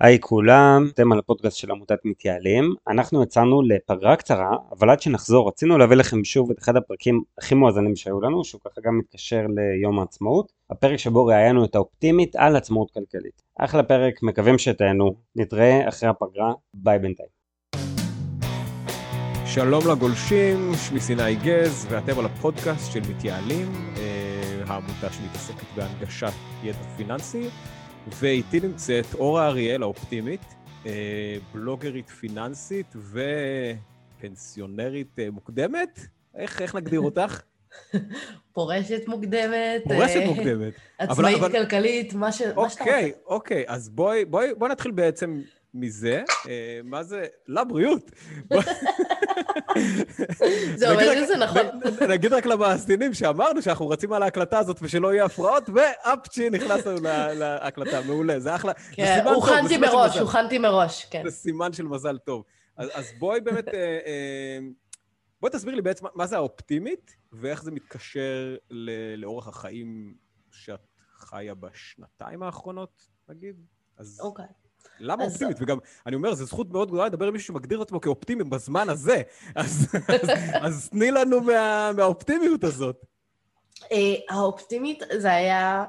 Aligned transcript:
היי 0.00 0.20
כולם, 0.20 0.88
אתם 0.94 1.12
על 1.12 1.18
הפודקאסט 1.18 1.56
של 1.56 1.70
עמותת 1.70 1.98
מתייעלים. 2.04 2.74
אנחנו 2.88 3.22
יצאנו 3.22 3.62
לפגרה 3.62 4.16
קצרה, 4.16 4.56
אבל 4.78 4.90
עד 4.90 5.00
שנחזור 5.00 5.48
רצינו 5.48 5.78
להביא 5.78 5.96
לכם 5.96 6.24
שוב 6.24 6.50
את 6.50 6.58
אחד 6.58 6.76
הפרקים 6.76 7.22
הכי 7.38 7.54
מואזנים 7.54 7.96
שהיו 7.96 8.20
לנו, 8.20 8.44
שהוא 8.44 8.60
ככה 8.64 8.80
גם 8.84 8.98
מתקשר 8.98 9.46
ליום 9.48 9.98
העצמאות. 9.98 10.52
הפרק 10.70 10.96
שבו 10.96 11.26
ראיינו 11.26 11.64
את 11.64 11.74
האופטימית 11.74 12.36
על 12.36 12.56
עצמאות 12.56 12.90
כלכלית. 12.90 13.42
אחלה 13.58 13.82
פרק, 13.82 14.22
מקווים 14.22 14.58
שתהנו. 14.58 15.14
נתראה 15.36 15.88
אחרי 15.88 16.08
הפגרה, 16.08 16.52
ביי 16.74 16.98
בינתיים. 16.98 17.28
שלום 19.46 19.82
לגולשים, 19.92 20.72
שמי 20.74 21.00
סיני 21.00 21.36
גז, 21.36 21.86
ואתם 21.90 22.18
על 22.18 22.24
הפודקאסט 22.24 22.92
של 22.92 23.00
מתייעלים, 23.10 23.72
אה, 23.96 24.62
העמותה 24.66 25.12
שמתעסקת 25.12 25.66
בהנגשת 25.76 26.32
ידע 26.62 26.82
פיננסי. 26.96 27.48
ואיתי 28.08 28.60
נמצאת 28.60 29.14
אורה 29.14 29.46
אריאל 29.46 29.82
האופטימית, 29.82 30.40
אה, 30.86 31.36
בלוגרית 31.54 32.08
פיננסית 32.08 32.94
ופנסיונרית 34.20 35.18
אה, 35.18 35.30
מוקדמת? 35.30 36.00
איך, 36.36 36.62
איך 36.62 36.74
נגדיר 36.74 37.00
אותך? 37.00 37.42
פורשת 38.52 39.08
מוקדמת. 39.08 39.82
פורשת 39.84 40.16
אה, 40.16 40.26
מוקדמת. 40.26 40.74
עצמאית 40.98 41.38
אבל, 41.38 41.52
כלכלית, 41.52 42.14
מה, 42.14 42.32
ש, 42.32 42.42
אוקיי, 42.42 42.54
מה 42.62 42.70
שאתה 42.70 42.82
רוצה. 42.82 42.90
אוקיי, 42.94 43.12
אוקיי, 43.26 43.64
אז 43.66 43.88
בואי 43.88 44.24
בואי, 44.24 44.54
בואי 44.54 44.70
נתחיל 44.70 44.90
בעצם 44.90 45.40
מזה. 45.74 46.22
מה 46.84 47.02
זה? 47.02 47.24
לבריאות. 47.48 48.10
זה 50.78 50.90
אומר 50.90 51.14
שזה 51.14 51.36
נכון. 51.36 51.66
נגיד 52.08 52.32
רק 52.32 52.46
למאזינים 52.46 53.14
שאמרנו 53.14 53.62
שאנחנו 53.62 53.88
רצים 53.88 54.12
על 54.12 54.22
ההקלטה 54.22 54.58
הזאת 54.58 54.78
ושלא 54.82 55.14
יהיה 55.14 55.24
הפרעות, 55.24 55.70
ואפצ'י 55.74 56.50
נכנס 56.50 56.86
לנו 56.86 56.98
להקלטה, 57.40 58.00
מעולה, 58.02 58.40
זה 58.40 58.54
אחלה. 58.54 58.72
כן, 58.92 59.24
הוכנתי 59.34 59.76
מראש, 59.76 60.16
הוכנתי 60.16 60.58
מראש, 60.58 61.04
כן. 61.04 61.22
זה 61.24 61.30
סימן 61.30 61.72
של 61.72 61.86
מזל 61.86 62.18
טוב. 62.18 62.44
אז 62.76 63.12
בואי 63.18 63.40
באמת, 63.40 63.68
אה, 63.68 63.74
אה, 64.06 64.58
בואי 65.40 65.52
תסביר 65.52 65.74
לי 65.74 65.82
בעצם 65.82 66.06
מה 66.14 66.26
זה 66.26 66.36
האופטימית, 66.36 67.16
ואיך 67.32 67.62
זה 67.62 67.70
מתקשר 67.70 68.56
לאורך 69.16 69.48
החיים 69.48 70.14
שאת 70.50 70.86
חיה 71.16 71.54
בשנתיים 71.54 72.42
האחרונות, 72.42 73.08
נגיד. 73.28 73.56
אוקיי. 74.20 74.44
למה 75.00 75.24
אופטימית? 75.24 75.56
וגם, 75.60 75.78
אני 76.06 76.16
אומר, 76.16 76.34
זו 76.34 76.44
זכות 76.44 76.70
מאוד 76.70 76.88
גדולה 76.88 77.06
לדבר 77.06 77.26
עם 77.26 77.32
מישהו 77.32 77.46
שמגדיר 77.46 77.82
את 77.82 77.86
עצמו 77.86 78.00
כאופטימי 78.00 78.44
בזמן 78.44 78.88
הזה. 78.88 79.22
אז 79.54 80.88
תני 80.90 81.10
לנו 81.10 81.40
מהאופטימיות 81.96 82.64
הזאת. 82.64 83.06
אה, 83.92 84.14
האופטימית 84.28 85.02
זה 85.16 85.32
היה 85.32 85.84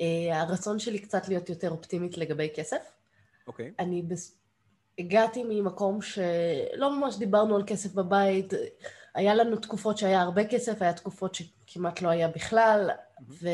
אה, 0.00 0.40
הרצון 0.40 0.78
שלי 0.78 0.98
קצת 0.98 1.28
להיות 1.28 1.48
יותר 1.48 1.70
אופטימית 1.70 2.18
לגבי 2.18 2.48
כסף. 2.54 2.92
אוקיי. 3.46 3.72
אני 3.78 4.02
הגעתי 4.98 5.44
ממקום 5.48 6.02
שלא 6.02 6.98
ממש 6.98 7.16
דיברנו 7.16 7.56
על 7.56 7.62
כסף 7.66 7.92
בבית. 7.92 8.52
היה 9.14 9.34
לנו 9.34 9.56
תקופות 9.56 9.98
שהיה 9.98 10.20
הרבה 10.20 10.44
כסף, 10.44 10.82
היה 10.82 10.92
תקופות 10.92 11.34
שכמעט 11.34 12.02
לא 12.02 12.08
היה 12.08 12.28
בכלל, 12.28 12.90
ו... 13.28 13.48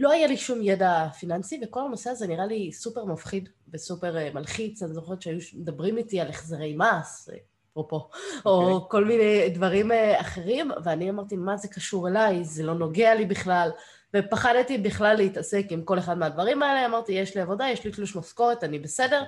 לא 0.00 0.12
היה 0.12 0.26
לי 0.26 0.36
שום 0.36 0.58
ידע 0.62 1.08
פיננסי, 1.18 1.60
וכל 1.64 1.80
הנושא 1.80 2.10
הזה 2.10 2.26
נראה 2.26 2.46
לי 2.46 2.72
סופר 2.72 3.04
מפחיד 3.04 3.48
וסופר 3.72 4.16
uh, 4.16 4.34
מלחיץ. 4.34 4.82
אני 4.82 4.94
זוכרת 4.94 5.22
שהיו 5.22 5.38
מדברים 5.54 5.96
איתי 5.96 6.20
על 6.20 6.28
החזרי 6.28 6.76
מס, 6.76 7.30
אפרופו, 7.72 8.08
okay. 8.12 8.40
או 8.46 8.70
אוקיי. 8.70 8.90
כל 8.90 9.04
מיני 9.04 9.48
דברים 9.48 9.90
uh, 9.90 9.94
אחרים, 10.20 10.70
ואני 10.84 11.10
אמרתי, 11.10 11.36
מה 11.36 11.56
זה 11.56 11.68
קשור 11.68 12.08
אליי? 12.08 12.44
זה 12.44 12.62
לא 12.62 12.74
נוגע 12.74 13.14
לי 13.14 13.26
בכלל. 13.26 13.70
ופחדתי 14.14 14.78
בכלל 14.78 15.16
להתעסק 15.16 15.66
עם 15.70 15.82
כל 15.82 15.98
אחד 15.98 16.18
מהדברים 16.18 16.62
האלה. 16.62 16.86
אמרתי, 16.86 17.12
יש 17.12 17.36
לי 17.36 17.40
עבודה, 17.42 17.68
יש 17.68 17.84
לי 17.84 17.90
תלוש 17.90 18.16
משכורת, 18.16 18.64
אני 18.64 18.78
בסדר. 18.78 19.22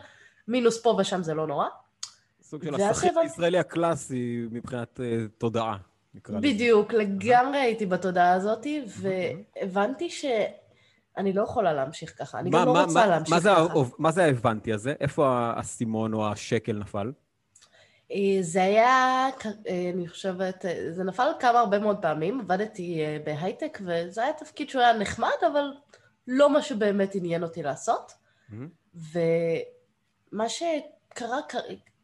מינוס 0.48 0.82
פה 0.82 0.96
ושם 0.98 1.22
זה 1.22 1.34
לא 1.34 1.46
נורא. 1.46 1.66
סוג 2.42 2.64
של 2.64 2.74
השכיר 2.74 3.18
הישראלי 3.18 3.58
הקלאסי 3.58 4.46
מבחינת 4.50 5.00
uh, 5.00 5.28
תודעה. 5.38 5.76
בדיוק, 6.28 6.92
לגמרי 6.92 7.58
הייתי 7.58 7.86
בתודעה 7.86 8.32
הזאת, 8.32 8.66
והבנתי 8.86 10.10
שאני 11.16 11.32
לא 11.32 11.42
יכולה 11.42 11.72
להמשיך 11.72 12.18
ככה, 12.18 12.38
אני 12.38 12.50
גם 12.50 12.66
לא 12.66 12.82
רוצה 12.82 13.06
להמשיך 13.06 13.36
ככה. 13.36 13.64
מה 13.98 14.10
זה 14.10 14.24
ההבנתי 14.24 14.72
הזה? 14.72 14.94
איפה 15.00 15.28
האסימון 15.28 16.14
או 16.14 16.28
השקל 16.28 16.72
נפל? 16.72 17.12
אה, 18.12 18.38
זה 18.40 18.62
היה, 18.62 19.28
אה, 19.68 19.90
אני 19.94 20.08
חושבת, 20.08 20.64
אה, 20.64 20.92
זה 20.92 21.04
נפל 21.04 21.28
כמה 21.40 21.60
הרבה 21.60 21.78
מאוד 21.78 22.02
פעמים, 22.02 22.40
עבדתי 22.40 23.02
בהייטק, 23.24 23.78
וזה 23.80 24.22
היה 24.22 24.32
תפקיד 24.32 24.70
שהוא 24.70 24.82
היה 24.82 24.92
נחמד, 24.92 25.36
אבל 25.52 25.72
לא 26.26 26.50
מה 26.52 26.62
שבאמת 26.62 27.14
עניין 27.14 27.42
אותי 27.42 27.62
לעשות. 27.62 28.12
ומה 28.94 30.48
שקרה, 30.48 31.38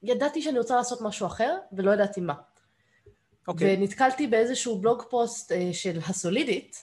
ידעתי 0.02 0.42
שאני 0.42 0.58
רוצה 0.58 0.76
לעשות 0.76 1.00
משהו 1.00 1.26
אחר, 1.26 1.56
ולא 1.72 1.90
ידעתי 1.90 2.20
מה. 2.20 2.34
Okay. 2.34 3.48
אוקיי. 3.48 3.76
ונתקלתי 3.76 4.26
באיזשהו 4.26 4.78
בלוג 4.78 5.02
פוסט 5.10 5.52
של 5.72 5.98
הסולידית, 6.08 6.82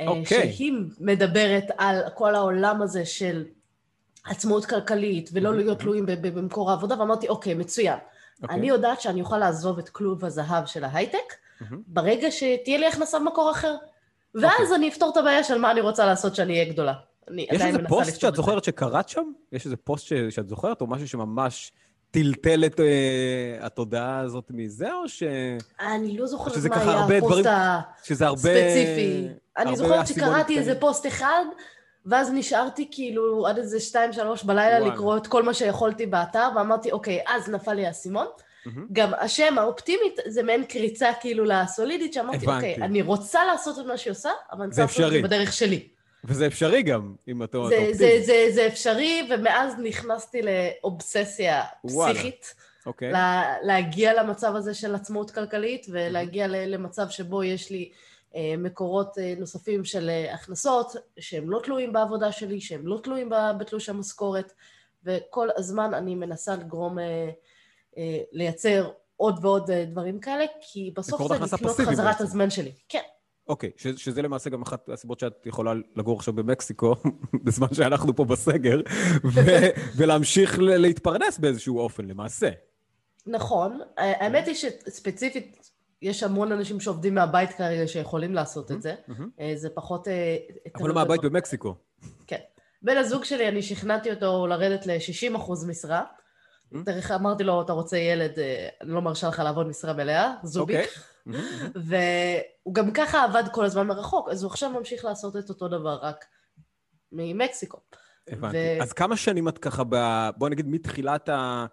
okay. 0.00 0.08
אוקיי. 0.08 0.52
שהיא 0.52 0.72
מדברת 1.00 1.64
על 1.78 2.02
כל 2.14 2.34
העולם 2.34 2.82
הזה 2.82 3.04
של 3.04 3.44
עצמאות 4.24 4.64
כלכלית, 4.64 5.30
ולא. 5.32 5.56
להיות 5.56 5.78
תלויים 5.78 6.06
במקור 6.06 6.70
העבודה, 6.70 7.00
ואמרתי, 7.00 7.28
אוקיי, 7.28 7.54
מצוין. 7.54 7.98
Okay. 7.98 8.42
אוקיי. 8.42 8.56
אני 8.56 8.68
יודעת 8.68 9.00
שאני 9.00 9.20
אוכל 9.20 9.38
לעזוב 9.38 9.78
את 9.78 9.88
כלוב 9.88 10.24
הזהב 10.24 10.66
של 10.66 10.84
ההייטק, 10.84 11.18
mm-hmm. 11.18 11.74
ברגע 11.86 12.30
שתהיה 12.30 12.78
לי 12.78 12.86
הכנסה 12.86 13.18
במקור 13.18 13.50
אחר. 13.50 13.74
ואז 14.34 14.72
okay. 14.72 14.74
אני 14.74 14.88
אפתור 14.88 15.10
את 15.12 15.16
הבעיה 15.16 15.44
של 15.44 15.58
מה 15.58 15.70
אני 15.70 15.80
רוצה 15.80 16.06
לעשות 16.06 16.34
שאני 16.34 16.52
אהיה 16.52 16.72
גדולה. 16.72 16.94
יש 17.30 17.62
איזה 17.62 17.78
פוסט 17.88 18.20
שאת 18.20 18.34
זוכרת 18.34 18.64
שקראת 18.64 19.08
שם? 19.08 19.32
יש 19.52 19.64
איזה 19.64 19.76
פוסט 19.76 20.06
ש... 20.06 20.12
שאת 20.12 20.48
זוכרת, 20.48 20.80
או 20.80 20.86
משהו 20.86 21.08
שממש 21.08 21.72
טלטל 22.10 22.64
את 22.64 22.80
uh, 22.80 22.82
התודעה 23.60 24.18
הזאת 24.18 24.44
מזה, 24.50 24.92
או 24.92 25.08
ש... 25.08 25.22
אני 25.80 26.18
לא 26.18 26.26
זוכרת 26.26 26.56
מה 26.64 26.76
היה 26.76 27.18
הפוסט 27.18 27.46
הספציפי. 28.20 29.28
הרבה... 29.56 29.70
אני 29.70 29.76
זוכרת 29.76 30.06
שקראתי 30.06 30.58
איזה 30.58 30.74
פוסט 30.80 31.06
אחד, 31.06 31.44
ואז 32.06 32.30
נשארתי 32.32 32.88
כאילו 32.90 33.46
עד 33.46 33.58
איזה 33.58 33.80
שתיים, 33.80 34.12
שלוש 34.12 34.44
בלילה 34.44 34.80
וואו. 34.84 34.92
לקרוא 34.92 35.16
את 35.16 35.26
כל 35.26 35.42
מה 35.42 35.54
שיכולתי 35.54 36.06
באתר, 36.06 36.48
ואמרתי, 36.56 36.92
אוקיי, 36.92 37.20
אז 37.26 37.48
נפל 37.48 37.72
לי 37.72 37.86
האסימון. 37.86 38.26
Mm-hmm. 38.26 38.70
גם 38.92 39.10
השם 39.20 39.58
האופטימית 39.58 40.18
זה 40.26 40.42
מעין 40.42 40.64
קריצה 40.64 41.08
כאילו 41.20 41.44
לסולידית, 41.44 42.12
שאמרתי, 42.12 42.36
הבנתי. 42.36 42.70
אוקיי, 42.70 42.84
אני 42.84 43.02
רוצה 43.02 43.44
לעשות 43.44 43.78
את 43.78 43.84
מה 43.86 43.96
שהיא 43.96 44.10
עושה, 44.10 44.30
אבל 44.52 44.60
אני 44.60 44.68
רוצה 44.68 44.82
לעשות 44.82 45.06
את 45.06 45.12
זה 45.12 45.22
בדרך 45.22 45.52
שלי. 45.52 45.88
וזה 46.24 46.46
אפשרי 46.46 46.82
גם, 46.82 47.14
אם 47.28 47.42
אתה 47.42 47.58
אופטימי. 47.58 47.94
זה, 47.94 48.20
זה, 48.22 48.46
זה 48.50 48.66
אפשרי, 48.66 49.28
ומאז 49.30 49.74
נכנסתי 49.82 50.40
לאובססיה 50.42 51.62
פסיכית. 51.86 52.54
אוקיי. 52.86 53.12
לה, 53.12 53.54
להגיע 53.62 54.22
למצב 54.22 54.54
הזה 54.56 54.74
של 54.74 54.94
עצמאות 54.94 55.30
כלכלית, 55.30 55.86
ולהגיע 55.90 56.46
למצב 56.48 57.08
שבו 57.08 57.44
יש 57.44 57.70
לי 57.70 57.90
אה, 58.34 58.54
מקורות 58.58 59.18
אה, 59.18 59.34
נוספים 59.38 59.84
של 59.84 60.10
אה, 60.10 60.34
הכנסות, 60.34 60.92
שהם 61.18 61.50
לא 61.50 61.60
תלויים 61.64 61.92
בעבודה 61.92 62.32
שלי, 62.32 62.60
שהם 62.60 62.86
לא 62.86 63.00
תלויים 63.02 63.30
בתלוש 63.58 63.88
המשכורת, 63.88 64.52
וכל 65.04 65.48
הזמן 65.56 65.94
אני 65.94 66.14
מנסה 66.14 66.56
לגרום, 66.56 66.98
אה, 66.98 67.30
אה, 67.98 68.18
לייצר 68.32 68.90
עוד 69.16 69.44
ועוד 69.44 69.70
אה, 69.70 69.84
דברים 69.84 70.20
כאלה, 70.20 70.44
כי 70.60 70.92
בסוף 70.96 71.28
זה 71.28 71.44
לקנות 71.54 71.76
חזרת 71.76 72.06
בעצם. 72.06 72.24
הזמן 72.24 72.50
שלי. 72.50 72.72
כן. 72.88 73.02
אוקיי, 73.50 73.70
ש- 73.76 73.86
שזה 73.88 74.22
למעשה 74.22 74.50
גם 74.50 74.62
אחת 74.62 74.88
הסיבות 74.88 75.20
שאת 75.20 75.46
יכולה 75.46 75.72
לגור 75.96 76.16
עכשיו 76.16 76.34
במקסיקו, 76.34 76.94
בזמן 77.44 77.66
שאנחנו 77.72 78.16
פה 78.16 78.24
בסגר, 78.24 78.80
ו- 79.24 79.40
ולהמשיך 79.96 80.58
ל- 80.58 80.76
להתפרנס 80.76 81.38
באיזשהו 81.38 81.78
אופן, 81.78 82.04
למעשה. 82.04 82.50
נכון. 83.26 83.80
האמת 83.96 84.46
היא 84.46 84.54
שספציפית, 84.54 85.70
יש 86.02 86.22
המון 86.22 86.52
אנשים 86.52 86.80
שעובדים 86.80 87.14
מהבית 87.14 87.50
כרגע 87.50 87.88
שיכולים 87.88 88.34
לעשות 88.34 88.72
את 88.72 88.82
זה. 88.82 88.94
זה 89.54 89.68
פחות... 89.74 90.08
אבל 90.82 90.92
מהבית 90.92 91.20
במקסיקו. 91.22 91.74
כן. 92.26 92.38
בן 92.82 92.96
הזוג 92.96 93.24
שלי, 93.24 93.48
אני 93.48 93.62
שכנעתי 93.62 94.10
אותו 94.10 94.46
לרדת 94.46 94.86
ל-60% 94.86 95.50
משרה. 95.68 96.02
דרך 96.84 97.10
אמרתי 97.10 97.44
לו, 97.44 97.62
אתה 97.62 97.72
רוצה 97.72 97.96
ילד, 97.98 98.32
אני 98.80 98.90
לא 98.90 99.02
מרשה 99.02 99.28
לך 99.28 99.38
לעבוד 99.38 99.66
משרה 99.66 99.92
מלאה, 99.92 100.34
זוביק. 100.42 100.76
והוא 101.74 102.74
גם 102.74 102.92
ככה 102.92 103.24
עבד 103.24 103.42
כל 103.52 103.64
הזמן 103.64 103.86
מרחוק, 103.86 104.28
אז 104.28 104.42
הוא 104.42 104.50
עכשיו 104.50 104.70
ממשיך 104.70 105.04
לעשות 105.04 105.36
את 105.36 105.48
אותו 105.48 105.68
דבר, 105.68 105.98
רק 106.02 106.24
ממקסיקו. 107.12 107.78
הבנתי. 108.28 108.56
ו... 108.56 108.82
אז 108.82 108.92
כמה 108.92 109.16
שנים 109.16 109.48
את 109.48 109.58
ככה, 109.58 109.82
ב... 109.88 109.96
בוא 110.36 110.48
נגיד 110.48 110.66
מתחילת, 110.68 111.28
ה... 111.28 111.66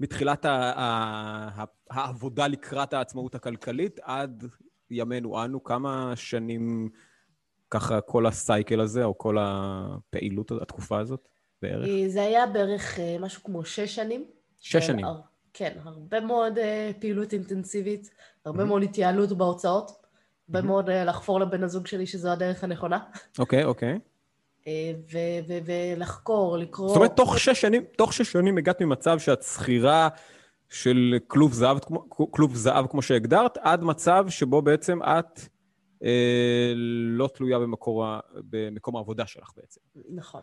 מתחילת 0.00 0.44
ה... 0.44 0.72
ה... 0.76 1.64
העבודה 1.90 2.46
לקראת 2.46 2.92
העצמאות 2.92 3.34
הכלכלית 3.34 4.00
עד 4.02 4.44
ימינו 4.90 5.44
אנו, 5.44 5.64
כמה 5.64 6.12
שנים 6.16 6.88
ככה 7.70 8.00
כל 8.00 8.26
הסייקל 8.26 8.80
הזה, 8.80 9.04
או 9.04 9.18
כל 9.18 9.36
הפעילות, 9.40 10.52
התקופה 10.62 11.00
הזאת 11.00 11.28
בערך? 11.62 11.88
זה 12.08 12.22
היה 12.22 12.46
בערך 12.46 12.98
אה, 12.98 13.16
משהו 13.20 13.42
כמו 13.42 13.64
שש 13.64 13.94
שנים. 13.94 14.24
שש 14.60 14.86
שנים. 14.86 15.06
כן, 15.52 15.76
הרבה 15.84 16.20
מאוד 16.20 16.58
uh, 16.58 17.00
פעילות 17.00 17.32
אינטנסיבית, 17.32 18.10
הרבה. 18.46 18.64
מאוד 18.64 18.82
התייעלות 18.82 19.32
בהוצאות, 19.32 19.90
הרבה. 20.48 20.62
מאוד 20.62 20.88
uh, 20.88 20.92
לחפור 20.92 21.40
לבן 21.40 21.64
הזוג 21.64 21.86
שלי 21.86 22.06
שזו 22.06 22.32
הדרך 22.32 22.64
הנכונה. 22.64 22.98
אוקיי, 23.38 23.62
okay, 23.62 23.66
אוקיי. 23.66 23.94
Okay. 23.94 24.16
אה, 24.66 24.92
ולחקור, 25.64 26.58
לקרוא. 26.58 26.88
זאת 26.88 26.96
אומרת, 26.96 27.16
תוך 27.16 27.38
שש 27.38 27.60
שנים, 27.60 27.84
תוך 27.96 28.12
שש 28.12 28.32
שנים 28.32 28.58
הגעת 28.58 28.80
ממצב 28.80 29.18
שאת 29.18 29.42
שכירה 29.42 30.08
של 30.68 31.18
כלוב 31.26 31.52
זהב, 31.52 31.78
כלוב 32.08 32.56
זהב, 32.56 32.86
כמו 32.86 33.02
שהגדרת, 33.02 33.58
עד 33.60 33.84
מצב 33.84 34.26
שבו 34.28 34.62
בעצם 34.62 35.02
את 35.02 35.40
אה, 36.04 36.72
לא 37.06 37.28
תלויה 37.34 37.58
במקור, 37.58 38.04
במקום 38.34 38.96
העבודה 38.96 39.26
שלך 39.26 39.50
בעצם. 39.56 39.80
נכון. 40.14 40.40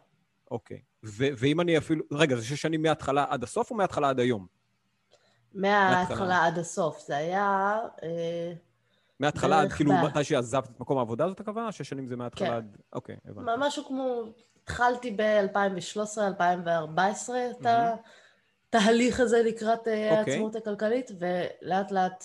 אוקיי. 0.52 0.82
ו- 1.06 1.28
ואם 1.38 1.62
אני 1.62 1.78
אפילו... 1.78 2.06
רגע, 2.12 2.36
זה 2.36 2.46
שש 2.46 2.62
שנים 2.62 2.82
מההתחלה 2.82 3.26
עד 3.30 3.44
הסוף 3.44 3.72
או 3.72 3.76
מההתחלה 3.76 4.10
עד 4.10 4.20
היום? 4.20 4.48
מההתחלה 5.54 6.46
עד 6.46 6.58
הסוף. 6.58 7.06
זה 7.08 7.18
היה... 7.18 7.80
אה, 8.04 8.54
מההתחלה 9.20 9.62
עד 9.62 9.72
כאילו 9.72 9.94
מתי 9.94 10.24
שעזבת 10.24 10.70
את 10.70 10.80
מקום 10.80 10.98
העבודה 10.98 11.28
זאת 11.28 11.40
הכוונה? 11.40 11.72
שש 11.72 11.90
שנים 11.90 12.08
זה 12.08 12.16
מההתחלה 12.16 12.48
כן. 12.48 12.54
עד... 12.54 12.78
אוקיי, 12.94 13.16
הבנתי. 13.26 13.52
משהו 13.58 13.86
כמו... 13.86 14.24
התחלתי 14.64 15.16
ב-2013, 15.18 16.22
2014 16.22 17.38
את. 17.52 17.66
התהליך 18.76 19.20
הזה 19.20 19.44
לקראת 19.44 19.88
אה, 19.88 20.20
אוקיי. 20.20 20.34
העצמאות 20.34 20.56
הכלכלית, 20.56 21.12
ולאט 21.20 21.92
לאט 21.92 22.24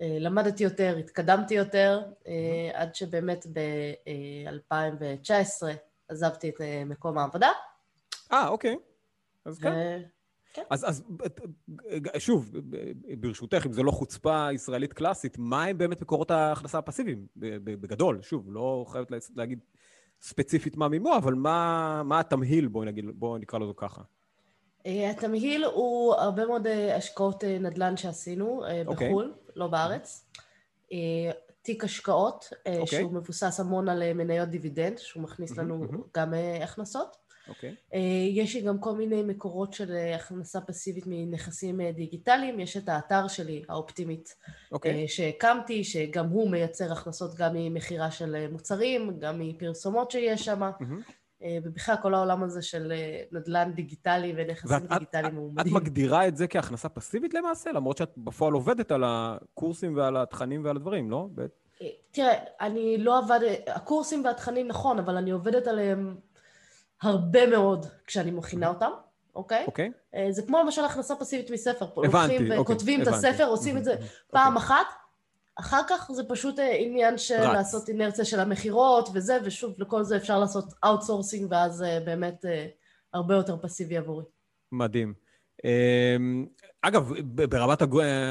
אה, 0.00 0.16
למדתי 0.20 0.64
יותר, 0.64 0.96
התקדמתי 0.96 1.54
יותר, 1.54 2.02
עד 2.74 2.94
שבאמת 2.94 3.46
ב-2019 3.52 5.32
עזבתי 6.08 6.48
את 6.48 6.54
מקום 6.86 7.18
העבודה. 7.18 7.50
אה, 8.32 8.48
אוקיי. 8.48 8.76
אז 9.44 9.58
כן. 9.58 10.02
ו- 10.60 10.74
אז, 10.74 10.84
אז 10.88 11.02
שוב, 12.18 12.50
ברשותך, 13.18 13.66
אם 13.66 13.72
זו 13.72 13.82
לא 13.82 13.90
חוצפה 13.90 14.48
ישראלית 14.52 14.92
קלאסית, 14.92 15.38
מה 15.38 15.64
הם 15.64 15.78
באמת 15.78 16.02
מקורות 16.02 16.30
ההכנסה 16.30 16.78
הפסיביים? 16.78 17.26
בגדול, 17.36 18.22
שוב, 18.22 18.46
לא 18.52 18.84
חייבת 18.88 19.10
לה- 19.10 19.18
להגיד 19.36 19.58
ספציפית 20.20 20.76
מה 20.76 20.88
מימו, 20.88 21.16
אבל 21.16 21.34
מה, 21.34 22.02
מה 22.04 22.20
התמהיל, 22.20 22.68
בואי 22.68 22.86
נגיד, 22.86 23.04
בואי 23.14 23.40
נקרא 23.40 23.58
לזה 23.58 23.72
ככה. 23.76 24.02
אה, 24.86 25.10
התמהיל 25.10 25.64
הוא 25.64 26.14
הרבה 26.14 26.46
מאוד 26.46 26.66
אה, 26.66 26.96
השקעות 26.96 27.44
אה, 27.44 27.58
נדל"ן 27.58 27.96
שעשינו 27.96 28.62
אוקיי. 28.86 29.08
בחו"ל, 29.08 29.34
לא 29.56 29.66
בארץ. 29.66 30.24
תיק 31.62 31.84
השקעות, 31.84 32.48
אה, 32.66 32.78
אוקיי. 32.78 32.98
שהוא 32.98 33.12
מבוסס 33.12 33.60
המון 33.60 33.88
על 33.88 34.12
מניות 34.12 34.48
דיבידנד, 34.48 34.98
שהוא 34.98 35.22
מכניס 35.22 35.56
לנו 35.56 35.78
מהמם. 35.78 36.02
גם 36.16 36.34
הכנסות. 36.62 37.16
אוקיי. 37.48 37.74
אה, 37.94 37.98
יש 38.30 38.54
לי 38.54 38.60
גם 38.60 38.78
כל 38.78 38.92
מיני 38.92 39.22
מקורות 39.22 39.72
של 39.72 39.92
אה, 39.92 40.16
הכנסה 40.16 40.60
פסיבית 40.60 41.04
מנכסים 41.06 41.80
אה, 41.80 41.92
דיגיטליים. 41.92 42.60
יש 42.60 42.76
את 42.76 42.88
האתר 42.88 43.28
שלי, 43.28 43.62
האופטימית, 43.68 44.36
אוקיי. 44.72 45.02
אה, 45.02 45.08
שהקמתי, 45.08 45.84
שגם 45.84 46.28
הוא 46.28 46.50
מייצר 46.50 46.92
הכנסות 46.92 47.34
גם 47.34 47.50
ממכירה 47.54 48.10
של 48.10 48.46
מוצרים, 48.52 49.18
גם 49.18 49.38
מפרסומות 49.38 50.10
שיש 50.10 50.44
שם. 50.44 50.70
אה, 51.42 51.58
ובכלל 51.64 51.94
כל 52.02 52.14
העולם 52.14 52.42
הזה 52.42 52.62
של 52.62 52.92
נדל"ן 53.32 53.72
דיגיטלי 53.74 54.34
ונכסים 54.36 54.70
ואת 54.70 54.82
את, 54.84 54.92
דיגיטליים 54.92 55.36
הוא 55.36 55.50
את 55.50 55.54
מדהים. 55.54 55.74
מגדירה 55.74 56.28
את 56.28 56.36
זה 56.36 56.48
כהכנסה 56.48 56.88
פסיבית 56.88 57.34
למעשה, 57.34 57.72
למרות 57.72 57.96
שאת 57.96 58.12
בפועל 58.16 58.52
עובדת 58.52 58.92
על 58.92 59.04
הקורסים 59.06 59.96
ועל 59.96 60.16
התכנים 60.16 60.64
ועל 60.64 60.76
הדברים, 60.76 61.10
לא? 61.10 61.28
אה, 61.82 61.86
תראה, 62.10 62.34
אני 62.60 62.98
לא 62.98 63.18
עבד... 63.18 63.40
הקורסים 63.66 64.24
והתכנים 64.24 64.68
נכון, 64.68 64.98
אבל 64.98 65.16
אני 65.16 65.30
עובדת 65.30 65.66
עליהם 65.66 66.16
הרבה 67.02 67.46
מאוד 67.46 67.86
כשאני 68.06 68.30
מכינה 68.30 68.68
אותם, 68.68 68.90
אוקיי? 69.34 69.64
אוקיי? 69.66 69.92
אה, 70.14 70.26
זה 70.30 70.42
כמו 70.42 70.58
למשל 70.58 70.84
הכנסה 70.84 71.16
פסיבית 71.16 71.50
מספר. 71.50 71.86
הבנתי, 72.04 72.38
אוקיי, 72.38 72.60
וכותבים 72.60 73.02
את. 73.02 73.06
הספר, 73.06 73.44
עושים 73.44 73.76
את 73.76 73.84
זה 73.84 73.92
אוקיי. 73.92 74.08
פעם 74.30 74.56
אחת, 74.56 74.86
אחר 75.56 75.80
כך 75.88 76.10
זה 76.12 76.22
פשוט 76.28 76.58
אה, 76.58 76.76
עניין 76.78 77.18
של 77.18 77.34
רץ. 77.34 77.54
לעשות 77.54 77.88
אינרציה 77.88 78.24
של 78.24 78.40
המכירות 78.40 79.08
וזה, 79.14 79.38
ושוב, 79.44 79.74
לכל 79.78 80.02
זה 80.02 80.16
אפשר 80.16 80.38
לעשות 80.38 80.64
outsourcing, 80.84 81.46
ואז 81.50 81.82
אה, 81.82 82.00
באמת 82.00 82.44
הרבה 83.12 83.34
יותר 83.34 83.56
פסיבי 83.56 83.96
עבורי. 83.96 84.24
מדהים. 84.72 85.14
אמ, 85.64 86.46
אגב, 86.82 87.12
ברמת 87.24 87.82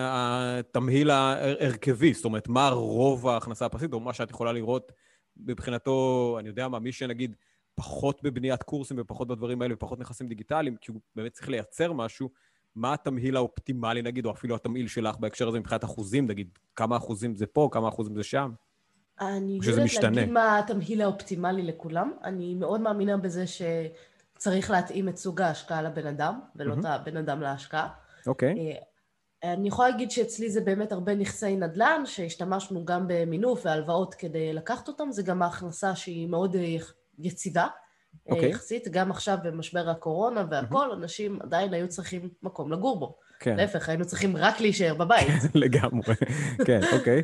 התמהיל 0.01 1.09
ההרכבי, 1.09 2.13
זאת 2.13 2.25
אומרת, 2.25 2.47
מה 2.47 2.69
רוב 2.69 3.27
ההכנסה 3.27 3.65
הפסיבית, 3.65 3.93
או 3.93 3.99
מה 3.99 4.13
שאת 4.13 4.29
יכולה 4.29 4.51
לראות 4.51 4.91
מבחינתו, 5.37 6.35
אני 6.39 6.47
יודע 6.47 6.67
מה, 6.67 6.79
מי 6.79 6.91
שנגיד 6.91 7.35
פחות 7.77 8.23
בבניית 8.23 8.63
קורסים 8.63 8.97
ופחות 8.99 9.27
בדברים 9.27 9.61
האלה 9.61 9.73
ופחות 9.73 9.99
נכסים 9.99 10.27
דיגיטליים, 10.27 10.75
כי 10.75 10.91
הוא 10.91 11.01
באמת 11.15 11.31
צריך 11.33 11.49
לייצר 11.49 11.93
משהו, 11.93 12.29
מה 12.75 12.93
התמהיל 12.93 13.35
האופטימלי 13.35 14.01
נגיד, 14.01 14.25
או 14.25 14.31
אפילו 14.31 14.55
התמהיל 14.55 14.87
שלך 14.87 15.17
בהקשר 15.17 15.47
הזה 15.47 15.59
מבחינת 15.59 15.83
אחוזים, 15.83 16.27
נגיד, 16.27 16.49
כמה 16.75 16.97
אחוזים 16.97 17.35
זה 17.35 17.45
פה, 17.47 17.69
כמה 17.71 17.89
אחוזים 17.89 18.15
זה 18.15 18.23
שם? 18.23 18.51
אני 19.21 19.59
לא 19.63 19.69
יודעת 19.71 19.85
משתנה. 19.85 20.09
להגיד 20.09 20.33
מה 20.33 20.59
התמהיל 20.59 21.01
האופטימלי 21.01 21.63
לכולם. 21.63 22.13
אני 22.23 22.55
מאוד 22.55 22.81
מאמינה 22.81 23.17
בזה 23.17 23.45
שצריך 23.47 24.71
להתאים 24.71 25.09
את 25.09 25.17
סוג 25.17 25.41
ההשקעה 25.41 25.81
לבן 25.81 26.07
אדם, 26.07 26.39
ולא 26.55 26.73
את 26.79 26.85
הבן 26.85 27.17
אדם 27.17 27.41
להשקעה. 27.41 27.89
אוקיי. 28.27 28.77
אה, 29.43 29.53
אני 29.53 29.67
יכולה 29.67 29.89
להגיד 29.89 30.11
שאצלי 30.11 30.49
זה 30.49 30.61
באמת 30.61 30.91
הרבה 30.91 31.15
נכסי 31.15 31.55
נדל"ן, 31.55 32.01
שהשתמשנו 32.05 32.85
גם 32.85 33.05
במינוף 33.07 33.65
והלוואות 33.65 34.13
כדי 34.13 34.53
לקחת 34.53 34.87
אותם, 34.87 35.11
זה 35.11 35.23
גם 35.23 35.41
ההכנסה 35.41 35.95
שהיא 35.95 36.27
מאוד 36.27 36.55
אה, 36.55 36.77
יציבה. 37.19 37.61
אה, 37.61 37.67
אוקיי. 38.35 38.49
יחסית, 38.49 38.87
גם 38.87 39.11
עכשיו 39.11 39.37
במשבר 39.43 39.89
הקורונה 39.89 40.45
והכל, 40.51 40.91
אנשים 40.91 41.39
עדיין 41.43 41.73
היו 41.73 41.87
צריכים 41.87 42.29
מקום 42.43 42.71
לגור 42.71 42.99
בו. 42.99 43.15
כן. 43.39 43.55
להפך, 43.57 43.89
היינו 43.89 44.05
צריכים 44.05 44.37
רק 44.37 44.61
להישאר 44.61 44.93
בבית. 44.93 45.27
לגמרי, 45.55 46.15
כן, 46.65 46.79
אוקיי. 46.93 47.23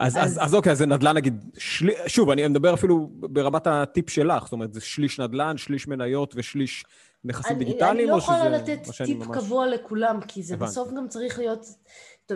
אז, 0.00 0.16
אז, 0.16 0.22
אז- 0.24 0.38
אז 0.40 0.54
אוקיי, 0.54 0.72
אז 0.72 0.78
זה 0.78 0.86
נדל"ן 0.86 1.16
נגיד, 1.16 1.44
שלי, 1.58 1.92
שוב, 2.06 2.30
אני 2.30 2.48
מדבר 2.48 2.74
אפילו 2.74 3.10
ברמת 3.12 3.66
הטיפ 3.66 4.10
שלך, 4.10 4.42
זאת 4.44 4.52
אומרת, 4.52 4.74
זה 4.74 4.80
שליש 4.80 5.20
נדל"ן, 5.20 5.56
שליש 5.56 5.88
מניות 5.88 6.34
ושליש 6.36 6.84
נכסים 7.24 7.56
אני, 7.56 7.64
דיגיטליים, 7.64 7.96
אני 7.96 8.06
לא 8.06 8.14
או 8.14 8.20
שזה... 8.20 8.32
יכולה 8.32 8.48
לתת 8.48 8.78
טיפ 9.04 9.16
ממש- 9.26 9.36
קבוע 9.36 9.66
לכולם, 9.66 10.20
כי 10.28 10.42
זה 10.42 10.54
הבנתי. 10.54 10.70
בסוף 10.70 10.88
גם 10.96 11.08
צריך 11.08 11.38
להיות 11.38 11.66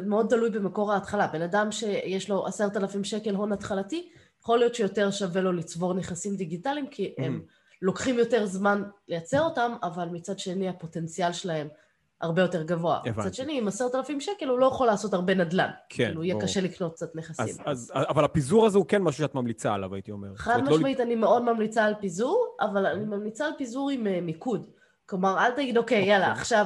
מאוד 0.06 0.26
תלוי 0.28 0.50
במקור 0.50 0.92
ההתחלה. 0.92 1.26
בן 1.26 1.42
אדם 1.42 1.72
שיש 1.72 2.30
לו 2.30 2.46
עשרת 2.46 2.76
אלפים 2.76 3.04
שקל 3.04 3.34
הון 3.34 3.52
התחלתי, 3.52 4.08
יכול 4.46 4.58
להיות 4.58 4.74
שיותר 4.74 5.10
שווה 5.10 5.40
לו 5.40 5.52
לצבור 5.52 5.94
נכסים 5.94 6.36
דיגיטליים, 6.36 6.86
כי 6.86 7.14
הם 7.18 7.40
Mm. 7.44 7.50
לוקחים 7.82 8.18
יותר 8.18 8.46
זמן 8.46 8.82
לייצר 9.08 9.40
אותם, 9.40 9.72
אבל 9.82 10.08
מצד 10.12 10.38
שני 10.38 10.68
הפוטנציאל 10.68 11.32
שלהם 11.32 11.68
הרבה 12.20 12.42
יותר 12.42 12.62
גבוה. 12.62 12.98
הבנתי. 12.98 13.20
מצד 13.20 13.34
שני, 13.34 13.58
עם 13.58 13.68
עשרת 13.68 13.94
אלפים 13.94 14.20
שקל 14.20 14.48
הוא 14.48 14.58
לא 14.58 14.66
יכול 14.66 14.86
לעשות 14.86 15.14
הרבה 15.14 15.34
נדל"ן. 15.34 15.70
כן, 15.88 16.04
כאילו, 16.06 16.24
יהיה. 16.24 16.40
קשה 16.40 16.60
לקנות 16.60 16.92
קצת 16.94 17.16
נכסים. 17.16 17.44
אז, 17.46 17.60
אז, 17.66 18.08
אבל 18.08 18.24
הפיזור 18.24 18.66
הזה 18.66 18.78
הוא 18.78 18.86
כן 18.86 19.02
משהו 19.02 19.24
שאת 19.24 19.34
ממליצה 19.34 19.74
עליו, 19.74 19.94
הייתי 19.94 20.10
אומר. 20.10 20.28
חד 20.36 20.54
אומרת, 20.54 20.68
לא- 20.70 20.76
משמעית, 20.76 21.00
אני 21.00 21.14
מאוד 21.14 21.42
ממליצה 21.42 21.84
על 21.84 21.94
פיזור, 22.00 22.56
אבל 22.60 22.86
אני 22.86 23.04
ממליצה 23.04 23.46
על 23.46 23.52
פיזור 23.58 23.90
עם 23.90 24.06
אה, 24.06 24.20
מיקוד. 24.20 24.66
כלומר, 25.06 25.38
אל 25.38 25.50
תגיד, 25.50 25.76
אוקיי, 25.76 26.04
יאללה, 26.04 26.26
אוקיי. 26.28 26.40
עכשיו 26.40 26.64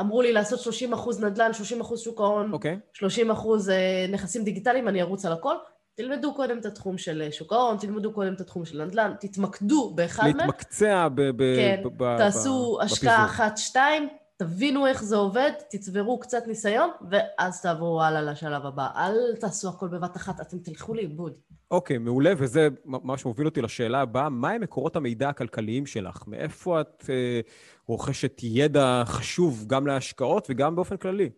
אמרו 0.00 0.22
לי 0.22 0.32
לעשות 0.32 0.60
30 0.60 0.92
אחוז 0.92 1.24
נדל"ן, 1.24 1.52
30 1.52 1.80
אחוז 1.80 2.00
שוק 2.00 2.20
ההון, 2.20 2.52
אוקיי, 2.52 2.78
30 2.92 3.30
אחוז 3.30 3.70
אה, 3.70 4.06
נכסים 4.12 4.44
דיגיטליים, 4.44 4.88
אני 4.88 5.02
ארוץ 5.02 5.24
על 5.24 5.32
הכל. 5.32 5.54
תלמדו 5.98 6.34
קודם 6.34 6.58
את 6.58 6.66
התחום 6.66 6.98
של 6.98 7.28
שוק 7.30 7.52
ההון, 7.52 7.76
תלמדו 7.76 8.12
קודם 8.12 8.34
את 8.34 8.40
התחום 8.40 8.64
של 8.64 8.84
נדל"ן, 8.84 9.12
תתמקדו 9.20 9.92
באחד 9.94 10.22
מהם. 10.22 10.36
להתמקצע 10.36 11.08
ב... 11.14 11.22
ב 11.30 11.56
כן, 11.56 11.82
ב, 11.84 12.04
ב 12.04 12.16
תעשו 12.18 12.78
ב, 12.80 12.82
השקעה 12.82 13.24
בפיזור. 13.24 13.46
אחת, 13.46 13.56
שתיים, 13.56 14.08
תבינו 14.36 14.86
איך 14.86 15.02
זה 15.02 15.16
עובד, 15.16 15.50
תצברו 15.70 16.18
קצת 16.18 16.46
ניסיון, 16.46 16.90
ואז 17.10 17.62
תעברו 17.62 18.02
הלאה 18.02 18.22
לשלב 18.22 18.66
הבא. 18.66 18.88
אל 18.96 19.36
תעשו 19.40 19.68
הכל 19.68 19.88
בבת 19.88 20.16
אחת, 20.16 20.40
אתם 20.40 20.58
תלכו 20.58 20.94
לאיבוד. 20.94 21.32
אוקיי, 21.70 21.98
מעולה, 21.98 22.32
וזה 22.36 22.68
מה 22.84 23.18
שמוביל 23.18 23.46
אותי 23.46 23.62
לשאלה 23.62 24.00
הבאה, 24.00 24.28
מהם 24.28 24.60
מקורות 24.60 24.96
המידע 24.96 25.28
הכלכליים 25.28 25.86
שלך? 25.86 26.22
מאיפה 26.26 26.80
את 26.80 27.04
אה, 27.08 27.40
רוכשת 27.86 28.40
ידע 28.42 29.02
חשוב 29.06 29.64
גם 29.66 29.86
להשקעות 29.86 30.46
וגם 30.50 30.76
באופן 30.76 30.96
כללי? 30.96 31.30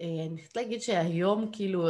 אה, 0.00 0.06
אני 0.30 0.38
חושבת 0.40 0.56
להגיד 0.56 0.82
שהיום, 0.82 1.48
כאילו, 1.52 1.88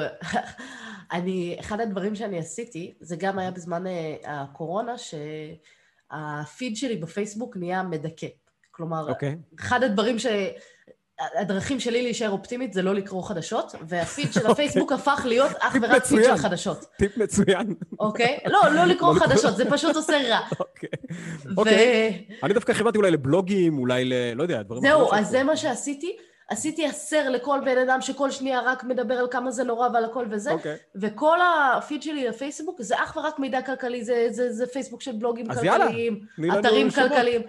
אני, 1.13 1.57
אחד 1.61 1.81
הדברים 1.81 2.15
שאני 2.15 2.39
עשיתי, 2.39 2.95
זה 3.01 3.17
גם 3.17 3.39
היה 3.39 3.51
בזמן 3.51 3.87
אה, 3.87 4.15
הקורונה, 4.27 4.95
שהפיד 4.99 6.77
שלי 6.77 6.97
בפייסבוק 6.97 7.57
נהיה 7.57 7.83
מדכא. 7.83 8.27
כלומר, 8.71 9.09
אוקיי. 9.09 9.37
אחד 9.61 9.83
הדברים 9.83 10.19
ש... 10.19 10.27
הדרכים 11.39 11.81
שלי 11.81 12.03
להישאר 12.03 12.31
אופטימית 12.31 12.73
זה 12.73 12.83
לא 12.83 12.95
לקרוא 12.95 13.23
חדשות, 13.23 13.75
והפיד 13.89 14.33
של 14.33 14.41
אוקיי. 14.47 14.53
הפייסבוק 14.53 14.93
הפך 14.93 15.23
להיות 15.29 15.51
אך 15.59 15.77
ורק 15.83 16.05
פיד. 16.05 16.25
של 16.25 16.37
חדשות, 16.37 16.85
טיפ 16.99 17.17
מצוין. 17.17 17.75
אוקיי? 18.01 18.39
לא, 18.47 18.61
לא 18.75 18.85
לקרוא 18.93 19.15
לא 19.15 19.15
לקרוא- 19.15 19.29
חדשות, 19.29 19.57
זה 19.57 19.71
פשוט 19.71 19.97
עושה 19.97 20.13
רע. 20.29 20.41
אוקיי. 20.61 20.89
אוקיי. 21.57 22.25
אני 22.43 22.55
דווקא 22.55 22.73
כיוונתי 22.73 22.99
אולי 22.99 23.11
לבלוגים, 23.11 23.79
אולי 23.79 24.05
ל... 24.05 24.13
לא 24.35 24.43
יודע, 24.43 24.63
דברים 24.63 24.83
זהו, 24.83 25.15
אז 25.15 25.29
זה 25.29 25.43
מה 25.45 25.57
שעשיתי. 25.57 26.17
עשיתי 26.49 26.87
הסר 26.87 27.29
לכל 27.29 27.61
בן 27.65 27.79
אדם 27.79 28.01
שכל 28.01 28.31
שנייה 28.31 28.61
רק 28.61 28.85
מדבר 28.85 29.15
על 29.15 29.27
כמה 29.31 29.51
זה 29.51 29.65
נורא 29.65 29.89
ועל 29.93 30.05
הכל 30.05 30.27
וזה, 30.31 30.51
אוקיי. 30.51 30.77
וכל 30.97 31.39
הפיד 31.43 32.03
שלי 32.03 32.29
לפייסבוק 32.29 32.83
זה 32.83 32.95
אך 32.97 33.17
ורק 33.17 33.39
מידע 33.39 33.63
כלכלי, 33.63 34.05
זה, 34.05 34.27
זה, 34.31 34.53
זה 34.53 34.67
פייסבוק 34.67 35.03
של 35.03 35.13
בלוגים 35.13 35.47
יאללה, 35.47 35.85
כלכליים, 35.85 36.21
לנו 36.39 36.59
אתרים. 36.59 36.91
כלכליים. 36.91 37.43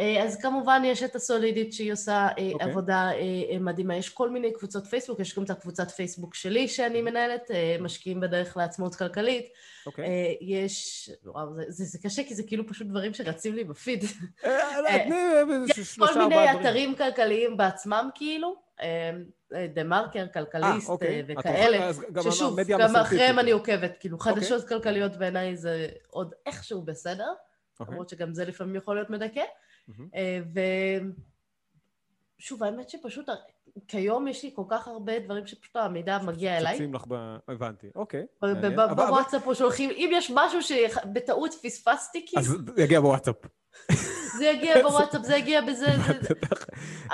אה, 0.00 0.22
אז 0.22 0.42
כמובן 0.42 0.82
יש 0.84 1.02
את 1.02 1.16
הסולידית 1.16 1.72
שהיא 1.72 1.92
עושה 1.92 2.28
אוקיי. 2.30 2.54
okay. 2.54 2.64
עבודה 2.64 3.10
אה, 3.12 3.58
מדהימה. 3.60 3.96
יש 3.96 4.08
כל 4.08 4.30
מיני 4.30 4.52
קבוצות 4.52 4.86
פייסבוק, 4.86 5.20
יש 5.20 5.38
גם 5.38 5.44
את 5.44 5.50
הקבוצת 5.50 5.90
פייסבוק 5.90 6.34
שלי 6.34 6.68
שאני 6.68 7.02
מנהלת, 7.02 7.50
משקיעים 7.80 8.20
בדרך 8.20 8.56
לעצמאות 8.56 8.94
כלכלית. 8.94 9.48
אוקיי. 9.86 10.04
Okay. 10.04 10.44
יש, 10.44 11.10
וואו, 11.24 11.54
זה, 11.54 11.62
זה, 11.68 11.84
זה 11.84 11.98
קשה 12.02 12.24
כי 12.24 12.34
זה 12.34 12.42
כאילו 12.46 12.66
פשוט 12.66 12.86
דברים 12.86 13.14
שרצים 13.14 13.54
לי 13.54 13.64
בפיד. 13.64 14.04
יש 15.76 15.98
כל 15.98 16.18
מיני 16.18 16.52
אתרים 16.52 16.94
כלכליים 16.94 17.56
בעצמם 17.56 18.08
כאילו. 18.14 18.64
דה 19.74 19.84
מרקר, 19.84 20.26
כלכליסט 20.32 20.88
אוקיי. 20.88 21.22
וכאלה, 21.28 21.90
ששוב, 22.22 22.60
גם 22.60 22.96
אחריהם 22.96 23.38
אני 23.38 23.50
עוקבת, 23.50 23.96
כאילו 24.00 24.18
חדשות 24.18 24.62
אוקיי. 24.62 24.78
כלכליות 24.78 25.16
בעיניי 25.16 25.56
זה 25.56 25.88
עוד 26.10 26.34
איכשהו 26.46 26.82
בסדר, 26.82 27.32
אוקיי. 27.80 27.92
למרות 27.92 28.08
שגם 28.08 28.34
זה 28.34 28.44
לפעמים 28.44 28.76
יכול 28.76 28.94
להיות 28.94 29.10
מדכא. 29.10 29.44
ושוב, 32.38 32.62
האמת 32.62 32.90
שפשוט 32.90 33.28
כיום 33.88 34.28
יש 34.28 34.42
לי 34.42 34.50
כל 34.54 34.62
כך 34.68 34.88
הרבה 34.88 35.18
דברים 35.18 35.46
שפשוט 35.46 35.76
המידע 35.76 36.18
מגיע 36.18 36.58
אליי. 36.58 36.74
צצים 36.74 36.94
לך 36.94 37.04
ב... 37.08 37.36
הבנתי, 37.48 37.86
אוקיי. 37.94 38.26
בוואטסאפ 38.96 39.42
שולחים, 39.54 39.90
אם 39.90 40.10
יש 40.12 40.32
משהו 40.34 40.62
שבטעות 40.62 41.54
פספסתי, 41.62 42.26
כאילו... 42.26 42.42
אז 42.42 42.56
יגיע 42.76 43.00
בוואטסאפ. 43.00 43.36
זה 44.38 44.44
יגיע 44.44 44.74
בוואטסאפ, 44.88 45.22
זה 45.22 45.36
יגיע 45.36 45.60
בזה. 45.60 45.86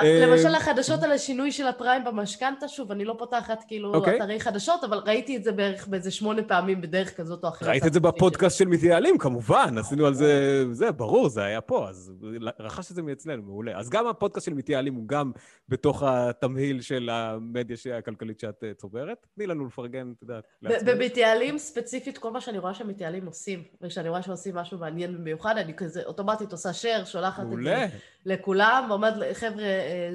למשל 0.03 0.55
החדשות 0.55 1.03
על 1.03 1.13
השינוי 1.13 1.53
של 1.53 1.67
הפריים 1.67 2.05
במשכנתה, 2.05 2.69
שוב, 2.69 2.93
אני 2.93 3.05
לא 3.05 3.15
פותחת 3.19 3.65
כאילו 3.69 3.95
אוקיי. 3.95 4.17
אתרי 4.17 4.41
חדשות, 4.41 4.85
אבל 4.85 4.99
ראיתי 5.07 5.37
את 5.37 5.45
זה 5.45 5.53
בערך 5.53 5.87
באיזה 5.87 6.11
שמונה 6.11 6.43
פעמים 6.43 6.81
בדרך 6.81 7.17
כזאת 7.17 7.45
או 7.45 7.49
אחרת. 7.49 7.69
ראית 7.69 7.87
את 7.87 7.93
זה 7.93 8.01
בפודקאסט 8.01 8.59
של 8.59 8.69
מתייעלים, 8.69 9.19
כמובן, 9.19 9.79
עשינו 9.79 10.07
על 10.07 10.15
זה, 10.15 10.65
זה, 10.73 10.93
ברור, 10.93 11.29
זה 11.29 11.45
היה 11.45 11.61
פה, 11.61 11.89
אז 11.89 12.13
רכש 12.61 12.91
את 12.91 12.97
זה 12.97 13.03
מאצלנו, 13.03 13.43
מעולה. 13.43 13.79
אז 13.79 13.91
גם 13.91 14.07
הפודקאסט 14.07 14.47
של 14.47 14.55
מתייעלים 14.55 14.95
הוא 14.95 15.09
גם 15.09 15.33
בתוך 15.69 16.03
התמהיל 16.03 16.81
של 16.81 17.11
המדיה 17.13 17.77
הכלכלית 17.99 18.41
שאת 18.41 18.65
צוברת. 18.77 19.27
תני 19.35 19.47
לנו 19.47 19.67
לפרגן, 19.67 20.13
את 20.17 20.23
יודעת. 20.23 20.45
במתייעלים 20.63 21.59
ספציפית, 21.59 22.19
כל 22.19 22.31
מה 22.31 22.41
שאני 22.41 22.59
רואה 22.59 22.75
שמתייעלים 22.75 23.27
עושים, 23.27 23.63
וכשאני 23.83 24.09
רואה 24.09 24.23
שעושים 24.23 24.55
משהו 24.55 24.79
מעניין 24.79 25.19
במיוחד, 25.19 25.57
אני 25.57 25.75
כזה 25.75 26.03
אוטומטית 26.07 26.53
עושה 26.53 26.71
share, 26.71 27.05
שולחת 27.13 27.43
את 27.53 27.63
זה 27.65 27.87
לכולם, 28.27 28.87
ואומרת, 28.91 29.37
חבר'ה, 29.37 29.65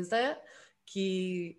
זה, 0.01 0.33
כי 0.85 1.53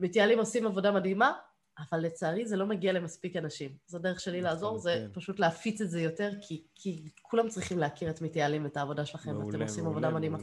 מתייעלים 0.00 0.38
עושים 0.38 0.66
עבודה 0.66 0.92
מדהימה, 0.92 1.32
אבל 1.78 2.00
לצערי 2.00 2.46
זה 2.46 2.56
לא 2.56 2.66
מגיע 2.66 2.92
למספיק 2.92 3.36
אנשים. 3.36 3.76
זו 3.86 3.98
דרך 3.98 4.20
שלי 4.20 4.40
לעזור, 4.40 4.78
זה 4.78 5.06
פשוט 5.12 5.38
להפיץ 5.38 5.80
את 5.80 5.90
זה 5.90 6.00
יותר, 6.00 6.30
כי, 6.40 6.62
כי 6.74 7.10
כולם 7.22 7.48
צריכים 7.48 7.78
להכיר 7.78 8.10
את 8.10 8.22
מתייעלים, 8.22 8.66
את 8.66 8.76
העבודה 8.76 9.06
שלכם, 9.06 9.36
ואתם 9.36 9.62
עושים 9.62 9.86
עבודה 9.86 10.10
מדהימה. 10.10 10.38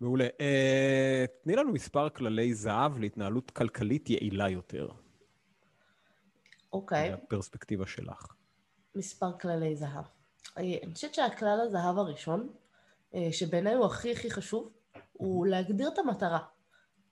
מעולה. 0.00 0.26
Uh, 0.26 1.42
תני 1.42 1.56
לנו 1.56 1.72
מספר 1.72 2.08
כללי 2.08 2.54
זהב 2.54 2.98
להתנהלות 2.98 3.50
כלכלית 3.50 4.10
יעילה 4.10 4.48
יותר. 4.48 4.88
אוקיי. 6.72 7.08
Okay. 7.08 7.10
מהפרספקטיבה 7.10 7.86
שלך. 7.86 8.34
מספר 8.94 9.38
כללי 9.40 9.76
זהב. 9.76 10.04
אני 10.56 10.80
חושבת 10.94 11.14
שהכלל 11.14 11.60
הזהב 11.66 11.98
הראשון, 11.98 12.48
שבעיניי 13.30 13.74
הוא 13.74 13.84
הכי 13.84 14.12
הכי 14.12 14.30
חשוב, 14.30 14.70
הוא 15.12 15.46
להגדיר 15.46 15.88
את 15.88 15.98
המטרה. 15.98 16.38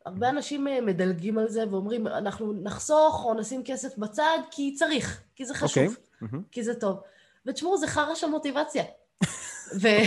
הרבה 0.07 0.29
אנשים 0.29 0.67
מדלגים 0.83 1.39
על 1.39 1.49
זה 1.49 1.65
ואומרים, 1.71 2.07
אנחנו 2.07 2.53
נחסוך 2.53 3.25
או 3.25 3.35
נשים 3.35 3.63
כסף 3.65 3.99
בצד 3.99 4.39
כי 4.51 4.75
צריך, 4.75 5.23
כי 5.37 5.45
זה 5.45 5.55
חשוב, 5.55 5.97
okay. 6.23 6.27
כי 6.51 6.63
זה 6.63 6.81
טוב. 6.81 7.01
ותשמעו, 7.47 7.79
זה 7.79 7.87
חרא 7.87 8.15
של 8.15 8.27
מוטיבציה. 8.27 8.85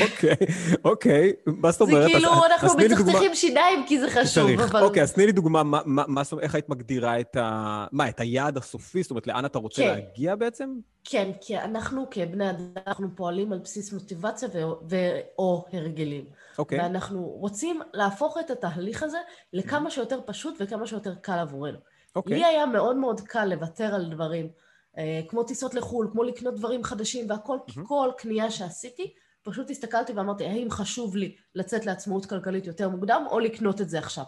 אוקיי, 0.02 0.36
אוקיי, 0.86 1.34
מה 1.46 1.72
זאת 1.72 1.82
אומרת? 1.82 2.04
זה 2.04 2.10
כאילו, 2.10 2.30
אנחנו 2.46 2.70
מצחצחים 2.78 3.36
שיניים 3.36 3.86
כי 3.88 4.00
זה 4.00 4.10
חשוב, 4.10 4.50
אבל... 4.60 4.84
אוקיי, 4.84 5.04
אז 5.04 5.14
תני 5.14 5.26
לי 5.26 5.32
דוגמה, 5.32 5.62
איך 6.42 6.56
היית 6.56 6.70
מגדירה 6.70 7.20
את 7.20 7.36
ה... 7.36 7.86
מה, 7.92 8.10
את 8.10 8.20
היעד 8.20 8.58
הסופי? 8.58 9.02
זאת 9.04 9.12
אומרת, 9.12 9.28
לאן 9.28 9.46
אתה 9.46 9.60
רוצה 9.60 9.86
להגיע 9.86 10.36
בעצם? 10.36 10.70
כן, 11.04 11.32
כי 11.42 11.58
אנחנו 11.58 12.06
כבני 12.12 12.50
אדם, 12.50 12.72
אנחנו 12.88 13.08
פועלים 13.16 13.54
על 13.54 13.60
בסיס 13.60 13.94
מוטיבציה 13.94 14.50
או 15.40 15.66
הרגלים. 15.74 16.26
אוקיי. 16.58 16.80
ואנחנו 16.80 17.22
רוצים 17.22 17.82
להפוך 17.94 18.38
את 18.46 18.52
התהליך 18.52 19.04
הזה 19.04 19.18
לכמה 19.54 19.92
שיותר 19.92 20.20
פשוט 20.26 20.56
וכמה 20.60 20.88
שיותר 20.88 21.16
קל 21.16 21.40
עבורנו. 21.40 21.78
אוקיי. 22.16 22.38
לי 22.38 22.46
היה 22.46 22.66
מאוד 22.66 22.96
מאוד 22.96 23.22
קל 23.22 23.46
לוותר 23.46 23.96
על 23.96 24.06
דברים, 24.06 24.48
כמו 25.28 25.44
טיסות 25.44 25.74
לחו"ל, 25.74 26.10
כמו 26.12 26.24
לקנות 26.24 26.56
דברים 26.56 26.84
חדשים 26.84 27.30
והכל, 27.30 27.58
כי 27.68 27.80
כל 27.88 28.10
קנייה 28.18 28.52
שעשיתי, 28.52 29.14
פשוט 29.46 29.70
הסתכלתי 29.70 30.14
ואמרתי, 30.14 30.46
האם 30.46 30.70
חשוב 30.72 31.16
לי 31.16 31.36
לצאת 31.56 31.86
לעצמאות 31.86 32.26
כלכלית 32.26 32.68
יותר 32.68 32.90
מוקדם, 32.90 33.24
או 33.32 33.40
לקנות 33.40 33.82
את 33.82 33.90
זה 33.90 34.00
עכשיו. 34.00 34.24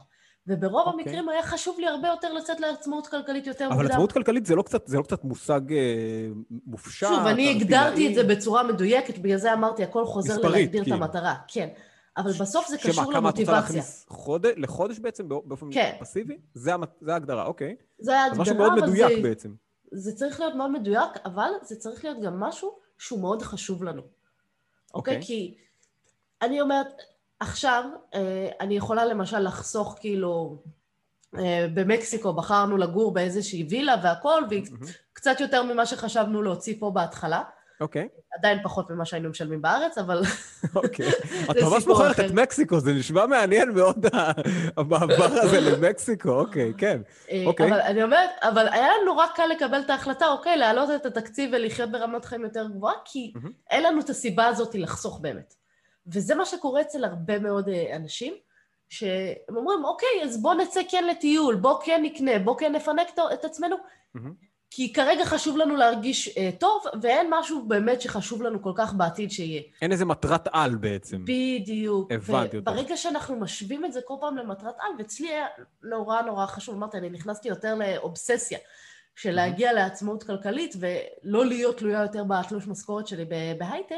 וברוב 0.47 0.87
okay. 0.87 0.91
המקרים 0.91 1.29
היה 1.29 1.43
חשוב 1.43 1.79
לי 1.79 1.87
הרבה 1.87 2.07
יותר 2.07 2.33
לצאת 2.33 2.59
לעצמאות 2.59 3.07
כלכלית 3.07 3.47
יותר 3.47 3.65
אבל 3.65 3.73
מוקדם. 3.73 3.85
אבל 3.85 3.91
עצמאות 3.93 4.11
כלכלית 4.11 4.45
זה 4.45 4.55
לא 4.55 4.61
קצת, 4.61 4.87
זה 4.87 4.97
לא 4.97 5.03
קצת 5.03 5.23
מושג 5.23 5.73
אה, 5.73 6.27
מופשט. 6.65 7.07
שוב, 7.07 7.19
אני 7.19 7.51
הגדרתי 7.51 8.09
את 8.09 8.15
זה 8.15 8.23
בצורה 8.23 8.63
מדויקת, 8.63 9.17
בגלל 9.17 9.37
זה 9.37 9.53
אמרתי, 9.53 9.83
הכל 9.83 10.05
חוזר 10.05 10.33
מספרית, 10.33 10.53
ללהגדיר 10.55 10.83
כאילו. 10.83 10.97
את 10.97 11.01
המטרה. 11.01 11.35
כן. 11.47 11.67
אבל 12.17 12.31
בסוף 12.31 12.67
זה 12.67 12.77
שמה, 12.77 12.91
קשור 12.91 13.03
כמה 13.03 13.11
את 13.11 13.15
רוצה 13.15 13.19
למוטיבציה. 13.19 13.53
להכניס 13.53 14.05
חודש, 14.09 14.51
לחודש 14.57 14.99
בעצם, 14.99 15.29
באופן 15.29 15.65
כן. 15.71 15.95
פסיבי? 15.99 16.37
זה, 16.53 16.73
המת- 16.73 16.97
זה 17.01 17.13
ההגדרה, 17.13 17.45
אוקיי. 17.45 17.75
זה 17.99 18.19
אז 18.19 18.37
משהו 18.37 18.53
ההגדרה, 18.53 18.67
מאוד 18.69 18.79
אבל 18.79 18.89
מדויק 18.89 19.17
זה, 19.17 19.29
בעצם. 19.29 19.53
זה 19.91 20.15
צריך 20.15 20.39
להיות 20.39 20.55
מאוד 20.55 20.71
מדויק, 20.71 21.11
אבל 21.25 21.49
זה 21.63 21.75
צריך 21.75 22.03
להיות 22.05 22.21
גם 22.21 22.39
משהו 22.39 22.75
שהוא 22.97 23.19
מאוד 23.19 23.41
חשוב 23.41 23.83
לנו. 23.83 24.01
אוקיי? 24.93 25.13
אוקיי. 25.15 25.27
כי 25.27 25.57
אני 26.41 26.61
אומרת, 26.61 27.01
עכשיו 27.39 27.83
אה, 28.13 28.49
אני 28.59 28.77
יכולה 28.77 29.05
למשל 29.05 29.39
לחסוך 29.39 29.97
כאילו, 29.99 30.61
אה, 31.37 31.65
במקסיקו 31.73 32.33
בחרנו 32.33 32.77
לגור 32.77 33.13
באיזושהי 33.13 33.67
וילה 33.69 33.95
והכל, 34.03 34.43
והיא 34.49 34.65
קצת 35.13 35.39
יותר 35.39 35.63
ממה 35.63 35.85
שחשבנו 35.85 36.41
להוציא 36.41 36.75
פה 36.79 36.91
בהתחלה. 36.93 37.43
אוקיי, 37.81 38.07
עדיין 38.37 38.59
פחות 38.63 38.89
ממה 38.89 39.05
שהיינו 39.05 39.29
משלמים 39.29 39.61
בארץ, 39.61 39.97
אבל... 39.97 40.21
אוקיי. 40.75 41.09
את 41.51 41.55
זה 41.59 41.65
ממש 41.65 41.87
מוכרת. 41.87 42.19
את 42.19 42.31
מקסיקו, 42.31 42.79
זה 42.79 42.93
נשמע 42.93 43.25
מעניין 43.25 43.69
מאוד, 43.69 44.05
המעבר 44.77 45.23
הזה 45.25 45.59
למקסיקו, 45.61 46.29
אוקיי, 46.29 46.73
כן. 46.77 47.01
אה, 47.31 47.43
אוקיי. 47.45 47.67
אבל 47.67 47.79
אני 47.79 48.03
אומרת, 48.03 48.29
אבל 48.41 48.67
היה 48.67 48.87
לנו 48.87 49.05
נורא 49.05 49.25
קל 49.35 49.45
לקבל 49.45 49.79
את 49.79 49.89
ההחלטה, 49.89 50.27
אוקיי, 50.27 50.57
להעלות 50.57 50.89
את 50.95 51.05
התקציב 51.05 51.49
ולחיות 51.53 51.91
ברמת 51.91 52.25
חיים 52.25 52.43
יותר 52.43 52.67
גבוהה, 52.67 52.95
כי 53.05 53.31
מהמם. 53.35 53.51
אין 53.69 53.83
לנו 53.83 54.01
את 54.01 54.09
הסיבה 54.09 54.47
הזאת 54.47 54.75
לחסוך 54.75 55.19
באמת. 55.19 55.53
וזה 56.07 56.35
מה 56.35 56.45
שקורה 56.45 56.81
אצל 56.81 57.03
הרבה 57.05 57.39
מאוד 57.39 57.69
אה, 57.69 57.95
אנשים, 57.95 58.33
שהם 58.89 59.55
אומרים, 59.55 59.85
אוקיי, 59.85 60.23
אז 60.23 60.41
בוא 60.41 60.53
נצא 60.53 60.81
כן 60.89 61.07
לטיול, 61.07 61.55
בוא 61.55 61.79
כן 61.83 61.99
נקנה, 62.03 62.39
בוא 62.39 62.57
כן 62.57 62.75
נפנק 62.75 63.07
את- 63.13 63.19
את 63.33 63.45
עצמנו, 63.45 63.75
מהמם. 64.15 64.46
כי 64.69 64.93
כרגע 64.93 65.25
חשוב 65.25 65.57
לנו 65.57 65.75
להרגיש 65.75 66.37
אה, 66.37 66.49
טוב, 66.59 66.83
ואין 67.01 67.27
משהו 67.33 67.67
באמת 67.67 68.01
שחשוב 68.01 68.43
לנו 68.43 68.61
כל 68.61 68.71
כך 68.75 68.93
בעתיד 68.93 69.31
שיהיה. 69.31 69.61
אין 69.81 69.91
איזה 69.91 70.05
מטרת 70.05 70.47
על 70.51 70.75
בעצם. 70.75 71.25
בדיוק. 71.25 72.11
הבנתי 72.11 72.57
אותך. 72.57 72.71
וברגע 72.71 72.97
שאנחנו 72.97 73.35
משווים 73.35 73.85
את 73.85 73.93
זה 73.93 73.99
כל 74.05 74.13
פעם 74.21 74.37
למטרת 74.37 74.75
על, 74.79 74.91
ואצלי 74.97 75.27
היה 75.27 75.45
נורא 75.83 76.21
נורא 76.21 76.45
חשוב, 76.45 76.75
אמרתי, 76.75 76.97
אני 76.97 77.09
נכנסתי 77.09 77.47
יותר 77.47 77.75
לאובססיה 77.75 78.59
של 79.15 79.31
להגיע 79.31 79.73
לעצמאות 79.73 80.23
כלכלית 80.23 80.75
ולא 80.79 81.45
להיות 81.45 81.77
תלויה 81.77 82.01
יותר 82.01 82.23
בתלוש 82.23 82.67
משכורת 82.67 83.07
שלי 83.07 83.25
בהייטק, 83.57 83.95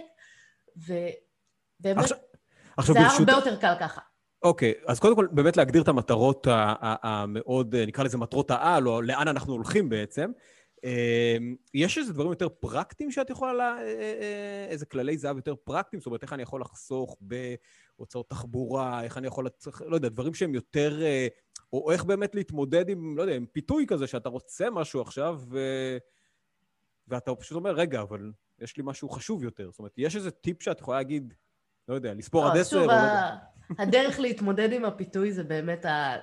ובאמת, 0.78 1.98
עכשיו- 1.98 2.18
עכשיו 2.78 2.94
זה 2.94 3.00
היה 3.00 3.10
ברשות... 3.10 3.30
הרבה 3.30 3.40
יותר 3.46 3.62
קל 3.62 3.74
ככה. 3.80 4.02
אוקיי, 4.44 4.74
אז 4.88 5.00
קודם 5.00 5.16
כל 5.16 5.28
באמת 5.32 5.58
להגדיר 5.58 5.82
את 5.82 5.88
המטרות 5.88 6.48
המאוד, 6.50 7.76
אה, 7.76 7.86
נקרא 7.86 8.04
לזה 8.04 8.18
מטרות 8.18 8.52
העל, 8.52 8.88
או 8.88 9.02
לאן 9.02 9.28
אנחנו 9.28 9.54
הולכים 9.54 9.90
בעצם. 9.90 10.32
אה, 10.86 11.38
יש 11.74 11.98
איזה 11.98 12.14
דברים 12.14 12.30
יותר 12.30 12.50
פרקטיים 12.50 13.12
שאת 13.12 13.30
יכולה, 13.30 13.54
לה- 13.54 13.78
אה, 13.82 13.84
אה, 14.22 14.66
איזה 14.70 14.86
כללי 14.86 15.18
זהב 15.18 15.36
יותר 15.36 15.56
פרקטיים? 15.56 16.00
זאת 16.00 16.06
אומרת, 16.08 16.24
איך 16.24 16.34
אני 16.34 16.44
יכול 16.44 16.62
לחסוך 16.62 17.18
בהוצאות 17.22 18.30
תחבורה, 18.30 19.04
איך 19.04 19.18
אני 19.18 19.28
יכול, 19.28 19.48
לא 19.86 19.96
יודע, 19.96 20.10
דברים 20.10 20.34
שהם 20.34 20.56
יותר, 20.56 21.02
אה, 21.02 21.28
או 21.74 21.92
איך 21.92 22.04
באמת 22.04 22.36
להתמודד 22.36 22.90
עם, 22.90 23.18
לא 23.18 23.22
יודע, 23.22 23.36
עם 23.36 23.46
פיתוי 23.46 23.86
כזה, 23.88 24.08
שאתה 24.08 24.30
רוצה 24.30 24.70
משהו 24.70 25.02
עכשיו, 25.02 25.40
ו... 25.50 25.60
ואתה 27.08 27.36
פשוט 27.36 27.56
אומר, 27.56 27.72
רגע, 27.72 28.02
אבל 28.02 28.32
יש 28.60 28.78
לי 28.78 28.84
משהו 28.86 29.10
חשוב 29.10 29.44
יותר. 29.44 29.70
זאת 29.72 29.80
אומרת, 29.80 29.94
יש 29.98 30.16
איזה 30.16 30.32
טיפ 30.32 30.62
שאת 30.64 30.80
יכולה 30.80 30.98
להגיד, 30.98 31.34
לא 31.88 31.94
יודע, 31.94 32.14
לספור 32.14 32.46
עד 32.48 32.56
לא, 32.56 32.62
עשר, 32.62 32.78
שוב, 32.80 32.88
לא. 32.88 32.94
ה- 32.94 33.38
הדרך 33.80 34.20
להתמודד 34.20 34.72
עם 34.74 34.86
הפיתוי 34.86 35.32
זה 35.32 35.44
באמת 35.44 35.86
ה... 35.86 36.16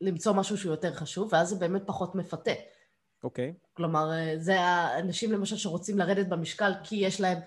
למצוא 0.00 0.32
משהו 0.32 0.56
שהוא 0.58 0.70
יותר 0.70 0.94
חשוב, 0.94 1.28
ואז 1.32 1.48
זה 1.48 1.56
באמת 1.56 1.82
פחות 1.86 2.14
מפתה. 2.14 2.50
אוקיי. 3.24 3.52
כלומר, 3.74 4.12
אה, 4.12 4.34
זה 4.38 4.60
האנשים 4.60 5.32
למשל 5.32 5.56
שרוצים 5.56 5.98
לרדת 5.98 6.26
במשקל 6.28 6.72
כי 6.82 6.96
יש 6.96 7.20
להם 7.20 7.38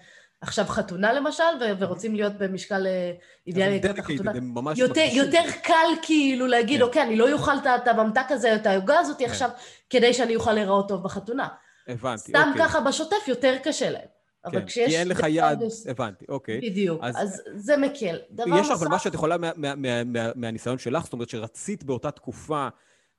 עכשיו 0.42 0.66
חתונה 0.66 1.14
למשל, 1.14 1.44
ו- 1.62 1.72
ורוצים 1.80 2.16
להיות 2.16 2.34
במשקל 2.38 2.88
אה, 2.88 3.12
אידיאלי 3.48 3.76
לקראת 3.80 4.00
החתונה. 4.00 4.32
יותר. 4.78 5.02
יותר 5.14 5.44
קל 5.64 5.74
כאילו 6.02 6.48
להגיד, 6.48 6.78
כן. 6.80 6.86
אוקיי, 6.86 7.02
אני 7.04 7.16
לא 7.16 7.32
אוכל 7.34 7.58
את 7.62 7.66
ה- 7.66 7.76
את 7.76 7.88
הממתק 7.88 8.26
הזה, 8.30 8.56
את 8.56 8.66
העוגה 8.66 9.00
הזאת 9.00 9.22
עכשיו, 9.22 9.50
כדי 9.90 10.14
שאני 10.14 10.36
אוכל 10.36 10.54
להיראות 10.54 10.88
טוב 10.88 11.04
בחתונה. 11.04 11.48
הבנתי, 11.88 12.22
סתם 12.22 12.48
אוקיי. 12.52 12.66
ככה 12.66 12.82
בשוטף 12.82 13.28
יותר 13.28 13.56
קשה 13.64 13.90
להם. 13.90 14.06
אבל 14.46 14.60
כן, 14.60 14.66
כשיש... 14.66 14.90
כי 14.94 14.98
אין 15.00 15.08
לך 15.08 15.20
יעד, 15.28 15.64
הבנתי, 15.90 16.26
אוקיי. 16.30 16.62
בדיוק, 16.62 17.00
אז- 17.04 17.16
אז 17.18 17.42
זה 17.56 17.78
מקל. 17.78 18.18
דבר 18.32 18.46
יש 18.46 18.66
לך 18.66 18.70
נוסף... 18.70 18.82
אבל 18.82 18.88
מה 18.88 19.00
שאת 19.00 19.14
יכולה 19.14 19.38
מה- 19.38 19.52
מה- 19.56 19.76
מה- 19.76 20.04
מה- 20.04 20.30
מהניסיון 20.36 20.78
שלך, 20.78 21.04
זאת 21.04 21.14
אומרת 21.14 21.30
שרצית 21.30 21.84
באותה 21.84 22.12
תקופה, 22.12 22.68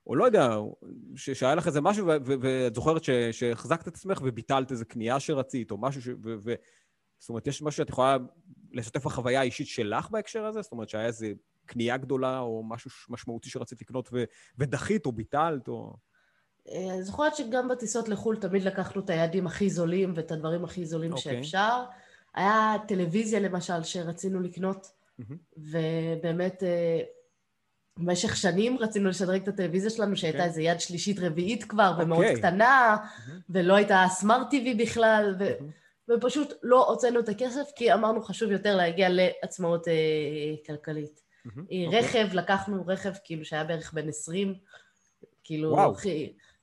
או 0.08 0.16
לא 0.16 0.24
יודע, 0.24 0.56
ש- 1.16 1.30
שהיה 1.30 1.54
לך 1.54 1.66
איזה 1.66 1.80
משהו, 1.80 2.06
ואת 2.24 2.74
זוכרת 2.74 3.04
ש- 3.04 3.10
שהחזקת 3.10 3.88
את 3.88 3.94
עצמך 3.94 4.20
וביטלת 4.24 4.70
איזה 4.70 4.84
קנייה 4.84 5.20
שרצית, 5.20 5.70
או 5.70 5.78
משהו 5.78 6.02
ש... 6.02 6.08
ו- 6.08 6.34
ו- 6.44 6.54
זאת 7.18 7.28
אומרת, 7.28 7.46
יש 7.46 7.62
משהו 7.62 7.76
שאת 7.76 7.88
יכולה 7.88 8.16
לשתף 8.72 9.04
בחוויה 9.04 9.40
האישית 9.40 9.66
שלך 9.66 10.10
בהקשר 10.10 10.44
הזה? 10.44 10.62
זאת 10.62 10.72
אומרת 10.72 10.88
שהיה 10.88 11.06
איזה 11.06 11.32
קנייה 11.66 11.96
גדולה, 11.96 12.40
או 12.40 12.62
משהו 12.68 12.90
משמעותי 13.08 13.50
שרצית 13.50 13.80
לקנות 13.80 14.08
ו- 14.12 14.24
ודחית, 14.58 15.06
או 15.06 15.12
ביטלת, 15.12 15.68
או... 15.68 15.94
אה, 16.68 16.94
אני 16.94 17.02
זוכרת 17.02 17.36
שגם 17.36 17.68
בטיסות 17.68 18.08
לחו"ל 18.08 18.36
תמיד 18.36 18.62
לקחנו 18.62 19.00
את 19.00 19.10
היעדים 19.10 19.46
הכי 19.46 19.70
זולים 19.70 20.12
ואת 20.16 20.32
הדברים 20.32 20.64
הכי 20.64 20.86
זולים 20.86 21.12
אוקיי. 21.12 21.34
שאפשר. 21.44 21.84
היה 22.34 22.74
טלוויזיה 22.88 23.40
למשל 23.40 23.82
שרצינו 23.82 24.40
לקנות, 24.40 24.86
מהמם. 25.18 25.36
ובאמת 25.56 26.62
אה, 26.62 27.00
במשך 27.98 28.36
שנים 28.36 28.78
רצינו 28.78 29.08
לשדרג 29.08 29.42
את 29.42 29.48
הטלוויזיה 29.48 29.90
שלנו, 29.90 30.16
שהייתה 30.16 30.38
כן. 30.38 30.44
איזה 30.44 30.62
יד 30.62 30.80
שלישית 30.80 31.18
רביעית 31.18 31.64
כבר, 31.64 31.92
ומאוד 31.98 32.24
אוקיי. 32.24 32.36
קטנה, 32.36 32.96
מהמם. 32.96 33.40
ולא 33.50 33.74
הייתה 33.74 34.04
סמארט 34.10 34.50
טיווי 34.50 34.74
בכלל, 34.74 35.34
ו... 35.38 35.44
מהמם. 35.44 35.70
ופשוט 36.10 36.52
לא 36.62 36.88
הוצאנו 36.88 37.20
את 37.20 37.28
הכסף, 37.28 37.70
כי 37.76 37.92
אמרנו 37.92 38.22
חשוב 38.22 38.50
יותר 38.50 38.76
להגיע 38.76 39.08
לעצמאות 39.10 39.88
אה, 39.88 39.94
כלכלית. 40.66 41.20
אוקיי. 41.46 41.98
רכב, 41.98 42.28
לקחנו 42.32 42.84
רכב 42.86 43.12
כאילו 43.24 43.44
שהיה 43.44 43.64
בערך 43.64 43.92
בן 43.92 44.08
20, 44.08 44.54
כאילו, 45.44 45.70
וואו. 45.70 45.94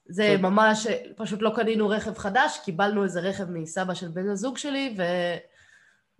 זה. 0.08 0.38
ממש, 0.38 0.88
פשוט 1.16 1.42
לא 1.42 1.52
קנינו 1.56 1.90
רכב 1.90 2.18
חדש, 2.18 2.60
קיבלנו 2.66 3.04
איזה 3.04 3.20
רכב 3.20 3.50
מסבא 3.50 3.94
של 3.94 4.08
בן 4.08 4.30
הזוג 4.30 4.58
שלי, 4.58 4.90
בשביל 4.90 5.06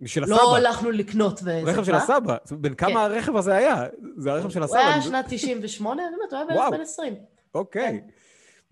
ולא 0.00 0.24
הסבא. 0.36 0.56
הלכנו 0.56 0.90
לקנות. 0.90 1.40
וזה 1.42 1.52
רכב 1.64 1.84
של 1.84 1.92
מה? 1.92 1.98
הסבא. 1.98 2.16
אומרת, 2.16 2.52
בן 2.52 2.74
כמה 2.74 3.04
הרכב 3.04 3.36
הזה 3.36 3.54
היה? 3.54 3.84
זה 4.16 4.32
הרכב 4.32 4.48
של 4.50 4.58
הוא 4.58 4.64
הסבא. 4.64 4.78
היה 4.78 4.94
אני- 4.94 5.02
שנת 5.02 5.24
98, 5.28 6.02
באמת, 6.10 6.48
הוא 6.48 6.60
היה. 6.60 6.70
בן 6.70 6.80
20. 6.80 7.14
אוקיי, 7.54 8.00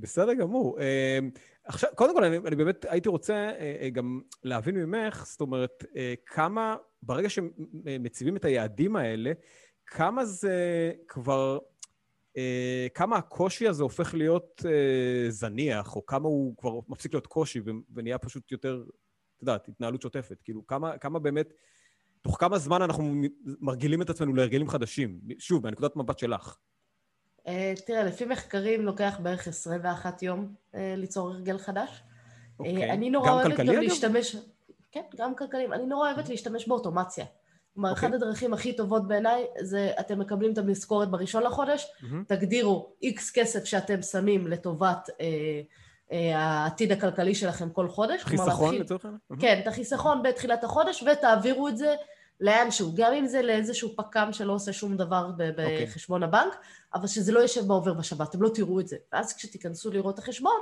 בסדר 0.01 0.35
גמור. 0.35 0.81
אה, 0.81 1.19
עכשיו, 1.65 1.91
קודם 1.95 2.15
כל, 2.15 2.25
אני, 2.25 2.37
אני 2.37 2.57
באמת 2.57 2.87
הייתי 2.89 3.09
רוצה 3.09 3.35
אה, 3.35 3.77
אה, 3.83 3.91
גם 3.91 4.21
להבין 4.43 4.75
ממך, 4.77 5.25
זאת 5.27 5.41
אומרת, 5.41 5.85
אה, 5.97 6.15
כמה, 6.27 6.77
ברגע 7.03 7.29
שמציבים 7.31 8.37
את 8.37 8.45
היעדים 8.45 8.97
האלה, 8.97 9.33
כמה 9.87 10.25
זה 10.25 10.59
כבר, 11.09 11.59
אה, 12.37 12.87
כמה 12.95 13.17
הקושי 13.17 13.69
הזה 13.69 13.83
הופך 13.83 14.15
להיות 14.15 14.63
אה, 14.67 15.31
זניח, 15.31 15.97
או 15.97 16.07
כמה 16.07 16.29
הוא 16.29 16.57
כבר 16.57 16.71
מפסיק 16.89 17.13
להיות 17.15 17.27
קושי 17.27 17.61
ונהיה 17.95 18.19
פשוט 18.19 18.53
יותר, 18.53 18.85
יודעת, 19.45 19.69
התנהלות 19.69 20.03
שוטפת. 20.03 20.43
כאילו, 20.45 20.67
כמה, 20.67 20.99
כמה 20.99 21.19
באמת, 21.19 21.53
תוך 22.23 22.37
כמה 22.41 22.59
זמן 22.59 22.83
אנחנו 22.83 23.15
מרגילים 23.61 24.03
את 24.03 24.11
עצמנו 24.11 24.35
להרגלים 24.35 24.69
חדשים? 24.69 25.21
שוב, 25.39 25.65
מהנקודת 25.65 25.97
מבט 25.97 26.19
שלך. 26.19 26.57
אה, 27.47 27.75
תראה, 27.87 28.05
לפי 28.05 28.25
מחקרים 28.25 28.83
לוקח 28.83 29.19
בערך 29.23 29.49
21 29.49 30.23
יום 30.23 30.55
אה, 30.75 30.95
ליצור 30.97 31.31
הרגל 31.31 31.59
חדש. 31.59 32.03
אוקיי. 32.59 32.91
אני 32.91 33.11
נורא 33.11 33.31
אוהבת 33.31 33.47
כלכלי, 33.47 33.77
גם? 33.77 33.83
להשתמש... 33.83 34.37
כן, 34.93 35.03
גם 35.17 35.35
כלכליים. 35.37 35.73
אני 35.73 35.87
נורא 35.87 36.13
אוהבת 36.13 36.29
להשתמש 36.29 36.69
באוטומציה. 36.69 37.25
כלומר, 37.75 37.91
אוקיי. 37.91 38.09
אחת 38.09 38.15
הדרכים 38.15 38.55
הכי 38.55 38.77
טובות 38.77 39.09
בעיניי 39.09 39.45
זה 39.61 39.93
אתם 40.01 40.19
מקבלים 40.19 40.53
את 40.53 40.59
המשכורת 40.59 41.11
בראשון 41.11 41.43
לחודש, 41.43 41.87
מהמם. 42.03 42.25
תגדירו 42.25 42.93
איקס 43.03 43.31
כסף 43.31 43.65
שאתם 43.65 44.03
שמים 44.03 44.47
לטובת 44.47 45.09
אה, 45.21 45.27
אה, 45.27 45.61
העתיד 46.11 46.93
הכלכלי 46.93 47.35
שלכם 47.35 47.71
כל 47.71 47.89
חודש. 47.89 48.25
חיסכון 48.25 48.75
לצורך 48.75 49.05
העניין? 49.05 49.21
כן, 49.41 49.61
את 49.63 49.67
החיסכון 49.67 50.23
בתחילת 50.23 50.65
החודש, 50.65 51.05
ותעבירו 51.13 51.69
את 51.69 51.77
זה 51.77 51.95
לאנשהו, 52.41 52.93
גם 52.95 53.13
אם 53.13 53.27
זה 53.27 53.43
לאיזשהו 53.43 53.97
פק"ם 53.97 54.29
שלא 54.33 54.53
עושה 54.53 54.73
שום 54.73 54.97
דבר 54.97 55.31
אוקיי. 55.31 55.87
בחשבון 55.87 56.23
הבנק, 56.23 56.57
אבל 56.95 57.07
שזה 57.07 57.33
לא 57.33 57.41
יושב 57.41 57.67
בעובר 57.67 57.99
ושב, 57.99 58.23
אתם 58.23 58.43
לא 58.43 58.49
תראו 58.55 58.81
את 58.81 58.89
זה. 58.89 58.97
ואז 59.13 59.33
כשתיכנסו 59.37 59.91
לראות 59.91 60.15
את 60.15 60.19
החשבון, 60.19 60.57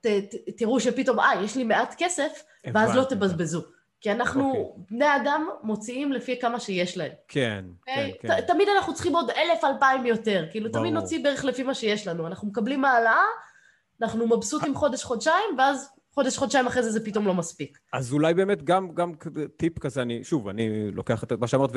ת, 0.00 0.06
ת, 0.06 0.34
תראו 0.56 0.80
שפתאום, 0.80 1.20
אה, 1.20 1.42
יש 1.44 1.56
לי 1.56 1.64
מעט 1.64 1.94
כסף, 1.98 2.42
ואז 2.74 2.96
לא. 2.96 3.04
תבזבזו. 3.04 3.62
כי 4.00 4.12
אנחנו, 4.12 4.48
אוקיי. 4.48 4.84
בני 4.90 5.16
אדם, 5.16 5.48
מוציאים 5.62 6.12
לפי 6.12 6.40
כמה 6.40 6.60
שיש 6.60 6.96
להם. 6.96 7.12
כן, 7.28 7.64
כן, 7.86 7.92
אוקיי? 7.92 8.12
כן. 8.22 8.40
ת- 8.40 8.46
תמיד 8.46 8.68
אנחנו 8.76 8.94
צריכים 8.94 9.16
עוד 9.16 9.30
אלף, 9.30 9.64
אלפיים 9.64 10.06
יותר. 10.06 10.46
כאילו, 10.50 10.68
תמיד 10.68 10.92
ברור. 10.92 11.00
נוציא 11.02 11.22
בערך 11.24 11.44
לפי 11.44 11.62
מה 11.62 11.74
שיש 11.74 12.06
לנו. 12.06 12.26
אנחנו 12.26 12.48
מקבלים 12.48 12.84
העלאה, 12.84 13.22
אנחנו 14.02 14.26
מבסוטים 14.26 14.74
חודש, 14.74 15.04
חודשיים, 15.04 15.58
ואז 15.58 15.88
חודש, 16.14 16.36
חודשיים 16.38 16.66
אחרי 16.66 16.82
זה 16.82 16.90
זה 16.90 17.04
פתאום 17.04 17.26
לא 17.26 17.34
מספיק. 17.34 17.78
אז 17.92 18.12
אולי 18.12 18.34
באמת 18.34 18.62
גם, 18.62 18.94
גם 18.94 19.12
טיפ 19.56 19.78
כזה, 19.78 20.02
אני, 20.02 20.24
שוב, 20.24 20.48
אני 20.48 20.90
לוקח 20.90 21.24
את 21.24 21.32
מה 21.32 21.46
שאמרת 21.46 21.70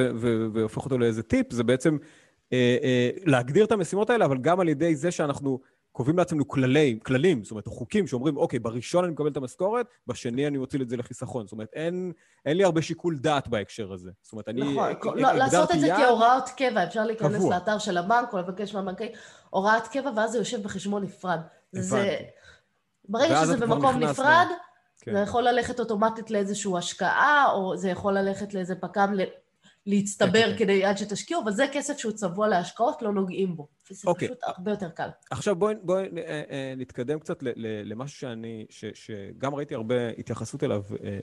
והופך 0.54 0.86
אותו 0.86 0.98
לאיזה 0.98 1.24
טיפ, 1.24 1.54
זה 1.54 1.64
בעצם 1.64 1.98
אה, 2.54 2.78
אה, 2.84 3.10
להגדיר 3.26 3.66
את 3.66 3.72
המשימות 3.72 4.10
האלה, 4.10 4.26
אבל 4.26 4.38
גם 4.38 4.60
על 4.60 4.70
ידי 4.70 4.96
זה 4.96 5.12
שאנחנו 5.12 5.60
קובעים 5.92 6.18
לעצמנו 6.18 6.48
כללי, 6.48 7.00
כללים, 7.06 7.44
זאת 7.44 7.52
אומרת, 7.52 7.68
חוקים 7.68 8.08
שאומרים, 8.08 8.38
אוקיי, 8.38 8.60
בראשון 8.60 9.04
אני 9.04 9.14
מקבל 9.14 9.28
את 9.28 9.38
המשכורת, 9.38 9.86
בשני 10.08 10.48
אני 10.48 10.58
מוציא 10.58 10.80
את 10.82 10.90
זה 10.90 10.98
לחיסכון. 10.98 11.46
זאת 11.46 11.52
אומרת, 11.52 11.70
אין, 11.74 12.12
אין 12.46 12.58
לי 12.58 12.64
הרבה 12.64 12.82
שיקול 12.82 13.18
דעת 13.18 13.48
בהקשר 13.48 13.94
הזה. 13.94 14.10
זאת 14.22 14.32
אומרת, 14.34 14.50
אני 14.50 14.62
נכון, 14.72 14.94
לא, 15.16 15.32
לעשות 15.32 15.72
את 15.72 15.80
זה 15.80 15.88
יעד- 15.88 16.06
כהוראת 16.06 16.50
קבע, 16.58 16.84
אפשר 16.84 17.04
להיכנס 17.06 17.36
קבוע. 17.36 17.54
לאתר 17.56 17.78
של 17.78 17.98
הבנק 17.98 18.34
או 18.34 18.38
לבקש 18.38 18.74
מהבנקאי 18.76 19.12
הוראת 19.50 19.88
קבע, 19.88 20.10
ואז 20.16 20.32
זה 20.32 20.38
יושב 20.38 20.64
בחשבון 20.64 21.04
נפרד. 21.04 21.40
זה... 21.71 22.17
ברגע 23.10 23.41
שזה 23.41 23.58
במקום 23.58 23.99
נפרד, 23.99 24.47
כן. 25.01 25.13
זה 25.13 25.19
יכול 25.19 25.43
ללכת 25.43 25.80
אוטומטית 25.80 26.32
לאיזושהי 26.32 26.71
השקעה, 26.78 27.51
או 27.54 27.78
זה 27.78 27.89
יכול 27.89 28.17
ללכת 28.17 28.54
לאיזה 28.54 28.75
פק"ם 28.75 29.13
ל- 29.13 29.21
להצטבר 29.86 30.32
כן, 30.32 30.51
כן. 30.51 30.58
כדי 30.58 30.86
עד 30.86 30.97
שתשקיעו, 30.97 31.41
אבל 31.43 31.51
זה 31.51 31.65
כסף 31.71 31.97
שהוא 31.97 32.12
צבוע 32.12 32.47
להשקעות, 32.47 33.01
לא 33.01 33.13
נוגעים 33.13 33.56
בו. 33.56 33.67
וזה 33.91 34.08
אוקיי. 34.08 34.28
פשוט 34.28 34.39
הרבה 34.43 34.71
יותר 34.71 34.89
קל. 34.89 35.10
עכשיו 35.32 35.56
בואי 35.56 35.75
בוא, 35.82 35.97
אה, 35.97 36.04
אה, 36.49 36.73
נתקדם 36.78 37.19
קצת 37.19 37.43
למשהו 37.86 38.19
שאני, 38.19 38.65
ש, 38.69 38.86
שגם 38.93 39.56
ראיתי 39.56 39.75
הרבה 39.75 40.10
התייחסות 40.17 40.63
אליו 40.63 40.82
אה, 41.04 41.19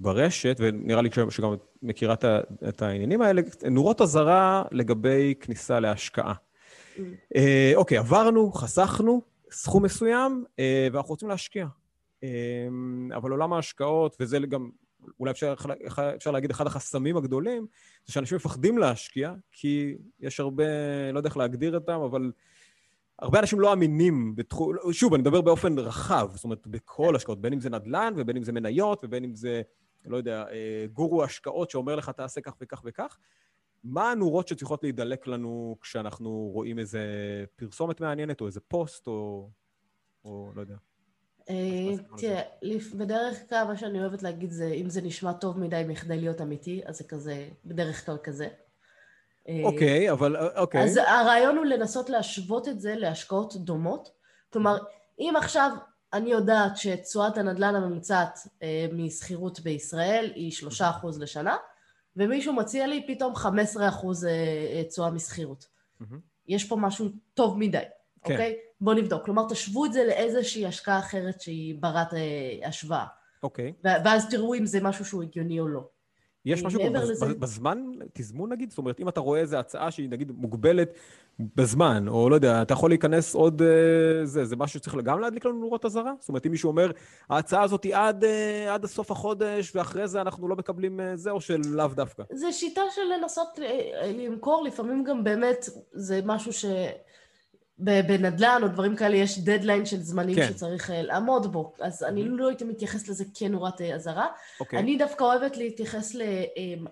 ברשת, 0.00 0.56
ונראה 0.60 1.02
לי 1.02 1.10
שגם 1.30 1.54
את 1.54 1.60
מכירה 1.82 2.14
את, 2.68 2.82
העניינים 2.82 3.22
האלה, 3.22 3.42
נורות 3.70 4.00
אזהרה 4.00 4.62
לגבי 4.70 5.34
כניסה 5.40 5.80
להשקעה. 5.80 6.34
Mm. 6.96 7.00
אוקיי, 7.74 7.98
עברנו, 7.98 8.52
חסכנו 8.52 9.22
סכום 9.54 9.84
מסוים, 9.84 10.44
אה, 10.58 10.88
ואנחנו 10.92 11.10
רוצים 11.10 11.28
להשקיע. 11.28 11.66
אה, 12.22 12.28
אבל 13.16 13.30
עולם 13.30 13.52
ההשקעות, 13.52 14.16
וזה 14.20 14.38
גם, 14.38 14.70
אולי 15.20 15.30
אפשר, 15.30 15.54
אפשר 16.16 16.30
להגיד 16.30 16.50
אחד 16.50 16.66
החסמים 16.66 17.16
הגדולים, 17.16 17.66
זה 18.06 18.12
שאנשים 18.12 18.36
מפחדים 18.36 18.78
להשקיע, 18.78 19.32
כי 19.52 19.94
יש 20.20 20.40
הרבה, 20.40 20.64
לא 21.12 21.18
יודע 21.18 21.28
איך 21.28 21.36
להגדיר 21.36 21.74
אותם, 21.74 22.00
אבל 22.00 22.32
הרבה 23.18 23.40
אנשים 23.40 23.60
לא 23.60 23.72
אמינים 23.72 24.36
בתחום, 24.36 24.72
שוב, 24.92 25.14
אני 25.14 25.20
מדבר 25.20 25.40
באופן 25.40 25.78
רחב, 25.78 26.30
זאת 26.34 26.44
אומרת, 26.44 26.66
בכל 26.66 27.16
השקעות, 27.16 27.40
בין 27.40 27.52
אם 27.52 27.60
זה 27.60 27.70
נדל"ן, 27.70 28.12
ובין 28.16 28.36
אם 28.36 28.42
זה 28.42 28.52
מניות, 28.52 29.04
ובין 29.04 29.24
אם 29.24 29.34
זה, 29.34 29.62
לא 30.04 30.16
יודע, 30.16 30.44
אה, 30.50 30.86
גורו 30.92 31.24
השקעות 31.24 31.70
שאומר 31.70 31.96
לך, 31.96 32.10
תעשה 32.10 32.40
כך 32.40 32.54
וכך 32.60 32.82
וכך. 32.84 33.18
מה 33.84 34.10
הנורות 34.10 34.48
שצריכות 34.48 34.82
להידלק 34.82 35.26
לנו 35.26 35.76
כשאנחנו 35.80 36.50
רואים 36.52 36.78
איזה 36.78 37.04
פרסומת 37.56 38.00
מעניינת, 38.00 38.40
או 38.40 38.46
איזה 38.46 38.60
פוסט, 38.60 39.06
או, 39.06 39.48
או 40.24 40.50
לא 40.54 40.60
יודע. 40.60 40.74
אה, 41.50 42.04
תראה, 42.16 42.42
בדרך 42.94 43.48
כלל 43.48 43.64
מה 43.64 43.76
שאני 43.76 44.00
אוהבת 44.00 44.22
להגיד 44.22 44.50
זה, 44.50 44.66
אם 44.66 44.90
זה 44.90 45.02
נשמע 45.02 45.32
טוב 45.32 45.58
מדי 45.58 45.82
מכדי 45.88 46.20
להיות 46.20 46.40
אמיתי, 46.40 46.82
אז 46.86 46.98
זה 46.98 47.04
כזה, 47.04 47.48
בדרך 47.64 48.06
כלל 48.06 48.16
כזה. 48.22 48.48
אה, 49.48 49.60
אוקיי, 49.64 50.10
אבל 50.10 50.36
אוקיי. 50.56 50.84
אז 50.84 50.96
הרעיון 50.96 51.56
הוא 51.56 51.64
לנסות 51.64 52.10
להשוות 52.10 52.68
את 52.68 52.80
זה 52.80 52.94
להשקעות 52.96 53.56
דומות. 53.56 54.10
כלומר, 54.52 54.78
אם 55.18 55.34
עכשיו 55.36 55.70
אני 56.12 56.30
יודעת 56.30 56.76
שתשואת 56.76 57.38
הנדל"ן 57.38 57.74
הממוצעת 57.74 58.38
אה, 58.62 58.86
משכירות 58.92 59.60
בישראל 59.60 60.32
היא 60.34 60.52
3% 60.80 60.84
לשנה, 61.20 61.56
ומישהו 62.16 62.52
מציע 62.52 62.86
לי 62.86 63.04
פתאום 63.06 63.34
15% 63.34 63.46
אה, 63.46 63.88
אה, 64.28 64.82
תשואה 64.88 65.10
משכירות. 65.10 65.66
מהמם. 66.00 66.20
יש 66.48 66.64
פה 66.64 66.76
משהו 66.76 67.08
טוב 67.34 67.58
מדי, 67.58 67.78
כן. 68.24 68.32
אוקיי? 68.32 68.56
בואו 68.80 68.96
נבדוק. 68.96 69.24
כלומר, 69.24 69.48
תשוו 69.48 69.86
את 69.86 69.92
זה 69.92 70.04
לאיזושהי 70.04 70.66
השקעה 70.66 70.98
אחרת 70.98 71.40
שהיא 71.40 71.74
ברת 71.80 72.14
אה, 72.14 72.68
השוואה. 72.68 73.06
אוקיי. 73.42 73.72
ואז 73.84 74.28
תראו 74.30 74.54
אם 74.54 74.66
זה 74.66 74.80
משהו 74.82 75.04
שהוא 75.04 75.22
הגיוני 75.22 75.60
או 75.60 75.68
לא. 75.68 75.88
יש 76.46 76.62
משהו 76.64 76.80
מעבר 76.82 77.00
בז- 77.06 77.10
לזה- 77.10 77.34
בזמן, 77.34 77.78
תזמון 78.12 78.52
נגיד? 78.52 78.70
זאת 78.70 78.78
אומרת, 78.78 79.00
אם 79.00 79.08
אתה 79.08 79.20
רואה 79.20 79.40
איזו 79.40 79.56
הצעה 79.56 79.90
שהיא 79.90 80.08
נגיד 80.10 80.32
מוגבלת 80.36 80.92
בזמן, 81.56 82.08
או 82.08 82.30
לא 82.30 82.34
יודע, 82.34 82.62
אתה 82.62 82.72
יכול 82.72 82.90
להיכנס 82.90 83.34
עוד... 83.34 83.62
אה, 83.62 83.68
זה, 84.26 84.44
זה 84.44 84.56
משהו 84.56 84.80
שצריך 84.80 84.96
גם 85.04 85.20
להדליק 85.20 85.44
לנו 85.46 85.58
נורות 85.60 85.84
אזהרה? 85.84 86.12
זאת 86.20 86.28
אומרת, 86.28 86.46
אם 86.46 86.50
מישהו 86.50 86.68
אומר, 86.70 86.90
ההצעה 87.30 87.62
הזאת 87.62 87.84
היא 87.84 87.96
עד, 87.96 88.24
אה, 88.24 88.74
עד 88.74 88.86
סוף 88.86 89.10
החודש, 89.10 89.76
ואחרי 89.76 90.08
זה 90.08 90.20
אנחנו 90.20 90.48
לא 90.48 90.56
מקבלים 90.56 91.00
אה, 91.00 91.16
זה, 91.16 91.30
או 91.30 91.40
שלאו 91.40 91.88
דווקא? 91.88 92.22
זה 92.32 92.52
שיטה 92.52 92.80
של 92.94 93.02
לנסות 93.20 93.58
אה, 93.62 94.12
למכור, 94.12 94.64
לפעמים 94.64 95.04
גם 95.04 95.24
באמת 95.24 95.68
זה 95.92 96.20
משהו 96.24 96.52
ש... 96.52 96.64
בנדל"ן 97.78 98.60
או 98.62 98.68
דברים 98.68 98.96
כאלה 98.96 99.16
יש 99.16 99.38
דדליין 99.38 99.86
של 99.86 100.00
זמנים 100.00 100.34
כן. 100.36 100.48
שצריך 100.48 100.90
אה, 100.90 101.02
לעמוד 101.02 101.52
בו, 101.52 101.72
אז 101.80 102.02
אני 102.02 102.22
Mhm. 102.22 102.28
לא 102.28 102.48
הייתי 102.48 102.64
מתייחסת 102.64 103.08
לזה 103.08 103.24
כנורת 103.34 103.80
אה, 103.80 103.94
אזהרה. 103.94 104.26
אוקיי. 104.60 104.78
אני 104.78 104.96
דווקא 104.96 105.24
אוהבת 105.24 105.56
להתייחס 105.56 106.14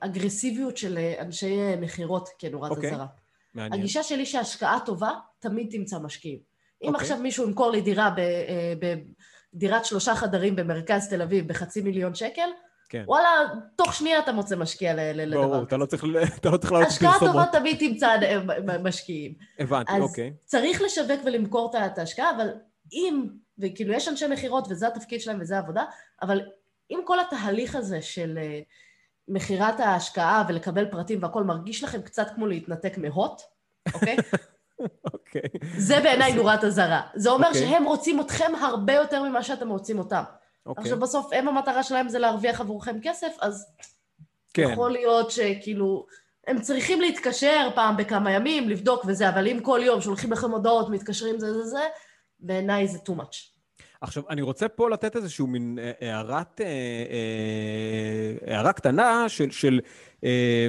לאגרסיביות 0.02 0.76
של 0.76 0.98
אה, 0.98 1.14
אנשי 1.22 1.58
אה, 1.60 1.76
מכירות 1.80 2.28
כנורת 2.38 2.70
אוקיי. 2.70 2.90
אזהרה. 2.90 3.06
מעניין. 3.54 3.80
הגישה 3.80 4.02
שלי 4.02 4.26
שהשקעה 4.26 4.78
טובה 4.86 5.10
תמיד 5.38 5.68
תמצא 5.70 5.98
משקיעים. 5.98 6.38
אם 6.82 6.88
אוקיי. 6.88 7.00
עכשיו 7.00 7.18
מישהו 7.18 7.46
ימכור 7.48 7.70
לי 7.70 7.80
דירה 7.80 8.14
ב- 8.16 8.86
בדירת 9.54 9.84
שלושה 9.84 10.14
חדרים 10.14 10.56
במרכז 10.56 11.08
תל 11.08 11.22
אביב 11.22 11.48
בחצי 11.48 11.80
מיליון 11.80 12.14
שקל, 12.14 12.48
כן. 12.92 13.04
וואלה, 13.06 13.28
תוך 13.76 13.94
שנייה 13.94 14.18
אתה 14.18 14.32
מוצא 14.32 14.56
משקיע 14.56 14.94
ל- 14.94 15.00
ל- 15.00 15.22
לדבר 15.24 15.42
ברור. 15.42 15.62
אתה 15.62 15.76
לא 15.76 15.86
צריך 15.86 16.04
לא 16.44 16.56
צריך 16.56 16.72
לעלות 16.72 16.88
השקעה 16.88 17.12
טובה 17.12 17.32
פרסומות. 17.32 17.48
תמיד 17.52 17.78
תמצא 17.78 18.06
אה, 18.08 18.78
משקיעים. 18.78 19.34
הבנתי, 19.58 19.92
אז 19.92 20.02
אוקיי. 20.02 20.32
צריך 20.44 20.82
לשווק 20.82 21.20
ולמכור 21.24 21.72
את 21.86 21.98
ההשקעה, 21.98 22.30
אבל 22.36 22.48
אם, 22.92 23.26
וכאילו 23.58 23.92
יש 23.92 24.08
אנשי 24.08 24.26
מכירות 24.26 24.66
וזה 24.70 24.88
התפקיד 24.88 25.20
שלהם 25.20 25.38
וזה 25.40 25.56
העבודה, 25.56 25.84
אבל 26.22 26.40
אם 26.90 27.00
כל 27.04 27.20
התהליך 27.20 27.74
הזה 27.74 28.02
של 28.02 28.38
אה, 28.42 28.60
מכירת 29.28 29.80
ההשקעה 29.80 30.44
ולקבל 30.48 30.90
פרטים 30.90 31.22
והכל 31.22 31.44
מרגיש 31.44 31.84
לכם 31.84 32.02
קצת 32.02 32.26
כמו 32.34 32.46
להתנתק 32.46 32.98
מהוט, 32.98 33.42
אוקיי? 33.94 34.16
אוקיי. 35.14 35.42
זה 35.76 36.00
בעיניי 36.00 36.32
נורת 36.32 36.64
אזהרה. 36.64 37.02
זה 37.14 37.30
אומר 37.30 37.48
אוקיי. 37.48 37.60
שהם 37.68 37.84
רוצים 37.84 38.20
אתכם 38.20 38.52
הרבה 38.62 38.92
יותר 38.92 39.22
ממה 39.22 39.42
שאתם 39.42 39.68
רוצים 39.68 39.98
אותם. 39.98 40.22
אוקיי. 40.66 40.82
עכשיו 40.82 41.00
בסוף 41.00 41.32
הם 41.32 41.48
המטרה 41.48 41.82
שלהם 41.82 42.08
זה 42.08 42.18
להרוויח 42.18 42.60
עבורכם 42.60 42.96
כסף, 43.02 43.36
אז 43.40 43.66
כן. 44.54 44.68
יכול 44.72 44.90
להיות 44.90 45.30
שכאילו, 45.30 46.06
הם 46.46 46.60
צריכים 46.60 47.00
להתקשר 47.00 47.68
פעם 47.74 47.96
בכמה 47.96 48.32
ימים, 48.32 48.68
לבדוק 48.68 49.04
וזה, 49.06 49.28
אבל 49.28 49.48
אם 49.48 49.60
כל 49.62 49.80
יום 49.82 50.00
שולחים 50.00 50.32
לכם 50.32 50.50
הודעות, 50.50 50.88
מתקשרים 50.90 51.38
זה 51.38 51.52
זה 51.54 51.64
זה, 51.64 51.82
בעיניי 52.40 52.88
זה 52.88 52.98
too 52.98 53.12
much. 53.20 53.52
עכשיו, 54.00 54.22
אני 54.30 54.42
רוצה 54.42 54.68
פה 54.68 54.90
לתת 54.90 55.16
איזושהי 55.16 55.46
מין 55.46 55.78
אה, 55.78 55.92
הערת, 56.00 56.60
אה, 56.60 56.66
אה, 56.66 58.54
הערה 58.54 58.72
קטנה 58.72 59.28
של, 59.28 59.50
של 59.50 59.80
אה, 60.24 60.66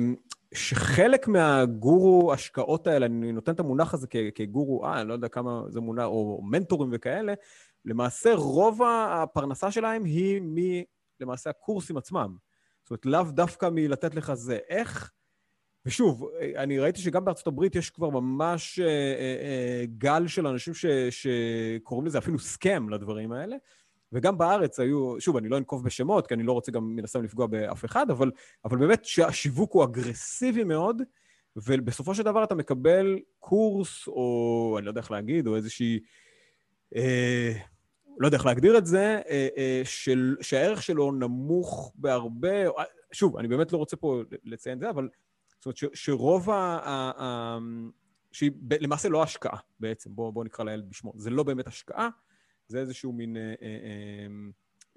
שחלק 0.54 1.28
מהגורו 1.28 2.34
השקעות 2.34 2.88
האלה, 2.88 3.06
אני 3.06 3.32
נותן 3.32 3.52
את 3.52 3.60
המונח 3.60 3.94
הזה 3.94 4.08
כגורו, 4.36 4.86
אה, 4.86 5.02
אני 5.02 5.08
לא 5.08 5.14
יודע 5.14 5.28
כמה 5.28 5.62
זה 5.70 5.80
מונח, 5.82 6.06
או 6.06 6.42
מנטורים 6.44 6.90
וכאלה, 6.94 7.34
למעשה 7.86 8.34
רוב 8.36 8.82
הפרנסה 8.84 9.72
שלהם 9.72 10.04
היא 10.04 10.42
מ... 10.42 10.56
למעשה 11.20 11.50
הקורסים 11.50 11.98
עצמם. 11.98 12.36
זאת 12.84 12.92
אומרת, 12.92 13.06
לאו 13.06 13.32
דווקא 13.32 13.70
מלתת 13.72 14.16
לך 14.16 14.34
זה. 14.34 14.58
איך... 14.70 15.12
ושוב, 15.86 16.30
אני 16.56 16.80
ראיתי 16.80 17.02
שגם 17.02 17.26
בארצות 17.26 17.48
הברית 17.48 17.76
יש 17.76 17.90
כבר 17.90 18.10
ממש 18.10 18.80
אה, 18.80 18.86
אה, 18.86 19.38
אה, 19.42 19.86
גל 19.98 20.28
של 20.28 20.48
אנשים 20.48 20.74
ש, 20.74 20.86
שקוראים 21.10 22.08
לזה 22.08 22.18
אפילו 22.18 22.40
סכם 22.40 22.90
לדברים 22.90 23.32
האלה, 23.32 23.56
וגם 24.12 24.38
בארץ 24.38 24.80
היו, 24.80 25.22
שוב, 25.22 25.38
אני 25.38 25.50
לא 25.50 25.58
אנקוב 25.58 25.84
בשמות, 25.86 26.28
כי 26.28 26.34
אני 26.34 26.44
לא 26.44 26.52
רוצה 26.52 26.72
גם 26.72 26.96
מן 26.96 27.04
הסתם 27.04 27.24
לפגוע 27.24 27.48
באף 27.48 27.86
אחד, 27.86 28.10
אבל, 28.10 28.32
אבל 28.66 28.78
באמת 28.78 29.06
שהשיווק 29.06 29.74
הוא 29.74 29.84
אגרסיבי 29.84 30.64
מאוד, 30.64 31.02
ובסופו 31.56 32.16
של 32.16 32.24
דבר 32.24 32.44
אתה 32.44 32.56
מקבל 32.56 33.20
קורס, 33.40 34.08
או 34.08 34.76
אני 34.78 34.86
לא 34.86 34.92
יודע 34.92 35.02
איך 35.02 35.12
להגיד, 35.12 35.48
או 35.48 35.56
איזושהי... 35.56 36.00
אה, 36.96 37.54
לא 38.20 38.28
יודע 38.28 38.38
איך 38.38 38.46
להגדיר 38.46 38.78
את 38.78 38.86
זה, 38.86 39.22
אה, 39.30 39.48
אה, 39.58 39.82
של, 39.84 40.36
שהערך 40.42 40.84
שלו 40.84 41.12
נמוך 41.12 41.94
בהרבה, 41.96 42.70
שוב, 43.12 43.38
אני 43.38 43.48
באמת 43.48 43.72
לא 43.72 43.78
רוצה 43.78 43.98
פה 43.98 44.22
לציין 44.44 44.76
את 44.76 44.80
זה, 44.80 44.90
אבל 44.90 45.10
זאת 45.56 45.66
אומרת 45.66 45.78
ש, 45.78 45.86
שרוב 45.94 46.50
ה... 46.50 46.54
ה, 46.54 47.12
ה 47.24 47.58
שהיא 48.34 48.52
ב- 48.56 48.74
למעשה 48.74 49.10
לא 49.10 49.24
השקעה 49.24 49.60
בעצם, 49.80 50.16
בואו 50.16 50.32
בוא 50.32 50.44
נקרא 50.44 50.66
לילד 50.66 50.90
בשמו, 50.90 51.14
זה 51.16 51.30
לא 51.30 51.44
באמת 51.44 51.68
השקעה, 51.68 52.10
זה 52.68 52.80
איזשהו 52.80 53.14
מין, 53.14 53.38
אה, 53.38 53.42
אה, 53.42 53.54
אה, 53.62 54.28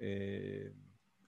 אה, 0.01 0.67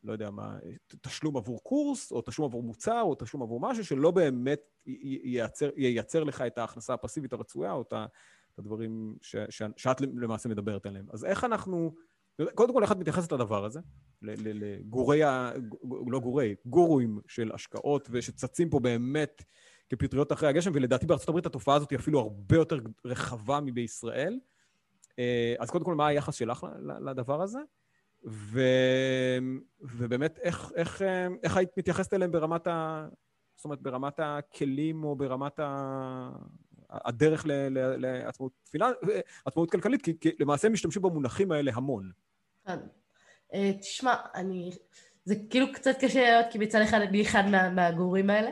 לא 0.04 0.12
יודע 0.12 0.30
מה, 0.30 0.58
תשלום 1.02 1.38
עבור 1.38 1.64
קורס, 1.64 2.12
או 2.12 2.22
תשלום 2.22 2.48
עבור 2.50 2.64
מוצר, 2.64 3.02
או 3.02 3.16
תשלום 3.20 3.44
עבור 3.44 3.60
משהו 3.60 3.86
שלא 3.86 4.12
באמת 4.12 4.60
ייצר, 4.86 5.70
ייצר 5.78 6.24
לך 6.24 6.42
את 6.42 6.58
ההכנסה 6.58 6.94
הפסיבית 6.94 7.34
הרצויה, 7.34 7.72
או 7.72 7.82
את 7.82 7.94
ה- 7.94 8.06
הדברים 8.60 9.16
ש, 9.22 9.36
ש, 9.50 9.62
שאת 9.78 10.02
למעשה 10.02 10.50
מדברת 10.50 10.86
עליהם. 10.86 11.06
אז 11.14 11.26
איך 11.26 11.44
אנחנו, 11.44 11.94
קודם 12.56 12.74
כל, 12.74 12.84
איך 12.84 12.92
את 12.92 12.98
מתייחסת 12.98 13.32
לדבר 13.32 13.66
הזה? 13.66 13.80
לגורי, 14.22 15.24
ה- 15.24 15.52
לא 16.08 16.20
גורי, 16.20 16.56
גורואים 16.66 17.20
של 17.28 17.52
השקעות, 17.54 18.08
ושצצים 18.12 18.70
פה 18.70 18.80
באמת 18.80 19.44
כפטריות 19.90 20.32
אחרי 20.32 20.50
הגשם, 20.50 20.72
ולדעתי 20.74 21.06
הברית 21.28 21.46
התופעה 21.46 21.76
הזאת 21.76 21.90
היא 21.90 22.00
אפילו 22.00 22.20
הרבה 22.20 22.56
יותר 22.56 22.80
רחבה 23.06 23.60
מבישראל. 23.60 24.40
אה, 25.20 25.56
אז 25.60 25.70
קודם 25.70 25.86
כל, 25.86 25.96
מה 25.96 26.08
היחס 26.08 26.36
שלך 26.36 26.68
לדבר 27.06 27.42
הזה? 27.42 27.60
ו... 28.28 28.62
ובאמת, 29.82 30.40
איך, 30.40 30.72
איך, 30.76 31.02
אה, 31.02 31.28
איך 31.44 31.58
היית 31.58 31.70
מתייחסת 31.78 32.14
אליהם 32.14 32.32
ברמת 32.32 32.68
ה... 32.68 33.08
זאת 33.56 33.66
אומרת, 33.66 33.82
ברמת 33.82 34.20
הכלים 34.20 35.04
או 35.04 35.16
ברמת 35.16 35.60
ה... 35.60 36.30
הדרך 36.90 37.46
לעצמאות 37.98 38.52
פיננ... 38.72 38.92
עצמאות 39.46 39.72
כלכלית, 39.72 40.02
כי, 40.02 40.20
כי 40.20 40.32
למעשה 40.40 40.68
הם 40.68 40.74
משתמשים 40.74 41.02
במונחים 41.02 41.52
האלה 41.52 41.72
המון. 41.76 42.12
כן. 42.68 42.80
אה, 43.54 43.72
תשמע, 43.80 44.16
אני... 44.36 44.72
זה 45.26 45.36
כאילו 45.50 45.74
קצת 45.74 45.96
קשה 46.00 46.22
להיות, 46.22 46.46
כי 46.52 46.58
מצד 46.58 46.82
אחד 46.82 47.02
אני 47.02 47.22
אחד 47.22 47.44
מה, 47.52 47.70
מהגורים 47.70 48.30
האלה, 48.30 48.52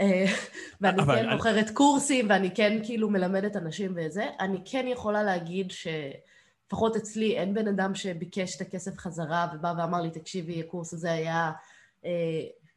אה, 0.00 0.24
ואני 0.80 1.02
אבל- 1.02 1.16
כן 1.16 1.28
מוכרת 1.30 1.70
קורסים, 1.70 2.26
ואני 2.30 2.54
כן 2.54 2.78
כאילו 2.84 3.10
מלמדת 3.10 3.56
אנשים 3.56 3.94
וזה. 3.96 4.26
אני 4.40 4.58
כן 4.64 4.86
יכולה 4.88 5.22
להגיד 5.22 5.70
שלפחות 5.70 6.96
אצלי 6.96 7.36
אין 7.36 7.54
בן 7.54 7.68
אדם 7.68 7.94
שביקש 7.94 8.56
את 8.56 8.60
הכסף 8.60 8.98
חזרה 8.98 9.46
ובא 9.54 9.74
ואמר 9.78 10.00
לי, 10.00 10.10
תקשיבי, 10.10 10.60
הקורס 10.60 10.92
הזה 10.92 11.12
היה 11.12 11.52
אה, 12.04 12.10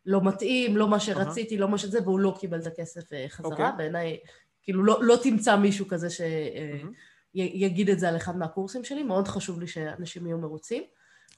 לא 0.05 0.21
מתאים, 0.23 0.77
לא 0.77 0.87
מה 0.87 0.99
שרציתי, 0.99 1.57
לא 1.57 1.67
מה 1.67 1.77
שזה, 1.77 1.99
והוא 2.03 2.19
לא 2.19 2.37
קיבל 2.39 2.59
את 2.59 2.67
הכסף 2.67 3.13
אה, 3.13 3.25
חזרה. 3.29 3.51
אוקיי. 3.51 3.71
בעיניי, 3.77 4.17
כאילו, 4.69 4.83
לא, 4.83 4.97
לא 5.01 5.15
תמצא 5.23 5.55
מישהו 5.55 5.87
כזה 5.87 6.09
ש... 6.09 6.21
אה, 6.21 6.71
מהמם. 6.73 6.91
י- 7.35 7.51
יגיד 7.65 7.89
את 7.89 7.99
זה 7.99 8.09
על 8.09 8.15
אחד 8.15 8.37
מהקורסים 8.37 8.83
שלי, 8.83 9.03
מאוד 9.03 9.27
חשוב 9.27 9.59
לי 9.59 9.67
שאנשים 9.67 10.27
יהיו 10.27 10.37
מרוצים. 10.37 10.83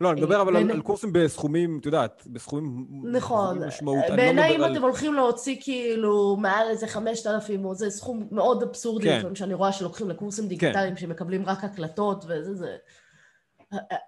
לא, 0.01 0.11
אני 0.11 0.21
מדבר 0.21 0.35
אה, 0.35 0.41
אבל 0.41 0.49
על, 0.49 0.63
בעיני- 0.63 0.73
על 0.73 0.81
קורסים 0.81 1.13
בסכומים, 1.13 1.77
את 1.81 1.85
יודעת, 1.85 2.23
בסכומים... 2.27 2.87
נכון. 3.11 3.61
לא 3.81 3.93
בעיניי 4.15 4.55
אם 4.55 4.63
על- 4.63 4.73
אתם 4.73 4.81
הולכים 4.81 5.13
להוציא 5.13 5.57
כאילו 5.61 6.37
מעל 6.39 6.67
איזה 6.69 6.87
5,000, 6.87 7.65
או 7.65 7.75
זה 7.75 7.89
סכום 7.89 8.27
מאוד 8.31 8.63
אבסורדי, 8.63 9.05
כן. 9.07 9.17
לפעמים 9.17 9.35
שאני 9.35 9.53
רואה 9.53 9.71
שלוקחים 9.71 10.09
לקורסים 10.09 10.47
דיגיטליים 10.47 10.97
שמקבלים 10.97 11.45
רק 11.45 11.63
הקלטות 11.63 12.25
וזה, 12.27 12.53
זה 12.55 12.75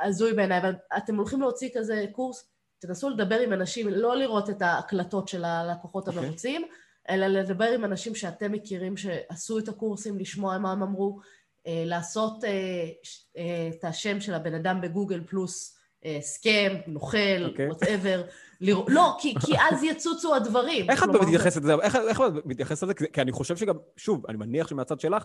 הזוי 0.01 0.33
בעיניי, 0.33 0.57
אבל 0.57 0.73
אתם 0.97 1.15
הולכים 1.15 1.41
להוציא 1.41 1.69
כזה 1.75 2.05
קורס, 2.11 2.49
תנסו 2.79 3.09
לדבר 3.09 3.39
עם 3.39 3.53
אנשים, 3.53 3.87
לא 3.89 4.15
לראות 4.17 4.49
את 4.49 4.61
ההקלטות 4.61 5.27
של 5.27 5.43
הלקוחות 5.45 6.07
אוקיי. 6.07 6.23
המרוצים, 6.23 6.65
אלא 7.09 7.27
לדבר 7.27 7.65
עם 7.65 7.85
אנשים 7.85 8.15
שאתם 8.15 8.51
מכירים 8.51 8.97
שעשו 8.97 9.59
את 9.59 9.67
הקורסים, 9.67 10.19
לשמוע 10.19 10.57
מה 10.57 10.71
הם 10.71 10.83
אמרו, 10.83 11.19
אה, 11.67 11.83
לעשות 11.85 12.43
אה, 12.43 12.49
אה, 13.37 13.69
את 13.69 13.83
השם 13.83 14.21
של 14.21 14.33
הבן 14.33 14.53
אדם 14.53 14.81
בגוגל 14.81 15.23
פלוס 15.27 15.77
סכם, 16.21 16.75
נוכל, 16.87 17.17
אוקיי. 17.45 17.67
Whatever. 17.67 18.23
לא, 18.87 19.17
כי, 19.21 19.33
כי 19.45 19.53
אז 19.71 19.83
יצוצו 19.83 20.35
הדברים. 20.35 20.89
איך 20.89 21.03
את 21.03 21.09
מתייחסת 21.09 21.63
לזה? 21.63 21.73
איך, 21.81 21.95
את 21.95 22.45
מתייחסת 22.45 22.83
לזה? 22.83 22.93
כי- 22.93 23.21
אני 23.21 23.31
חושב 23.31 23.57
שגם, 23.57 23.75
שוב, 23.97 24.25
אני 24.29 24.37
מניח 24.37 24.67
שמהצד 24.67 24.99
שלך, 24.99 25.23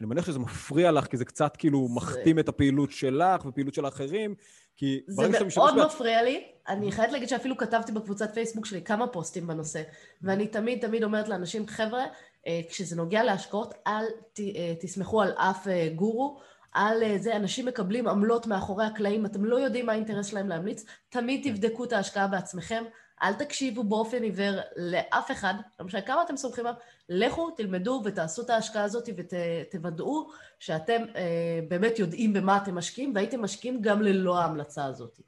אני 0.00 0.08
מניח 0.08 0.26
שזה 0.26 0.38
מפריע 0.38 0.92
לך, 0.92 1.06
כי 1.06 1.16
זה 1.16 1.24
קצת 1.24 1.56
כאילו 1.56 1.88
מכתים 1.88 2.38
את 2.38 2.48
הפעילות 2.48 2.90
שלך 2.90 3.46
ופעילות 3.46 3.74
של 3.74 3.84
האחרים, 3.84 4.34
כי 4.80 5.00
זה 5.06 5.22
מאוד 5.56 5.74
בעצ- 5.74 5.86
מפריע 5.94 6.22
לי. 6.22 6.44
אני 6.68 6.92
חייבת 6.92 7.12
להגיד 7.12 7.28
שאפילו 7.28 7.56
כתבתי 7.56 7.92
בקבוצת 7.92 8.34
פייסבוק 8.34 8.66
שלי 8.66 8.82
כמה 8.82 9.06
פוסטים 9.06 9.46
בנושא, 9.46 9.82
ואני 10.22 10.46
תמיד 10.46 10.80
תמיד 10.80 11.04
אומרת 11.04 11.28
לאנשים, 11.28 11.66
חבר'ה, 11.66 12.04
אה, 12.46 12.60
כשזה 12.68 12.96
נוגע 12.96 13.22
להשקעות, 13.24 13.74
אל 13.86 14.04
ת- 14.32 14.40
אה, 14.40 14.74
תסמכו 14.80 15.22
על 15.22 15.32
אף 15.32 15.68
אה, 15.68 15.88
גורו. 15.94 16.40
על 16.72 17.02
זה, 17.18 17.36
אנשים 17.36 17.66
מקבלים 17.66 18.08
עמלות 18.08 18.46
מאחורי 18.46 18.84
הקלעים, 18.84 19.26
אתם 19.26 19.44
לא 19.44 19.56
יודעים 19.56 19.86
מה 19.86 19.92
האינטרס 19.92 20.26
שלהם 20.26 20.48
להמליץ, 20.48 20.84
תמיד 21.08 21.50
תבדקו 21.50 21.84
את 21.84 21.92
ההשקעה 21.92 22.26
בעצמכם, 22.28 22.84
אל 23.22 23.32
תקשיבו 23.34 23.84
באופן 23.84 24.22
עיוור 24.22 24.60
לאף 24.76 25.30
אחד, 25.30 25.54
לא 25.80 25.86
משנה 25.86 26.00
כמה 26.00 26.22
אתם 26.22 26.36
סומכים 26.36 26.66
עליו, 26.66 26.78
לכו, 27.08 27.50
תלמדו 27.50 28.02
ותעשו 28.04 28.42
את 28.42 28.50
ההשקעה 28.50 28.84
הזאת 28.84 29.08
ותוודאו 29.16 30.28
שאתם 30.58 31.02
אה, 31.16 31.60
באמת 31.68 31.98
יודעים 31.98 32.32
במה 32.32 32.56
אתם 32.56 32.74
משקיעים, 32.74 33.12
והייתם 33.14 33.42
משקיעים 33.42 33.82
גם 33.82 34.02
ללא 34.02 34.38
ההמלצה 34.38 34.84
הזאת. 34.84 35.20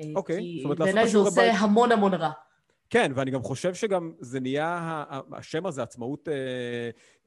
אה, 0.00 0.04
אוקיי, 0.16 0.36
כי 0.36 0.62
זאת 0.62 0.64
אומרת, 0.64 0.78
לעשות 0.78 0.84
את 0.84 0.94
בעיניי 0.94 1.08
זה 1.08 1.18
עושה 1.18 1.40
בית. 1.40 1.54
המון 1.58 1.92
המון 1.92 2.14
רע. 2.14 2.30
כן, 2.90 3.12
ואני 3.14 3.30
גם 3.30 3.42
חושב 3.42 3.74
שגם 3.74 4.12
זה 4.20 4.40
נהיה, 4.40 5.04
השם 5.32 5.66
הזה, 5.66 5.82
עצמאות 5.82 6.28
אה, 6.28 6.34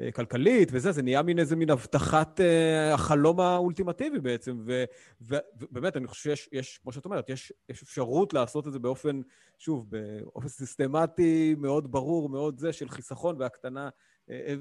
אה, 0.05 0.11
כלכלית 0.11 0.69
וזה, 0.71 0.91
זה 0.91 1.01
נהיה 1.01 1.21
מין 1.21 1.39
איזה 1.39 1.55
מין 1.55 1.69
הבטחת 1.69 2.41
אה, 2.41 2.93
החלום 2.93 3.39
האולטימטיבי 3.39 4.19
בעצם. 4.19 4.57
ו- 4.65 4.83
ו- 5.21 5.37
ובאמת, 5.55 5.97
אני 5.97 6.07
חושב 6.07 6.21
שיש, 6.21 6.49
יש, 6.51 6.77
כמו 6.77 6.91
שאת 6.91 7.05
אומרת, 7.05 7.29
יש, 7.29 7.53
יש 7.69 7.83
אפשרות 7.83 8.33
לעשות 8.33 8.67
את 8.67 8.73
זה 8.73 8.79
באופן, 8.79 9.21
שוב, 9.57 9.85
באופן 9.89 10.47
סיסטמטי, 10.47 11.55
מאוד 11.57 11.91
ברור, 11.91 12.29
מאוד 12.29 12.59
זה, 12.59 12.73
של 12.73 12.89
חיסכון 12.89 13.35
והקטנה 13.39 13.89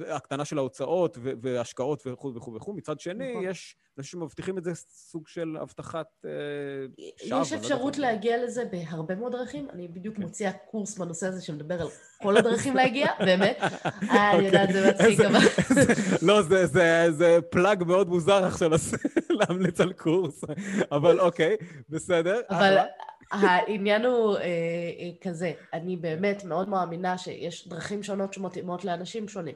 הקטנה 0.09 0.45
של 0.45 0.59
ההוצאות 0.59 1.19
והשקעות 1.23 2.03
וכו' 2.07 2.33
וכו' 2.35 2.55
וכו'. 2.55 2.73
מצד 2.75 3.01
שני, 3.01 3.31
נכון. 3.33 3.45
יש 3.45 3.77
אנשים 3.99 4.21
שמבטיחים 4.21 4.59
את 4.59 4.65
זה 4.65 4.71
סוג 4.75 5.29
של 5.29 5.57
הבטחת 5.61 6.07
אה, 6.25 6.31
שווא. 7.29 7.41
יש 7.43 7.53
לא 7.53 7.59
אפשרות 7.59 7.97
יודעת. 7.97 8.13
להגיע 8.13 8.45
לזה 8.45 8.65
בהרבה 8.65 9.15
מאוד 9.15 9.33
דרכים. 9.33 9.69
אני 9.73 9.89
בדיוק 9.89 10.17
כן. 10.17 10.23
מוציאה 10.23 10.53
קורס 10.53 10.99
בנושא 10.99 11.27
הזה 11.27 11.41
שמדבר 11.43 11.83
על 11.83 11.89
כל 12.23 12.37
הדרכים 12.37 12.77
להגיע, 12.77 13.07
באמת. 13.27 13.59
אה, 14.11 14.33
אני 14.35 14.47
יודעת, 14.47 14.73
זה 14.73 14.91
מצחיק, 14.91 15.21
אבל... 15.21 15.39
לא, 16.23 16.43
זה- 16.43 16.67
זה- 16.67 17.07
זה 17.11 17.39
פלאג 17.51 17.85
מאוד 17.85 18.09
מוזר 18.09 18.45
עכשיו 18.45 18.71
להמליץ 19.31 19.81
על 19.81 19.93
קורס, 19.93 20.45
אבל 20.93 21.21
אוקיי, 21.21 21.57
בסדר. 21.89 22.41
אבל 22.51 22.57
אחלה. 22.79 22.85
העניין 23.31 24.05
הוא 24.05 24.37
אה, 24.37 24.43
אה, 24.43 25.11
כזה, 25.21 25.53
אני 25.73 25.97
באמת 25.97 26.45
מאוד 26.45 26.69
מאמינה 26.69 27.19
שיש 27.19 27.69
דרכים 27.69 28.03
שונות 28.03 28.33
שמתאימות 28.33 28.85
לאנשים 28.85 29.29
שונים. 29.29 29.55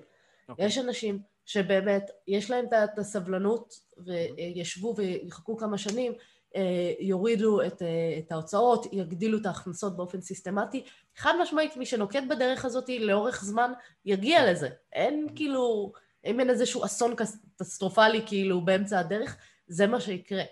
אוקיי. 0.49 0.67
יש 0.67 0.79
אנשים 0.79 1.19
שבאמת 1.47 2.11
יש 2.29 2.51
להם 2.51 2.65
את 2.85 2.99
הסבלנות 2.99 3.75
וישבו 3.99 4.95
ויחכו 4.97 5.57
כמה 5.57 5.79
שנים, 5.79 6.13
אה, 6.57 6.93
יורידו 7.01 7.63
את, 7.63 7.83
אה, 7.83 8.19
את 8.19 8.33
ההוצאות, 8.33 8.87
יגדילו 8.93 9.39
את 9.39 9.47
ההכנסות 9.47 9.97
באופן 9.97 10.21
סיסטמטי. 10.21 10.85
חד 11.17 11.33
משמעית, 11.43 11.77
מי 11.77 11.87
שנוקט 11.87 12.23
בדרך 12.31 12.65
הזאת 12.65 12.89
לאורך 12.89 13.45
זמן 13.45 13.73
יגיע 14.05 14.53
לזה. 14.53 14.69
אין 14.93 15.27
כאילו, 15.35 15.93
אם 16.27 16.41
אין 16.41 16.51
איזשהו 16.51 16.85
אסון 16.85 17.15
קטסטרופלי 17.15 18.23
כאילו 18.27 18.65
באמצע 18.65 18.99
הדרך, 18.99 19.37
זה 19.67 19.87
מה 19.87 20.01
שיקרה. 20.01 20.43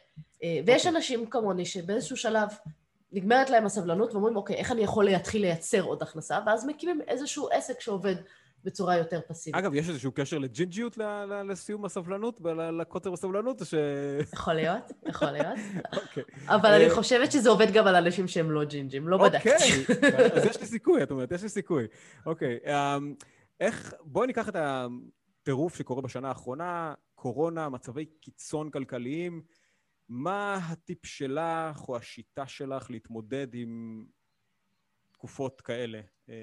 אה, 0.42 0.60
ויש 0.66 0.86
אוקיי. 0.86 0.96
אנשים 0.96 1.26
כמוני 1.26 1.64
שבאיזשהו 1.64 2.16
שלב 2.16 2.48
נגמרת 3.12 3.50
להם 3.50 3.66
הסבלנות 3.66 4.12
ואומרים, 4.12 4.36
אוקיי, 4.36 4.56
איך 4.56 4.72
אני 4.72 4.82
יכול 4.82 5.04
להתחיל 5.04 5.42
לייצר 5.42 5.82
עוד 5.82 6.02
הכנסה? 6.02 6.38
ואז 6.46 6.66
מקימים 6.66 7.00
איזשהו 7.08 7.48
עסק 7.52 7.80
שעובד 7.80 8.14
בצורה 8.64 8.96
יותר 8.96 9.20
פסיבית. 9.28 9.58
אגב, 9.58 9.74
יש 9.74 9.88
איזשהו 9.88 10.12
קשר 10.12 10.38
לג'ינג'יות 10.38 10.98
לסיום 11.48 11.84
הסבלנות, 11.84 12.40
לקוצר 12.78 13.10
בסבלנות, 13.10 13.60
או 13.60 13.66
ש... 13.66 13.74
יכול 14.32 14.54
להיות, 14.54 14.92
יכול 15.06 15.30
להיות. 15.30 15.58
אוקיי. 16.02 16.22
אבל 16.46 16.70
אה, 16.70 16.76
אני 16.76 16.90
חושבת 16.90 17.32
שזה 17.32 17.50
עובד 17.50 17.72
גם 17.72 17.86
על 17.86 17.96
אנשים 17.96 18.28
שהם 18.28 18.50
לא 18.50 18.64
ג'ינג'ים, 18.64 19.08
לא 19.08 19.18
בדקתי. 19.18 19.50
אוקיי, 19.50 20.32
אז 20.36 20.44
יש 20.44 20.60
לי 20.60 20.66
סיכוי, 20.66 21.02
את 21.02 21.10
אומרת, 21.10 21.32
יש 21.32 21.42
לי 21.42 21.48
סיכוי. 21.48 21.86
אוקיי, 22.26 22.58
אמ, 22.66 23.14
איך, 23.60 23.94
בואי 24.00 24.26
ניקח 24.26 24.48
את 24.48 24.56
הטירוף 24.58 25.76
שקורה 25.76 26.02
בשנה 26.02 26.28
האחרונה, 26.28 26.94
קורונה, 27.14 27.68
מצבי 27.68 28.04
קיצון 28.04 28.70
כלכליים. 28.70 29.42
מה 30.10 30.54
הטיפ 30.68 31.06
שלך 31.06 31.88
או 31.88 31.96
השיטה 31.96 32.46
שלך 32.46 32.90
להתמודד 32.90 33.54
עם 33.54 34.04
תקופות 35.12 35.60
כאלה? 35.60 36.00
אה, 36.28 36.34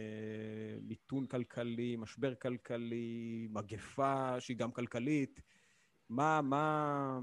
מיתון 0.81 1.25
כלכלי, 1.25 1.95
משבר 1.95 2.35
כלכלי, 2.35 3.47
מגפה 3.51 4.39
שהיא 4.39 4.57
גם 4.57 4.71
כלכלית. 4.71 5.41
מה, 6.09 6.41
מה, 6.41 7.19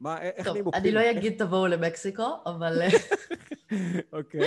מה, 0.00 0.22
איך 0.22 0.46
טוב, 0.46 0.56
נהיים 0.56 0.70
אני 0.74 0.92
לא? 0.92 1.10
אגיד 1.10 1.38
תבואו 1.38 1.66
למקסיקו, 1.66 2.28
אבל... 2.46 2.78
אוקיי. 4.12 4.40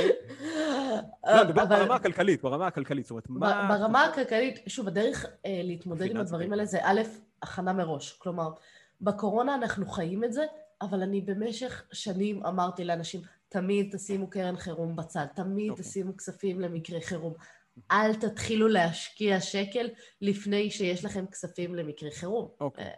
לא, 1.23 1.41
אני 1.41 1.49
מדבר 1.49 1.63
אבל- 1.63 1.79
ברמה 1.79 1.95
הכלכלית, 1.95 2.41
ברמה 2.41 2.67
הכלכלית. 2.67 3.05
זאת 3.05 3.11
אומרת, 3.11 3.29
מה... 3.29 3.77
ברמה 3.79 4.03
הכלכלית, 4.05 4.59
שוב, 4.67 4.87
הדרך 4.87 5.25
אה, 5.45 5.61
להתמודד 5.63 6.11
עם 6.11 6.17
הדברים 6.17 6.49
בעיקר. 6.49 6.53
האלה 6.53 6.65
זה 6.65 6.79
א', 6.83 7.01
הכנה 7.41 7.73
מראש. 7.73 8.13
כלומר, 8.13 8.49
בקורונה 9.01 9.55
אנחנו 9.55 9.85
חיים 9.85 10.23
את 10.23 10.33
זה, 10.33 10.45
אבל 10.81 11.01
אני 11.01 11.21
במשך 11.21 11.83
שנים 11.91 12.45
אמרתי 12.45 12.85
לאנשים, 12.85 13.21
תמיד 13.49 13.95
תשימו 13.95 14.29
קרן 14.29 14.57
חירום 14.57 14.95
בצד, 14.95 15.25
תמיד 15.35 15.69
אוקיי. 15.69 15.85
תשימו 15.85 16.17
כספים 16.17 16.61
למקרה 16.61 17.01
חירום. 17.01 17.33
אל 17.91 18.15
תתחילו 18.15 18.67
להשקיע 18.67 19.41
שקל 19.41 19.89
לפני 20.21 20.71
שיש 20.71 21.05
לכם 21.05 21.25
כספים 21.25 21.75
למקרה 21.75 22.11
חירום. 22.11 22.49
אוקיי. 22.59 22.85
אה, 22.85 22.91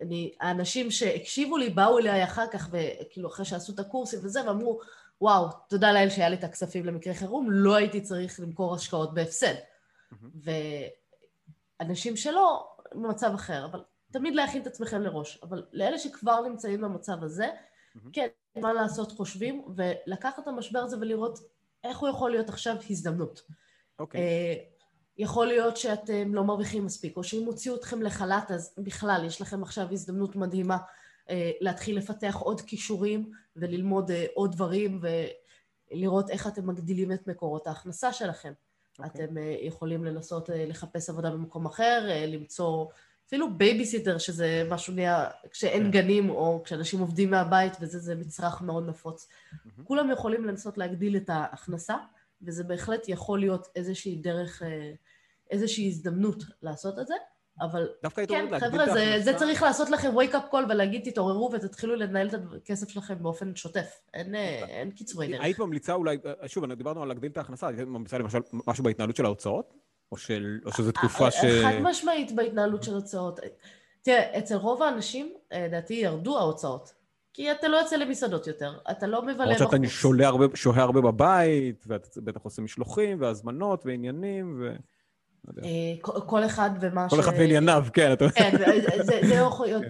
אני, 0.00 0.34
האנשים 0.40 0.90
שהקשיבו 0.90 1.56
לי 1.56 1.70
באו 1.70 1.98
אליי 1.98 2.24
אחר 2.24 2.46
כך, 2.52 2.68
וכאילו 2.70 3.28
אחרי 3.28 3.44
שעשו 3.44 3.72
את 3.74 3.78
הקורסים 3.78 4.18
וזה, 4.22 4.46
ואמרו, 4.46 4.80
וואו, 5.20 5.48
תודה 5.68 5.92
לאל 5.92 6.10
שהיה 6.10 6.28
לי 6.28 6.36
את 6.36 6.44
הכספים 6.44 6.84
למקרה 6.84 7.14
חירום, 7.14 7.50
לא 7.50 7.74
הייתי 7.74 8.00
צריך 8.00 8.40
למכור 8.40 8.74
השקעות 8.74 9.14
בהפסד. 9.14 9.54
מהמם. 10.10 10.30
ואנשים 11.80 12.16
שלא, 12.16 12.68
במצב 12.94 13.32
אחר, 13.34 13.64
אבל 13.64 13.82
תמיד 14.14 14.34
להכין 14.34 14.62
את 14.62 14.66
עצמכם 14.66 15.02
לראש. 15.02 15.38
אבל 15.42 15.62
לאלה 15.72 15.98
שכבר 15.98 16.40
נמצאים 16.48 16.80
במצב 16.80 17.22
הזה, 17.22 17.48
מהמם. 17.94 18.10
כן, 18.12 18.26
מה 18.56 18.72
לעשות 18.72 19.12
חושבים, 19.12 19.64
ולקחת 19.76 20.38
את 20.38 20.48
המשבר 20.48 20.78
הזה 20.78 20.96
ולראות 21.00 21.38
איך 21.84 21.98
הוא 21.98 22.08
יכול 22.08 22.30
להיות 22.30 22.48
עכשיו 22.48 22.76
הזדמנות. 22.90 23.42
אוקיי. 23.98 24.20
אה, 24.20 24.54
יכול 25.18 25.46
להיות 25.46 25.76
שאתם 25.76 26.34
לא 26.34 26.44
מרוויחים 26.44 26.84
מספיק, 26.84 27.16
או 27.16 27.24
שאם 27.24 27.44
הוציאו 27.44 27.76
אתכם 27.76 28.02
לחל"ת, 28.02 28.50
אז 28.50 28.74
בכלל 28.78 29.24
יש 29.26 29.40
לכם 29.40 29.62
עכשיו 29.62 29.92
הזדמנות 29.92 30.36
מדהימה 30.36 30.78
אה, 31.30 31.50
להתחיל 31.60 31.96
לפתח 31.98 32.36
עוד 32.40 32.60
כישורים 32.60 33.30
וללמוד 33.56 34.10
אה, 34.10 34.26
עוד 34.34 34.52
דברים 34.52 35.00
ולראות 35.90 36.30
איך 36.30 36.46
אתם 36.46 36.66
מגדילים 36.66 37.12
את 37.12 37.26
מקורות 37.26 37.66
ההכנסה 37.66 38.12
שלכם. 38.12 38.52
אוקיי. 38.98 39.24
אתם 39.24 39.38
אה, 39.38 39.56
יכולים 39.60 40.04
לנסות 40.04 40.50
אה, 40.50 40.64
לחפש 40.66 41.10
עבודה 41.10 41.30
במקום 41.30 41.66
אחר, 41.66 42.06
אה, 42.10 42.26
למצוא 42.26 42.86
אפילו 43.26 43.58
בייביסיטר, 43.58 44.18
שזה 44.18 44.62
משהו 44.70 44.94
נהיה, 44.94 45.26
כשאין 45.50 45.84
כן. 45.84 45.90
גנים 45.90 46.30
או 46.30 46.62
כשאנשים 46.64 47.00
עובדים 47.00 47.30
מהבית, 47.30 47.72
וזה 47.80 47.98
זה 47.98 48.14
מצרך 48.14 48.62
מאוד 48.62 48.88
נפוץ. 48.88 49.28
כולם 49.84 50.10
יכולים 50.10 50.44
לנסות 50.44 50.78
להגדיל 50.78 51.16
את 51.16 51.30
ההכנסה, 51.30 51.94
וזה 52.42 52.64
בהחלט 52.64 53.08
יכול 53.08 53.40
להיות 53.40 53.68
איזושהי 53.76 54.16
דרך, 54.16 54.62
אה, 54.62 54.92
איזושהי 55.50 55.86
הזדמנות 55.86 56.44
לעשות 56.62 56.98
את 56.98 57.06
זה, 57.06 57.14
אבל 57.60 57.88
דווקא 58.02 58.20
היית 58.20 58.30
כן, 58.30 58.40
אומרת 58.40 58.62
להגדיל 58.62 58.70
חבר'ה, 58.70 58.84
את 58.84 58.92
זה, 58.92 59.00
ההכנסה. 59.00 59.32
זה 59.32 59.38
צריך 59.38 59.62
לעשות 59.62 59.90
לכם 59.90 60.18
wake 60.18 60.32
up 60.32 60.52
call 60.52 60.70
ולהגיד 60.70 61.10
תתעוררו 61.10 61.50
ותתחילו 61.52 61.96
לנהל 61.96 62.28
את 62.28 62.34
הכסף 62.56 62.88
שלכם 62.88 63.22
באופן 63.22 63.56
שוטף. 63.56 64.00
אין, 64.14 64.34
אה, 64.34 64.64
אין 64.68 64.90
קיצורי 64.90 65.28
דרך. 65.28 65.40
היית 65.40 65.58
ממליצה 65.58 65.92
אולי, 65.92 66.18
אה, 66.42 66.48
שוב, 66.48 66.72
דיברנו 66.72 67.02
על 67.02 67.08
להגדיל 67.08 67.30
את 67.30 67.36
ההכנסה, 67.36 67.68
היית 67.68 67.80
ממליצה 67.80 68.18
למשל 68.18 68.38
משהו 68.66 68.84
בהתנהלות 68.84 69.16
של 69.16 69.24
ההוצאות? 69.24 69.83
או 70.14 70.18
של- 70.18 70.58
או 70.66 70.72
שזו 70.72 70.92
תקופה 70.92 71.30
ש... 71.30 71.44
אה, 71.44 71.62
חד 71.62 71.78
משמעית 71.82 72.32
בהתנהלות 72.32 72.82
של 72.82 72.94
הוצאות. 72.94 73.40
תראה, 74.02 74.38
אצל 74.38 74.54
רוב 74.56 74.82
האנשים, 74.82 75.32
אה, 75.52 75.64
לדעתי, 75.66 75.94
ירדו 75.94 76.38
ההוצאות. 76.38 76.92
כי 77.32 77.52
אתה 77.52 77.68
לא 77.68 77.76
יוצא 77.76 77.96
למסעדות 77.96 78.46
יותר, 78.46 78.72
אתה 78.90 79.06
לא 79.06 79.22
מבלה 79.22 79.34
למרות 79.44 79.58
שאתה 79.58 79.66
בחוץ. 79.66 79.78
הרבה- 80.26 80.56
שוהה 80.56 80.82
הרבה 80.82 81.00
בבית, 81.00 81.84
ואתה 81.86 82.08
בטח 82.20 82.40
עושה 82.42 82.62
משלוחים, 82.62 83.20
והזמנות, 83.20 83.82
ועניינים, 83.86 84.56
ו... 84.60 84.68
לא. 85.56 85.62
אה, 85.62 85.70
כל- 86.26 86.44
אחד 86.44 86.70
ומה 86.80 87.08
כל 87.08 87.20
אחד 87.20 87.32
וענייניו, 87.38 87.84
כן, 87.92 88.12
אתה... 88.12 88.24
כן, 88.30 88.50
זה, 88.58 89.02
זה 89.04 89.40
לא 89.40 89.44
יכול 89.46 89.66
להיות. 89.66 89.82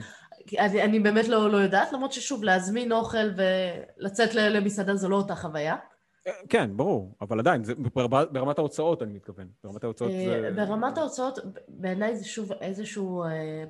אני, 0.58 0.82
אני 0.82 1.00
באמת 1.00 1.28
לא, 1.28 1.50
לא 1.50 1.56
יודעת, 1.56 1.92
למרות 1.92 2.12
ששוב, 2.12 2.44
להזמין 2.44 2.92
אוכל 2.92 3.26
ולצאת 3.98 4.34
למסעדה 4.34 4.96
זו 4.96 5.08
לא 5.08 5.16
אותה 5.16 5.34
חוויה. 5.34 5.76
כן, 6.48 6.76
ברור, 6.76 7.14
אבל 7.20 7.38
עדיין, 7.38 7.64
זה 7.64 7.74
ברמת 8.32 8.58
ההוצאות 8.58 9.02
אני 9.02 9.12
מתכוון. 9.12 9.48
ברמת 9.64 9.84
ההוצאות 9.84 10.10
אה, 10.10 10.24
זה... 10.24 10.50
ברמת 10.56 10.98
ההוצאות, 10.98 11.38
בעיניי 11.68 12.16
זה 12.16 12.24
שוב 12.24 12.52
איזשהו... 12.52 13.22
אה, 13.24 13.64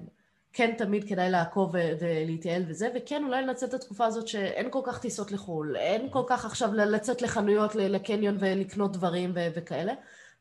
כן 0.57 0.75
תמיד 0.79 1.09
כדאי 1.09 1.31
לעקוב 1.31 1.75
ולהתייעל 2.01 2.63
וזה, 2.69 2.89
וכן 2.97 3.23
אולי 3.25 3.43
לנצל 3.43 3.67
את 3.67 3.75
התקופה 3.75 4.07
הזאת 4.07 4.29
שאין 4.29 4.71
כל 4.71 4.81
כך 4.85 4.99
טיסות 5.01 5.33
לחו"ל, 5.33 5.77
אין 5.77 6.11
כל 6.11 6.23
כך 6.27 6.45
עכשיו 6.45 6.75
לצאת 6.75 7.23
לחנויות, 7.23 7.75
לקניון 7.75 8.37
ולקנות 8.41 8.93
דברים 8.93 9.33
ו- 9.35 9.49
וכאלה. 9.55 9.93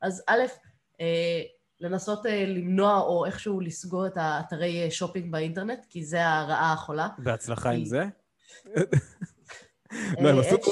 אז 0.01 0.23
א', 0.27 0.41
אה, 1.01 1.41
לנסות 1.79 2.25
אה, 2.25 2.45
למנוע 2.47 2.99
או 3.01 3.25
איכשהו 3.25 3.59
לסגור 3.59 4.07
את 4.07 4.13
האתרי 4.15 4.83
אה, 4.85 4.91
שופינג 4.91 5.31
באינטרנט, 5.31 5.85
כי 5.89 6.03
זה 6.05 6.27
הרעה 6.27 6.73
החולה. 6.73 7.07
בהצלחה 7.17 7.69
עם 7.69 7.79
כי- 7.79 7.85
זה. 7.85 8.03
לא, 8.75 8.81
הם 8.81 8.83
אה, 8.83 8.83
עשו, 8.83 8.87
יש- 8.87 9.82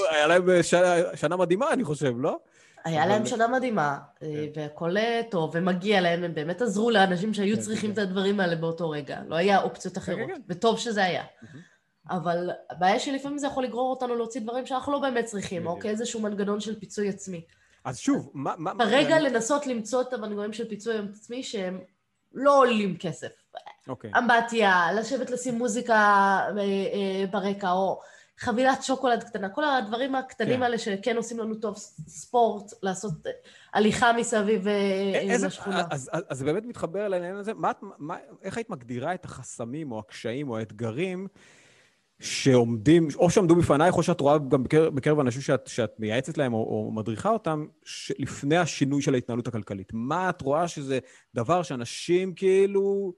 היה 0.10 0.28
להם 0.28 0.64
שנה- 0.64 1.16
שנה 1.16 1.38
מדהימה, 1.38 1.74
אני 1.74 1.84
חושב, 1.84 2.14
לא? 2.18 2.40
היה 2.84 3.06
להם 3.06 3.26
שנה 3.26 3.48
מדהימה, 3.48 3.98
אה, 4.24 4.46
והכל 4.56 4.98
אה, 4.98 5.22
טוב, 5.32 5.52
ומגיע 5.54 6.02
להם, 6.02 6.24
הם 6.24 6.34
באמת 6.34 6.62
עזרו 6.62 6.92
לאנשים 6.92 7.34
שהיו 7.34 7.56
כן, 7.56 7.62
צריכים 7.62 7.92
את 7.92 7.96
כן. 7.96 8.02
הדברים 8.02 8.40
האלה 8.40 8.56
באותו 8.56 8.90
רגע. 8.90 9.20
לא 9.28 9.36
היה 9.36 9.62
אופציות 9.62 9.98
אחרות, 9.98 10.28
כן. 10.28 10.42
וטוב 10.50 10.80
שזה 10.80 11.04
היה. 11.04 11.24
אבל 12.10 12.50
הבעיה 12.70 13.00
שלפעמים 13.00 13.38
זה 13.38 13.48
יכול 13.48 13.64
לגרור 13.64 13.90
אותנו 13.90 14.16
להוציא 14.16 14.42
דברים 14.42 14.66
שאנחנו 14.66 14.92
לא 14.92 15.00
באמת 15.00 15.26
צריכים. 15.26 15.68
או 15.68 15.80
כאיזשהו 15.80 16.22
מנגנון 16.22 16.60
של 16.60 16.80
פיצוי 16.80 17.10
עצמי. 17.10 17.46
אז 17.86 18.00
שוב, 18.00 18.32
מה... 18.34 18.74
כרגע 18.80 19.20
לנסות 19.20 19.68
למצוא 19.68 20.02
את 20.02 20.14
המנגנונים 20.14 20.54
של 20.54 20.70
פיצוי 20.70 20.96
עצמי 21.14 21.44
שהם 21.44 21.80
לא 22.34 22.58
עולים 22.58 22.98
כסף. 22.98 23.32
אוקיי. 23.88 24.12
אמבטיה, 24.18 24.88
לשבת 24.96 25.30
לשים 25.30 25.56
מוזיקה 25.58 25.94
אה, 25.94 26.52
אה, 26.58 27.26
ברקע, 27.32 27.72
או 27.72 28.02
חבילת 28.42 28.84
שוקולד 28.84 29.24
קטנה, 29.24 29.50
כל 29.50 29.64
הדברים 29.64 30.16
הקטנים 30.16 30.56
כן. 30.56 30.64
האלה 30.64 30.78
שכן 30.78 31.18
עושים 31.18 31.40
לנו 31.40 31.56
טוב, 31.56 31.76
ספורט, 32.08 32.72
לעשות 32.84 33.28
אה, 33.28 33.32
הליכה 33.74 34.14
מסביב 34.14 34.68
אה, 34.68 35.20
איזה, 35.20 35.48
לשכונה. 35.48 35.84
אז, 35.90 36.10
אז, 36.14 36.24
אז 36.30 36.38
זה 36.38 36.46
באמת 36.46 36.66
מתחבר 36.66 37.08
לעניין 37.08 37.36
הזה. 37.36 37.54
מה, 37.54 37.72
מה, 37.98 38.18
איך 38.42 38.58
היית 38.58 38.70
מגדירה 38.70 39.14
את 39.14 39.26
החסמים 39.26 39.92
או 39.92 40.00
הקשיים 40.00 40.50
או 40.50 40.58
האתגרים 40.58 41.28
שעומדים, 42.20 43.08
או 43.16 43.30
שעמדו 43.30 43.56
בפנייך, 43.56 43.98
או 43.98 44.04
שאת 44.04 44.22
רואה 44.22 44.38
גם 44.38 44.64
בקרב, 44.64 44.96
בקרב 44.96 45.20
אנשים 45.20 45.42
שאת, 45.42 45.68
שאת 45.68 46.00
מייעצת 46.00 46.38
להם 46.38 46.54
או, 46.54 46.60
או 46.60 46.92
מדריכה 46.92 47.30
אותם, 47.30 47.66
לפני 48.20 48.58
השינוי 48.58 49.02
של 49.02 49.14
ההתנהלות 49.14 49.48
הכלכלית. 49.48 49.92
מה 49.94 50.30
את 50.30 50.42
רואה 50.42 50.68
שזה 50.68 51.00
דבר 51.36 51.64
שאנשים 51.64 52.34
כאילו 52.34 53.14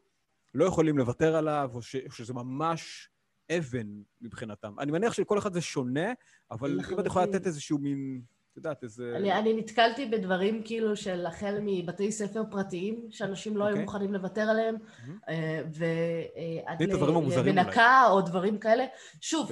לא 0.53 0.65
יכולים 0.65 0.97
לוותר 0.97 1.35
עליו, 1.35 1.71
או, 1.73 1.81
ש, 1.81 1.95
או 1.95 2.11
שזה 2.11 2.33
ממש 2.33 3.09
אבן 3.57 3.87
מבחינתם? 4.21 4.79
אני 4.79 4.91
מניח 4.91 5.13
שלכל 5.13 5.37
אחד 5.37 5.53
זה 5.53 5.61
שונה, 5.61 6.13
אבל 6.51 6.79
אם 6.93 6.99
את 6.99 7.05
יכולה 7.05 7.25
לתת 7.25 7.47
איזשהו 7.47 7.77
מין... 7.77 8.21
את 8.51 8.57
יודעת, 8.57 8.83
איזה... 8.83 9.13
אני, 9.15 9.33
אני 9.33 9.53
נתקלתי 9.53 10.05
בדברים 10.05 10.61
כאילו 10.65 10.95
של 10.95 11.25
החל 11.25 11.57
מבתי 11.61 12.11
ספר 12.11 12.43
פרטיים, 12.51 13.07
שאנשים 13.09 13.57
לא 13.57 13.63
okay. 13.63 13.67
היו 13.67 13.71
אוקיי. 13.71 13.83
מוכנים 13.83 14.13
לוותר 14.13 14.41
עליהם, 14.41 14.75
mm-hmm. 14.75 15.09
ועד 16.67 16.81
למנקה 17.45 18.07
או 18.09 18.21
דברים 18.21 18.57
כאלה. 18.57 18.85
שוב, 19.21 19.51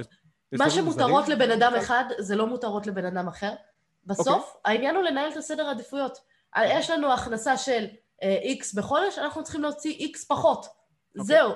מה 0.52 0.70
שמותרות 0.70 1.30
לבן 1.30 1.52
אדם 1.52 1.74
אחד, 1.78 2.04
זה 2.18 2.36
לא 2.36 2.48
מותרות 2.48 2.88
לבן 2.88 3.06
אדם 3.06 3.28
אחר. 3.28 3.54
בסוף, 4.06 4.28
okay. 4.28 4.58
אוקיי. 4.58 4.74
העניין 4.74 4.96
הוא 4.96 5.04
לנהל 5.04 5.32
את 5.32 5.38
הסדר 5.38 5.66
העדיפויות. 5.66 6.18
יש 6.66 6.90
לנו 6.90 7.14
הכנסה 7.14 7.58
של 7.58 7.86
איקס 8.22 8.74
בחודש, 8.74 9.18
אנחנו 9.18 9.44
צריכים 9.44 9.62
להוציא 9.62 9.92
איקס 9.92 10.24
פחות. 10.24 10.66
Okay. 10.66 10.70
אוקיי. 11.20 11.26
זהו. 11.26 11.52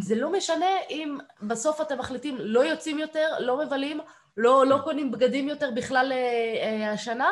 זה 0.00 0.14
לא 0.14 0.32
משנה 0.32 0.66
אם 0.90 1.18
בסוף 1.42 1.80
אתם 1.80 1.98
מחליטים 1.98 2.36
לא 2.38 2.60
יוצאים 2.60 2.98
יותר, 2.98 3.28
לא 3.38 3.58
מבלים, 3.58 4.00
לא, 4.36 4.66
לא 4.66 4.78
קונים 4.84 5.10
בגדים 5.10 5.48
יותר 5.48 5.70
בכלל 5.70 6.12
אה, 6.12 6.16
אה, 6.62 6.92
השנה, 6.92 7.30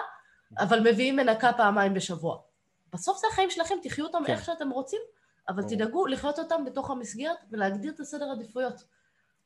אבל 0.58 0.80
מביאים 0.80 1.16
מנקה 1.16 1.52
פעמיים 1.52 1.94
בשבוע. 1.94 2.38
בסוף 2.92 3.18
זה 3.18 3.26
החיים 3.32 3.50
שלכם, 3.50 3.74
תחיו 3.82 4.06
אותם 4.06 4.18
כן. 4.26 4.32
איך 4.32 4.44
שאתם 4.44 4.70
רוצים, 4.70 5.00
אבל 5.48 5.62
או. 5.62 5.68
תדאגו 5.68 6.06
לחיות 6.06 6.38
אותם 6.38 6.64
בתוך 6.64 6.90
המסגרת 6.90 7.36
ולהגדיר 7.50 7.92
את 7.92 8.00
הסדר 8.00 8.30
עדיפויות. 8.30 8.84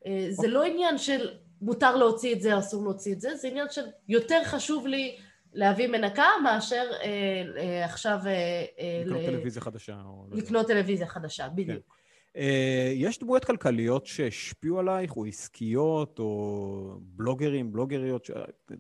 אה, 0.06 0.26
זה 0.30 0.48
לא 0.48 0.64
עניין 0.64 0.98
של 0.98 1.30
מותר 1.60 1.96
להוציא 1.96 2.34
את 2.34 2.40
זה 2.40 2.58
אסור 2.58 2.82
להוציא 2.82 3.12
את 3.12 3.20
זה, 3.20 3.36
זה 3.36 3.48
עניין 3.48 3.66
של 3.70 3.84
יותר 4.08 4.44
חשוב 4.44 4.86
לי 4.86 5.18
להביא 5.52 5.88
מנקה 5.88 6.26
מאשר 6.44 6.84
אה, 7.02 7.42
אה, 7.56 7.84
עכשיו... 7.84 8.18
אה, 8.26 9.02
לקנות 9.04 9.22
ל... 9.22 9.26
טלוויזיה 9.26 9.62
חדשה. 9.62 9.96
או... 10.04 10.26
לא 10.30 10.36
לקנות 10.36 10.66
טלוויזיה 10.66 11.06
חדשה, 11.06 11.48
בדיוק. 11.48 11.84
כן. 11.86 12.01
אה, 12.36 12.92
יש 12.94 13.18
דמויות 13.18 13.44
כלכליות 13.44 14.06
שהשפיעו 14.06 14.78
עלייך, 14.78 15.16
או 15.16 15.24
עסקיות, 15.24 16.18
או 16.18 16.98
בלוגרים, 17.00 17.72
בלוגריות, 17.72 18.30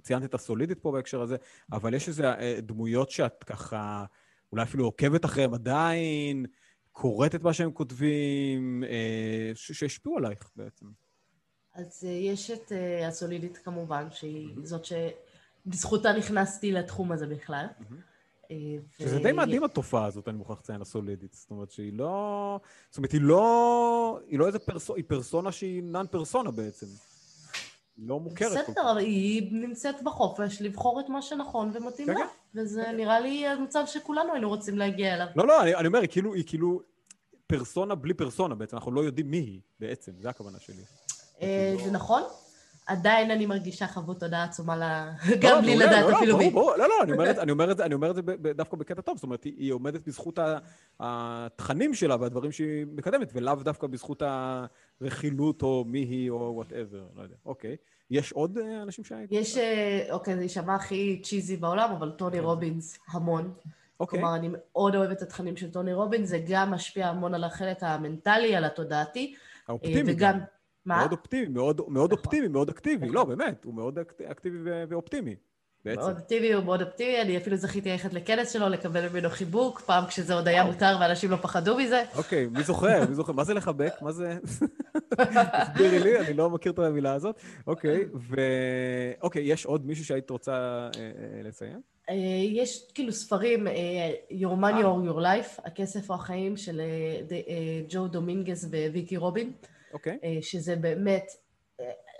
ציינת 0.02 0.24
את 0.24 0.34
הסולידית 0.34 0.78
פה 0.78 0.92
בהקשר 0.92 1.22
הזה, 1.22 1.36
אבל 1.72 1.94
יש 1.94 2.08
איזה 2.08 2.32
אה, 2.32 2.58
דמויות 2.62 3.10
שאת 3.10 3.44
ככה, 3.44 4.04
אולי 4.52 4.62
אפילו 4.62 4.84
עוקבת 4.84 5.24
אחריהם 5.24 5.54
עדיין, 5.54 6.46
קוראת 6.92 7.34
את 7.34 7.42
מה 7.42 7.52
שהם 7.52 7.72
כותבים, 7.72 8.84
אה, 8.84 9.52
שהשפיעו 9.54 10.18
עלייך 10.18 10.50
בעצם. 10.56 10.86
אז 11.74 12.04
יש 12.04 12.50
את 12.50 12.72
הסולידית 13.08 13.58
כמובן, 13.58 14.06
שהיא 14.10 14.48
זאת 14.62 14.82
שבזכותה 14.84 16.12
נכנסתי 16.12 16.72
לתחום 16.72 17.12
הזה 17.12 17.26
בכלל. 17.26 17.66
Mm-hmm. 17.66 18.11
ו... 19.00 19.02
שזה 19.02 19.18
די 19.18 19.32
מדהים 19.32 19.64
התופעה 19.64 20.06
הזאת, 20.06 20.28
אני 20.28 20.36
מוכרח 20.36 20.58
לציין, 20.58 20.82
הסולידית. 20.82 21.32
זאת 21.32 21.50
אומרת 21.50 21.70
שהיא 21.70 21.92
לא... 21.92 22.60
זאת 22.90 22.96
אומרת, 22.96 23.12
היא 23.12 23.20
לא... 23.20 24.20
היא 24.26 24.38
לא 24.38 24.46
איזה 24.46 24.58
פרסונה, 24.58 24.96
היא 24.96 25.04
פרסונה 25.08 25.52
שהיא 25.52 25.82
נאן 25.82 26.06
פרסונה 26.10 26.50
בעצם. 26.50 26.86
היא 27.96 28.08
לא 28.08 28.20
מוכרת. 28.20 28.68
בסדר, 28.68 28.96
היא 28.96 29.48
נמצאת 29.52 30.02
בחופש 30.02 30.62
לבחור 30.62 31.00
את 31.00 31.08
מה 31.08 31.22
שנכון 31.22 31.70
ומתאים 31.74 32.06
כן, 32.06 32.14
לה. 32.14 32.20
כן. 32.20 32.60
וזה. 32.60 32.92
נראה 32.96 33.20
לי 33.20 33.46
המצב 33.46 33.82
שכולנו 33.86 34.32
היינו 34.32 34.48
רוצים 34.48 34.78
להגיע 34.78 35.14
אליו. 35.14 35.26
לא, 35.36 35.46
לא, 35.46 35.62
אני, 35.62 35.74
אני 35.74 35.86
אומר, 35.86 36.00
היא 36.00 36.08
כאילו, 36.08 36.34
היא 36.34 36.44
כאילו 36.46 36.80
פרסונה 37.46 37.94
בלי 37.94 38.14
פרסונה 38.14 38.54
בעצם. 38.54 38.76
אנחנו 38.76 38.92
לא 38.92 39.00
יודעים 39.00 39.30
מי 39.30 39.36
היא 39.36 39.60
בעצם, 39.80 40.12
זו 40.20 40.28
הכוונה 40.28 40.58
שלי. 40.60 40.82
אה, 41.42 41.74
זה 41.84 41.90
נכון. 41.90 42.22
עדיין 42.86 43.30
אני 43.30 43.46
מרגישה 43.46 43.86
חבות 43.86 44.20
תודה 44.20 44.44
עצומה 44.44 44.76
לא, 44.76 44.86
גם 45.40 45.62
בלי 45.62 45.76
לדעת 45.76 46.04
לא, 46.10 46.16
אפילו 46.16 46.38
מי. 46.38 46.50
לא, 46.54 46.74
לא, 46.78 47.42
אני 47.82 47.94
אומר 47.94 48.10
את 48.10 48.16
זה 48.16 48.22
דווקא 48.54 48.76
בקטע 48.76 49.00
טוב, 49.00 49.16
זאת 49.16 49.24
אומרת, 49.24 49.44
היא 49.44 49.72
עומדת 49.72 50.06
בזכות 50.06 50.38
התכנים 51.00 51.94
שלה 51.94 52.16
והדברים 52.20 52.52
שהיא 52.52 52.86
מקדמת, 52.92 53.30
ולאו 53.34 53.54
דווקא 53.54 53.86
בזכות 53.86 54.22
הרכילות 55.00 55.62
או 55.62 55.84
מי 55.86 55.98
היא 55.98 56.30
או 56.30 56.52
whatever, 56.54 57.02
לא 57.16 57.22
יודע. 57.22 57.36
אוקיי. 57.46 57.76
יש 58.10 58.32
עוד 58.32 58.58
אה, 58.58 58.82
אנשים 58.82 59.04
שהיית? 59.04 59.32
יש, 59.32 59.56
אה, 59.56 60.06
אוקיי, 60.10 60.36
זה 60.36 60.42
יישמע 60.42 60.74
הכי 60.74 61.20
cheesy 61.24 61.56
בעולם, 61.56 61.90
אבל 61.90 62.10
טוני 62.10 62.36
כן. 62.36 62.44
רובינס 62.44 62.98
המון. 63.08 63.54
אוקיי. 64.00 64.18
כלומר, 64.20 64.36
אני 64.36 64.48
מאוד 64.52 64.96
אוהבת 64.96 65.16
את 65.16 65.22
התכנים 65.22 65.56
של 65.56 65.70
טוני 65.70 65.92
רובינס, 65.92 66.28
זה 66.28 66.44
גם 66.48 66.70
משפיע 66.70 67.08
המון 67.08 67.34
על 67.34 67.44
החלק 67.44 67.76
המנטלי, 67.80 68.56
על 68.56 68.64
התודעתי. 68.64 69.34
האופטימי. 69.68 70.12
וגם... 70.12 70.38
מה? 70.86 70.98
מאוד 70.98 71.12
אופטימי, 71.12 71.48
מאוד, 71.48 71.80
מאוד 71.88 72.12
נכון. 72.12 72.24
אופטימי, 72.24 72.48
מאוד 72.48 72.68
אקטיבי. 72.68 73.08
לא, 73.08 73.24
באמת, 73.24 73.64
הוא 73.64 73.74
מאוד 73.74 73.98
אקטיבי 74.30 74.58
ואופטימי. 74.88 75.36
בעצם. 75.84 76.00
מאוד 76.00 76.16
אופטימי, 76.16 76.52
הוא 76.52 76.64
מאוד 76.64 76.82
אופטימי, 76.82 77.20
אני 77.20 77.36
אפילו 77.36 77.56
זכיתי 77.56 77.90
ללכת 77.90 78.12
לכנס 78.12 78.52
שלו, 78.52 78.68
לקבל 78.68 79.08
ממנו 79.08 79.30
חיבוק, 79.30 79.80
פעם 79.80 80.06
כשזה 80.06 80.34
עוד 80.34 80.48
היה 80.48 80.64
מותר 80.64 80.96
ואנשים 81.00 81.30
לא 81.30 81.36
פחדו 81.36 81.76
מזה. 81.76 82.02
אוקיי, 82.16 82.46
מי 82.46 82.62
זוכר? 82.62 83.08
מי 83.08 83.14
זוכר? 83.14 83.32
מה 83.32 83.44
זה 83.44 83.54
לחבק? 83.54 83.92
מה 84.02 84.12
זה... 84.12 84.38
תסבירי 85.62 85.98
לי, 85.98 86.20
אני 86.20 86.34
לא 86.34 86.50
מכיר 86.50 86.72
את 86.72 86.78
המילה 86.78 87.12
הזאת. 87.12 87.40
אוקיי, 87.66 88.04
ו... 88.14 88.36
אוקיי, 89.22 89.42
יש 89.42 89.66
עוד 89.66 89.86
מישהו 89.86 90.04
שהיית 90.04 90.30
רוצה 90.30 90.52
אה, 90.52 90.90
אה, 90.98 91.42
לציין? 91.42 91.80
אה, 92.10 92.14
יש 92.52 92.90
כאילו 92.94 93.12
ספרים, 93.12 93.66
Your 94.30 94.60
Money 94.60 94.82
or 94.82 95.10
Your 95.10 95.18
Life, 95.18 95.60
הכסף 95.64 96.10
או 96.10 96.14
החיים 96.14 96.56
של 96.56 96.80
ג'ו 97.88 98.08
דומינגס 98.08 98.64
וויקי 98.64 99.16
רובין. 99.16 99.52
אוקיי. 99.92 100.18
Okay. 100.22 100.24
אה, 100.24 100.38
שזה 100.42 100.76
באמת, 100.76 101.26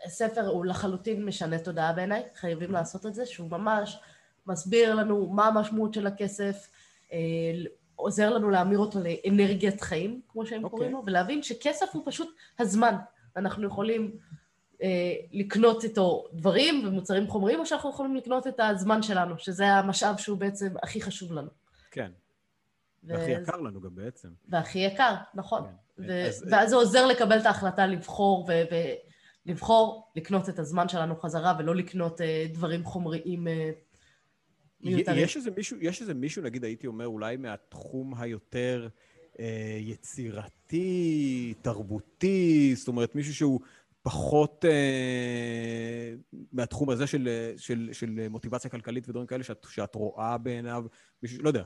הספר 0.05 0.47
הוא 0.47 0.65
לחלוטין 0.65 1.25
משנה 1.25 1.59
תודעה 1.59 1.93
בעיניי, 1.93 2.23
חייבים 2.35 2.71
mm-hmm. 2.71 2.73
לעשות 2.73 3.07
את 3.07 3.15
זה, 3.15 3.27
שהוא 3.27 3.51
ממש 3.51 4.01
מסביר 4.47 4.95
לנו 4.95 5.27
מה 5.27 5.47
המשמעות 5.47 5.95
של 5.95 6.07
הכסף, 6.07 6.69
אה, 7.13 7.19
עוזר 7.97 8.31
לנו 8.31 8.51
להמיר 8.51 8.79
אותו 8.79 8.99
לאנרגיית 9.01 9.81
חיים, 9.81 10.21
כמו 10.29 10.47
שהם 10.47 10.61
okay. 10.61 10.65
אוקיי. 10.65 10.71
קוראים 10.71 10.93
לו, 10.93 11.03
ולהבין 11.07 11.43
שכסף 11.43 11.87
הוא 11.93 12.03
פשוט 12.07 12.35
הזמן. 12.59 12.97
אנחנו 13.37 13.67
יכולים 13.67 14.17
אה, 14.83 15.15
לקנות 15.33 15.85
איתו 15.85 16.25
דברים 16.33 16.83
ומוצרים 16.87 17.29
חומריים, 17.29 17.61
או 17.61 17.67
שאנחנו 17.67 17.91
יכולים 17.91 18.17
לקנות 18.17 18.47
את 18.47 18.61
הזמן 18.61 19.03
שלנו, 19.03 19.39
שזה 19.39 19.67
המשאב 19.67 20.17
שהוא 20.17 20.39
בעצם 20.39 20.75
הכי 20.83 21.03
חשוב 21.03 21.33
לנו. 21.33 21.49
כן. 21.91 22.11
והכי 23.05 23.31
יקר 23.31 23.57
לנו 23.57 23.81
גם 23.81 23.95
בעצם. 23.95 24.29
והכי 24.49 24.79
יקר, 24.79 25.15
נכון. 25.35 25.63
כן. 25.63 26.03
ו- 26.09 26.27
אז... 26.27 26.45
ואז 26.51 26.71
זה 26.71 26.77
עוזר 26.77 27.07
לקבל 27.07 27.39
את 27.39 27.47
ההחלטה 27.47 27.87
לבחור, 27.87 28.49
ו- 28.49 28.63
ולבחור 29.47 30.13
לקנות 30.17 30.49
את 30.49 30.59
הזמן 30.59 30.89
שלנו 30.89 31.17
חזרה, 31.17 31.57
ולא 31.59 31.77
לקנות 31.77 32.21
uh, 32.21 32.25
דברים 32.55 32.85
חומריים 32.85 33.47
uh, 33.47 33.51
מיותרים. 34.81 35.25
יש 35.25 35.37
איזה 35.37 35.51
מישהו, 35.51 35.77
יש 35.81 36.01
איזה 36.01 36.15
מישהו, 36.15 36.43
נגיד, 36.43 36.65
הייתי 36.65 36.87
אומר, 36.87 37.07
אולי 37.07 37.37
מהתחום 37.37 38.15
היותר 38.15 38.89
uh, 39.33 39.39
יצירתי, 39.81 41.55
תרבותי, 41.63 42.73
זאת 42.77 42.89
אומרת, 42.89 43.15
מישהו 43.15 43.35
שהוא 43.35 43.61
פחות 44.03 44.65
אה, 44.65 46.15
מהתחום 46.53 46.91
הזה 46.91 47.07
של, 47.07 47.53
של, 47.57 47.89
של 47.93 48.29
מוטיבציה 48.29 48.71
כלכלית 48.71 49.09
ודברים 49.09 49.27
כאלה 49.27 49.45
שאת, 49.45 49.67
שאת 49.71 49.95
רואה 49.95 50.39
בעיניו, 50.39 50.85
מישהו, 51.23 51.43
לא 51.43 51.49
יודע, 51.49 51.63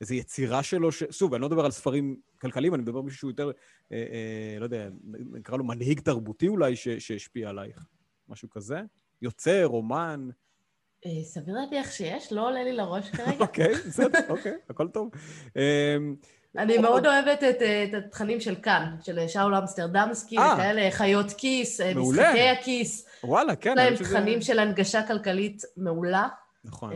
איזו 0.00 0.14
יצירה 0.14 0.62
שלו, 0.62 0.92
ש, 0.92 1.02
שוב, 1.10 1.34
אני 1.34 1.42
לא 1.42 1.48
מדבר 1.48 1.64
על 1.64 1.70
ספרים 1.70 2.16
כלכליים, 2.40 2.74
אני 2.74 2.82
מדבר 2.82 2.98
על 2.98 3.04
מישהו 3.04 3.18
שהוא 3.18 3.30
יותר, 3.30 3.50
אה, 3.92 3.96
אה, 3.96 4.58
לא 4.58 4.64
יודע, 4.64 4.88
נקרא 5.32 5.56
לו 5.56 5.64
מנהיג 5.64 6.00
תרבותי 6.00 6.48
אולי, 6.48 6.76
ש, 6.76 6.88
שהשפיע 6.88 7.48
עלייך, 7.48 7.86
משהו 8.28 8.50
כזה? 8.50 8.80
יוצר, 9.22 9.66
אומן? 9.66 10.28
אה, 11.06 11.24
סביר 11.24 11.54
להניח 11.54 11.90
שיש, 11.90 12.32
לא 12.32 12.48
עולה 12.48 12.64
לי 12.64 12.72
לראש 12.72 13.10
כרגע. 13.10 13.36
אוקיי, 13.40 13.74
בסדר, 13.74 14.18
אוקיי, 14.28 14.52
הכל 14.70 14.88
טוב. 14.88 15.10
אה, 16.56 16.62
אני 16.62 16.78
מאוד 16.78 17.06
אוהבת 17.06 17.42
את, 17.42 17.62
את 17.62 17.94
התכנים 17.94 18.40
של 18.40 18.54
כאן, 18.54 18.96
של 19.02 19.28
שאול 19.28 19.54
אמסטרדמסקי, 19.54 20.38
אה. 20.38 20.54
וכאלה, 20.54 20.90
חיות 20.90 21.32
כיס, 21.32 21.80
אה, 21.80 21.94
מעולה. 21.94 22.22
משחקי 22.22 22.48
הכיס. 22.48 23.06
וואלה, 23.24 23.56
כן. 23.56 23.70
יש 23.70 23.76
להם 23.76 23.96
תכנים 23.96 24.42
של 24.42 24.58
הנגשה 24.58 25.06
כלכלית 25.06 25.62
מעולה. 25.76 26.28
נכון. 26.64 26.92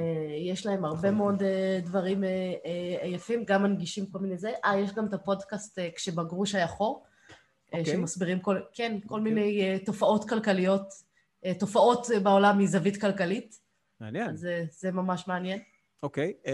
יש 0.47 0.67
להם 0.67 0.85
הרבה 0.85 1.11
נכון. 1.11 1.15
מאוד 1.15 1.43
דברים 1.83 2.25
יפים, 3.05 3.45
גם 3.45 3.63
מנגישים 3.63 4.07
כל 4.07 4.19
מיני 4.19 4.39
זה. 4.39 4.53
אה, 4.65 4.79
יש 4.79 4.93
גם 4.93 5.07
את 5.07 5.15
הפודקאסט 5.15 5.79
כשבגרוש 5.95 6.55
היה 6.55 6.67
חור, 6.67 7.05
okay. 7.05 7.79
אוקיי. 7.79 7.93
שמסבירים 7.93 8.41
כל, 8.41 8.61
כן, 8.73 8.99
כל 9.07 9.15
okay. 9.15 9.19
אוקיי. 9.19 9.33
מיני 9.33 9.79
תופעות 9.79 10.29
כלכליות, 10.29 10.89
תופעות 11.59 12.07
בעולם 12.23 12.59
מזווית 12.59 13.01
כלכלית. 13.01 13.61
מעניין. 14.01 14.31
אז 14.31 14.49
זה 14.71 14.93
ממש 14.93 15.29
מעניין. 15.29 15.59
אוקיי. 16.03 16.33
Okay. 16.45 16.49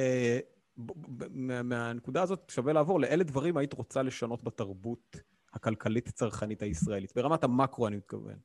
מהנקודה 1.65 2.23
הזאת 2.23 2.51
שווה 2.55 2.73
לעבור 2.73 3.01
לאלה 3.01 3.25
דברים 3.25 3.57
היית 3.57 3.73
רוצה 3.73 4.03
לשנות 4.03 4.45
בתרבות 4.45 5.17
הכלכלית-צרכנית 5.53 6.63
הישראלית. 6.63 7.13
ברמת 7.17 7.45
המקרו, 7.45 7.87
אני 7.87 7.97
מתכוון. 7.97 8.37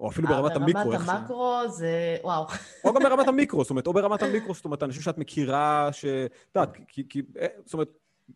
או 0.00 0.10
אפילו 0.10 0.28
ברמת 0.28 0.50
אה, 0.50 0.56
המיקרו. 0.56 0.90
ברמת 0.90 1.08
המקרו 1.08 1.62
זה... 1.68 2.16
וואו. 2.22 2.46
או 2.84 2.94
גם 2.94 3.02
ברמת 3.02 3.28
המיקרו, 3.28 3.64
זאת 3.64 3.70
אומרת, 3.70 3.86
או 3.86 3.92
ברמת 3.92 4.22
המיקרו, 4.22 4.54
זאת 4.54 4.64
אומרת, 4.64 4.82
אנשים 4.82 5.02
שאת 5.02 5.18
מכירה, 5.18 5.88
ש... 5.92 6.04
את 6.04 6.56
יודעת, 6.56 6.76
כי... 6.88 7.08
כי... 7.08 7.22
אה, 7.40 7.46
זאת 7.64 7.74
אומרת, 7.74 7.88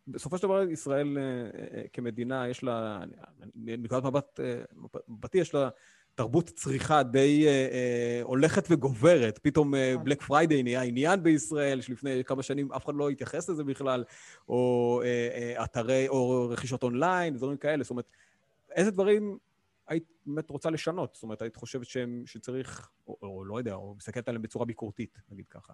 בסופו 0.06 0.38
של 0.38 0.42
דבר 0.42 0.62
ישראל 0.62 1.18
אה, 1.18 1.22
אה, 1.22 1.82
כמדינה, 1.92 2.48
יש 2.48 2.62
לה, 2.62 3.00
מנקודת 3.54 4.04
מבט, 4.04 4.40
אה, 4.40 4.62
מבטי, 5.08 5.38
יש 5.38 5.54
לה 5.54 5.68
תרבות 6.20 6.50
צריכה 6.50 7.02
די 7.02 7.46
אה, 7.46 7.50
אה, 7.50 8.20
הולכת 8.22 8.66
וגוברת. 8.70 9.38
פתאום 9.42 9.74
Black 10.04 10.22
Friday 10.22 10.62
נהיה 10.62 10.82
עניין 10.82 11.22
בישראל, 11.22 11.80
שלפני 11.80 12.24
כמה 12.24 12.42
שנים 12.42 12.72
אף 12.72 12.84
אחד 12.84 12.94
לא 12.94 13.08
התייחס 13.08 13.48
לזה 13.48 13.64
בכלל, 13.64 14.04
או 14.48 15.02
אה, 15.04 15.28
אה, 15.34 15.64
אתרי, 15.64 16.08
או 16.08 16.48
רכישות 16.50 16.82
אונליין, 16.82 17.34
דברים 17.34 17.56
כאלה. 17.56 17.84
זאת 17.84 17.90
אומרת, 17.90 18.04
איזה 18.70 18.90
דברים 18.90 19.38
היית 19.88 20.04
באמת 20.26 20.50
רוצה 20.50 20.70
לשנות? 20.70 21.14
זאת 21.14 21.22
אומרת, 21.22 21.42
היית 21.42 21.56
חושבת 21.56 21.86
שהם, 21.86 22.22
שצריך, 22.26 22.90
או, 23.08 23.16
או 23.22 23.44
לא 23.44 23.58
יודע, 23.58 23.74
או 23.74 23.94
מסתכלת 23.94 24.28
עליהם 24.28 24.42
בצורה 24.42 24.64
ביקורתית, 24.64 25.18
נגיד 25.30 25.44
ככה. 25.50 25.72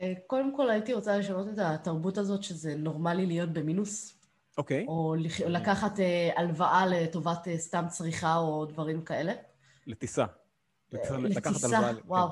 אה, 0.00 0.12
קודם 0.26 0.56
כל 0.56 0.70
הייתי 0.70 0.92
רוצה 0.92 1.18
לשנות 1.18 1.48
את 1.48 1.58
התרבות 1.58 2.18
הזאת 2.18 2.42
שזה 2.42 2.76
נורמלי 2.76 3.26
להיות 3.26 3.52
במינוס. 3.52 4.19
אוקיי. 4.60 4.84
או 4.88 5.14
לקחת 5.46 6.00
אה, 6.00 6.30
הלוואה 6.36 6.86
לטובת 6.86 7.48
אה, 7.48 7.58
סתם 7.58 7.84
צריכה 7.88 8.36
או 8.36 8.64
דברים 8.64 9.02
כאלה. 9.02 9.32
לטיסה. 9.86 10.24
לטיסה, 10.92 11.90
וואו. 12.06 12.28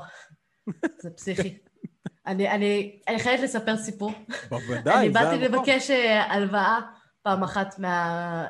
זה 1.03 1.11
פסיכי. 1.11 1.59
אני, 2.27 2.51
אני, 2.51 3.01
אני 3.09 3.19
חייבת 3.19 3.43
לספר 3.43 3.77
סיפור. 3.77 4.13
בוודאי, 4.49 4.99
אני 4.99 5.11
באתי 5.11 5.39
לבקש 5.39 5.91
הלוואה 6.29 6.81
פעם 7.23 7.43
אחת 7.43 7.79
מה, 7.79 8.47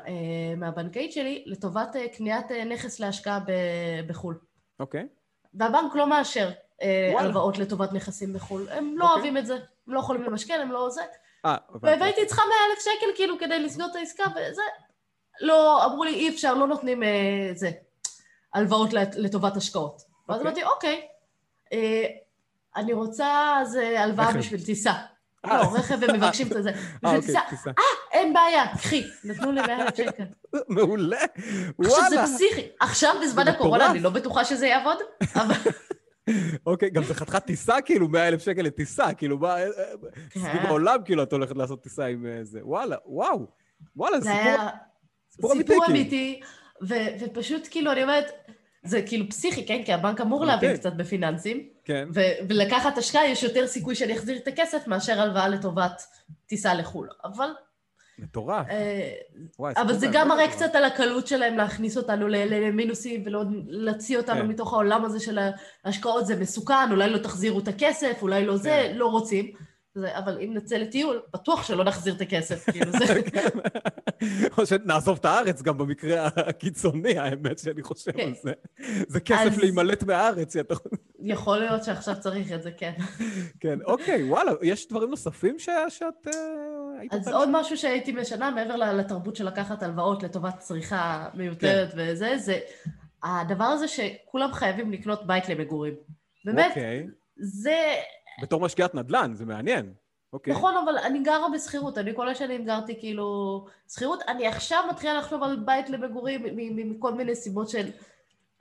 מהבנקאית 0.57 1.11
שלי 1.11 1.43
לטובת 1.47 1.95
קניית 2.17 2.51
נכס 2.51 2.99
להשקעה 2.99 3.39
בחו"ל. 4.07 4.39
אוקיי. 4.79 5.07
והבנק 5.53 5.95
לא 5.95 6.09
מאשר. 6.09 6.51
אה, 6.81 7.13
הלוואות 7.19 7.57
לטובת 7.57 7.93
נכסים 7.93 8.33
בחו"ל. 8.33 8.69
הם 8.69 8.95
לא 8.97 9.03
אוקיי. 9.03 9.15
אוהבים 9.15 9.37
את 9.37 9.45
זה, 9.45 9.53
הם 9.55 9.93
לא 9.93 9.99
יכולים 9.99 10.23
למשכן, 10.23 10.59
הם 10.61 10.71
לא 10.71 10.89
זה. 10.89 11.01
אה, 11.45 11.55
והייתי 11.81 12.25
צריכה 12.25 12.41
100 12.49 12.57
אלף 12.71 12.79
שקל 12.79 13.11
כאילו 13.15 13.39
כדי 13.39 13.59
לסגור 13.59 13.87
את 13.91 13.95
העסקה, 13.95 14.23
וזה... 14.31 14.61
לא, 15.41 15.85
אמרו 15.85 16.03
לי, 16.03 16.13
אי 16.13 16.29
אפשר, 16.29 16.53
לא 16.53 16.67
נותנים 16.67 17.03
אה, 17.03 17.51
זה, 17.55 17.71
הלוואות 18.53 18.93
לטובת 18.93 19.57
השקעות. 19.57 20.01
ואז 20.29 20.37
אוקיי. 20.37 20.51
אמרתי, 20.51 20.63
אוקיי, 20.63 21.01
אה, 21.73 22.05
אני 22.75 22.93
רוצה 22.93 23.55
אז 23.61 23.75
הלוואה 23.75 24.33
בשביל 24.33 24.65
טיסה. 24.65 24.93
לא, 25.43 25.53
רכב 25.53 26.03
הם 26.03 26.15
מבקשים 26.15 26.47
את 26.47 26.63
זה. 26.63 26.71
בשביל 26.71 26.95
אוקיי, 27.03 27.21
טיסה. 27.21 27.39
אה, 27.67 27.83
אין 28.11 28.33
בעיה, 28.33 28.67
קחי. 28.77 29.03
נתנו 29.23 29.51
לי 29.51 29.61
100 29.61 29.81
אלף 29.81 29.97
שקל. 29.97 30.23
מעולה, 30.67 31.17
וואלה. 31.79 31.93
עכשיו 31.93 32.03
זה 32.09 32.17
פסיכי. 32.23 32.67
עכשיו, 32.79 33.15
בזמן 33.21 33.47
הקורונה, 33.47 33.91
אני 33.91 33.99
לא 33.99 34.09
בטוחה 34.09 34.45
שזה 34.45 34.67
יעבוד, 34.67 34.97
אבל... 35.35 35.55
אוקיי, 36.65 36.89
גם 36.89 37.03
זה 37.03 37.13
חתיכת 37.13 37.45
טיסה, 37.45 37.81
כאילו, 37.81 38.07
100 38.07 38.27
אלף 38.27 38.41
שקל 38.41 38.61
לטיסה, 38.61 39.13
כאילו, 39.13 39.37
מה, 39.37 39.57
אה, 39.57 39.63
אה, 39.63 39.69
סביב 40.33 40.65
העולם, 40.65 40.97
כאילו, 41.05 41.23
את 41.23 41.33
הולכת 41.33 41.57
לעשות 41.57 41.83
טיסה 41.83 42.05
עם 42.05 42.25
אה, 42.25 42.43
זה. 42.43 42.59
וואלה, 42.63 42.95
וואו, 43.05 43.47
וואלה, 43.95 44.19
זה 44.19 44.29
סיפור 45.29 45.51
אמיתי, 45.53 45.73
סיפור 45.73 45.85
כאילו. 45.85 45.99
אמיתי, 45.99 46.39
ופשוט, 47.19 47.67
כאילו, 47.71 47.91
אני 47.91 48.03
אומרת, 48.03 48.31
זה 48.83 49.01
כאילו 49.01 49.29
פסיכי, 49.29 49.65
כן? 49.65 49.81
כי 49.85 49.93
הבנק 49.93 50.21
אמור 50.21 50.45
להבין 50.45 50.77
קצת 50.77 50.93
בפיננסים. 50.93 51.69
כן. 51.85 52.09
ולקחת 52.49 52.97
השקעה, 52.97 53.27
יש 53.27 53.43
יותר 53.43 53.67
סיכוי 53.67 53.95
שאני 53.95 54.13
אחזיר 54.13 54.37
את 54.37 54.47
הכסף 54.47 54.87
מאשר 54.87 55.21
הלוואה 55.21 55.47
לטובת 55.47 56.03
טיסה 56.45 56.73
לחו"ל. 56.73 57.09
אבל 57.23 57.49
מטורף. 58.21 58.67
וואי, 59.59 59.73
אבל 59.77 59.93
זה 59.93 60.07
גם 60.11 60.27
מראה 60.27 60.51
קצת 60.51 60.75
על 60.75 60.83
הקלות 60.83 61.27
שלהם 61.27 61.57
להכניס 61.57 61.97
אותנו 61.97 62.27
למינוסים 62.27 63.23
ולהוציא 63.25 64.17
אותנו 64.17 64.41
כן. 64.41 64.47
מתוך 64.47 64.73
העולם 64.73 65.05
הזה 65.05 65.19
של 65.19 65.39
ההשקעות, 65.83 66.25
זה 66.25 66.35
מסוכן, 66.35 66.91
אולי 66.91 67.09
לא 67.09 67.17
תחזירו 67.17 67.59
את 67.59 67.67
הכסף, 67.67 68.19
אולי 68.21 68.45
לא 68.45 68.57
זה, 68.57 68.69
כן. 68.69 68.97
לא 68.97 69.05
רוצים. 69.05 69.51
זה, 69.95 70.17
אבל 70.17 70.37
אם 70.41 70.53
נצא 70.53 70.75
לטיול, 70.75 71.21
בטוח 71.33 71.63
שלא 71.63 71.83
נחזיר 71.83 72.13
את 72.13 72.21
הכסף, 72.21 72.69
כאילו 72.69 72.91
זה... 72.91 73.21
כן. 73.31 73.47
או 74.57 74.65
שנעזוב 74.65 75.17
את 75.19 75.25
הארץ 75.25 75.61
גם 75.61 75.77
במקרה 75.77 76.27
הקיצוני, 76.35 77.17
האמת 77.17 77.59
שאני 77.59 77.83
חושב 77.83 78.11
כן. 78.11 78.27
על 78.27 78.33
זה. 78.43 78.53
זה 79.07 79.19
כסף 79.19 79.51
אז... 79.51 79.57
להימלט 79.57 80.03
מהארץ. 80.03 80.55
יכול 81.23 81.57
להיות 81.57 81.83
שעכשיו 81.83 82.15
צריך 82.19 82.51
את 82.51 82.63
זה, 82.63 82.71
כן. 82.71 82.93
כן, 83.59 83.79
אוקיי, 83.85 84.29
וואלה, 84.29 84.51
יש 84.61 84.87
דברים 84.87 85.09
נוספים 85.09 85.59
ש... 85.59 85.69
שאת 85.89 86.27
uh, 86.27 86.31
היית... 86.99 87.13
אז 87.13 87.27
עוד 87.27 87.49
משהו 87.51 87.77
שהייתי 87.77 88.11
משנה, 88.11 88.51
מעבר 88.51 88.75
לתרבות 88.75 89.35
של 89.35 89.47
לקחת 89.47 89.83
הלוואות 89.83 90.23
לטובת 90.23 90.59
צריכה 90.59 91.29
מיותרת 91.33 91.91
כן. 91.91 91.97
וזה, 91.97 92.37
זה 92.37 92.59
הדבר 93.23 93.63
הזה 93.63 93.87
שכולם 93.87 94.53
חייבים 94.53 94.91
לקנות 94.91 95.27
בית 95.27 95.49
למגורים. 95.49 95.93
באמת, 96.45 96.69
אוקיי. 96.69 97.07
זה... 97.37 97.95
בתור 98.41 98.61
משקיעת 98.61 98.95
נדל"ן, 98.95 99.33
זה 99.33 99.45
מעניין. 99.45 99.93
אוקיי. 100.33 100.53
נכון, 100.53 100.73
אבל 100.83 100.97
אני 100.97 101.19
גרה 101.19 101.47
בשכירות, 101.53 101.97
אני 101.97 102.15
כל 102.15 102.29
השנים 102.29 102.65
גרתי 102.65 102.99
כאילו 102.99 103.65
שכירות. 103.93 104.23
אני 104.27 104.47
עכשיו 104.47 104.83
מתחילה 104.89 105.13
לחשוב 105.13 105.43
על 105.43 105.55
בית 105.65 105.89
למגורים 105.89 106.43
מכל 106.75 107.13
מיני 107.13 107.35
סיבות 107.35 107.69
של... 107.69 107.87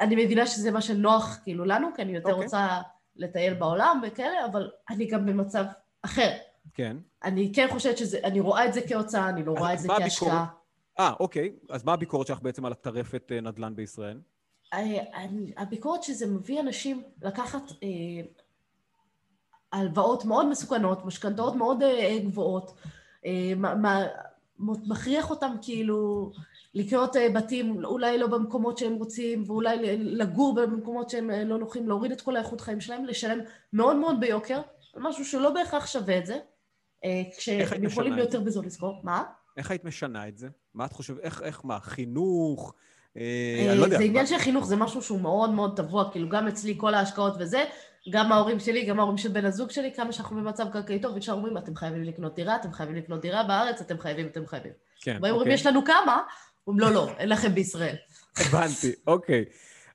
אני 0.01 0.25
מבינה 0.25 0.47
שזה 0.47 0.71
מה 0.71 0.81
שנוח 0.81 1.39
כאילו 1.45 1.65
לנו, 1.65 1.89
כי 1.97 2.03
אני 2.03 2.13
יותר 2.13 2.31
אוקיי. 2.31 2.45
רוצה 2.45 2.81
לטייל 3.17 3.55
בעולם 3.55 4.01
וכאלה, 4.07 4.45
אבל 4.45 4.71
אני 4.91 5.07
גם 5.07 5.27
במצב 5.27 5.65
אחר. 6.03 6.31
כן. 6.75 6.97
אני 7.25 7.53
כן 7.55 7.67
חושבת 7.71 7.99
שזה, 7.99 8.19
אני 8.25 8.41
רואה 8.41 8.67
את 8.67 8.75
זה 8.75 8.81
כהוצאה, 8.89 9.29
אני 9.29 9.45
לא 9.45 9.53
רואה 9.53 9.75
את 9.75 9.79
זה 9.79 9.89
כהשקעה. 9.89 10.47
אה, 10.99 11.13
אוקיי. 11.21 11.53
אז 11.71 11.85
מה 11.85 11.93
הביקורת 11.93 12.27
שלך 12.27 12.43
בעצם 12.43 12.65
על 12.65 12.73
הטרפת 12.73 13.33
אה, 13.33 13.41
נדל"ן 13.41 13.77
בישראל? 13.77 14.21
אה, 14.75 14.99
הביקורת 15.57 16.03
שזה 16.03 16.27
מביא 16.27 16.61
אנשים 16.61 17.03
לקחת 17.23 17.63
אה, 17.83 17.89
הלוואות 19.73 20.25
מאוד 20.25 20.49
מסוכנות, 20.49 21.05
משכנתאות 21.05 21.55
מאוד 21.55 21.83
גבוהות, 22.25 22.75
מכריח 24.59 25.31
אותם 25.31 25.55
כאילו 25.63 26.31
לקנות 26.75 27.17
בתים 27.35 27.85
אולי 27.85 28.19
לא 28.19 28.27
במקומות 28.27 28.79
שהם 28.79 28.95
רוצים, 28.95 29.45
ואולי 29.47 29.97
לגור 29.97 30.55
במקומות 30.55 31.11
שהם 31.11 31.31
לא 31.31 31.59
נוחים, 31.59 31.89
להוריד 31.89 32.13
את 32.13 32.21
כל 32.21 32.37
האיכות 32.37 32.61
חיים 32.61 32.81
שלהם, 32.81 33.05
לשלם 33.05 33.39
מאוד 33.73 33.97
מאוד 33.97 34.21
ביוקר, 34.21 34.61
על 34.95 35.03
משהו 35.03 35.25
שלא 35.25 35.51
בהכרח 35.51 35.87
שווה 35.87 36.19
את 36.19 36.27
זה, 36.27 36.39
כשהם 37.39 37.85
יכולים 37.85 38.15
ביותר 38.15 38.41
בזול 38.41 38.67
לזכור. 38.67 39.01
מה? 39.03 39.23
איך 39.57 39.71
היית 39.71 39.85
משנה 39.85 40.29
את 40.29 40.39
זה? 40.39 40.49
מה 40.75 40.85
את 40.85 40.93
חושבת? 40.93 41.19
איך, 41.21 41.43
איך, 41.43 41.61
מה, 41.65 41.81
חינוך? 41.81 42.75
אה, 43.17 43.75
לא 43.75 43.89
זה 43.89 44.05
עניין 44.05 44.27
של 44.27 44.39
חינוך, 44.39 44.67
זה 44.67 44.77
משהו 44.77 45.03
שהוא 45.03 45.21
מאוד 45.21 45.51
מאוד 45.51 45.77
טבוע, 45.77 46.13
כאילו 46.13 46.29
גם 46.29 46.49
אצלי 46.49 46.75
כל 46.77 46.95
ההשקעות 46.95 47.35
וזה, 47.39 47.65
גם 48.11 48.33
ההורים 48.33 48.61
שלי, 48.61 48.85
גם 48.85 49.01
ההורים 49.01 49.19
של 49.19 49.29
בן 49.29 49.45
הזוג 49.45 49.71
שלי, 49.71 49.93
כמה 49.95 50.13
שאנחנו 50.13 50.37
במצב 50.37 50.67
קרקעי 50.73 51.01
טוב, 51.01 51.15
וישר 51.15 51.33
אומרים, 51.33 51.59
אתם 51.59 51.77
חייבים 51.77 52.03
לקנות 52.03 52.35
דירה, 52.35 52.57
אתם 52.57 52.73
חייבים 52.73 52.97
לקנות 52.97 53.21
דירה 53.21 53.43
בארץ, 53.43 53.81
אתם 53.81 53.99
חייבים, 53.99 54.27
אתם 54.27 54.47
חייבים. 54.47 54.73
כן, 55.01 55.17
אוקיי. 55.17 55.31
אומרים, 55.31 55.51
יש 55.51 55.67
לנו 55.67 55.85
כמה? 55.85 56.23
אומרים, 56.67 56.89
לא, 56.89 56.95
לא, 56.95 57.11
אין 57.19 57.29
לכם 57.29 57.55
בישראל. 57.55 57.97
הבנתי, 58.37 58.93
אוקיי. 59.07 59.45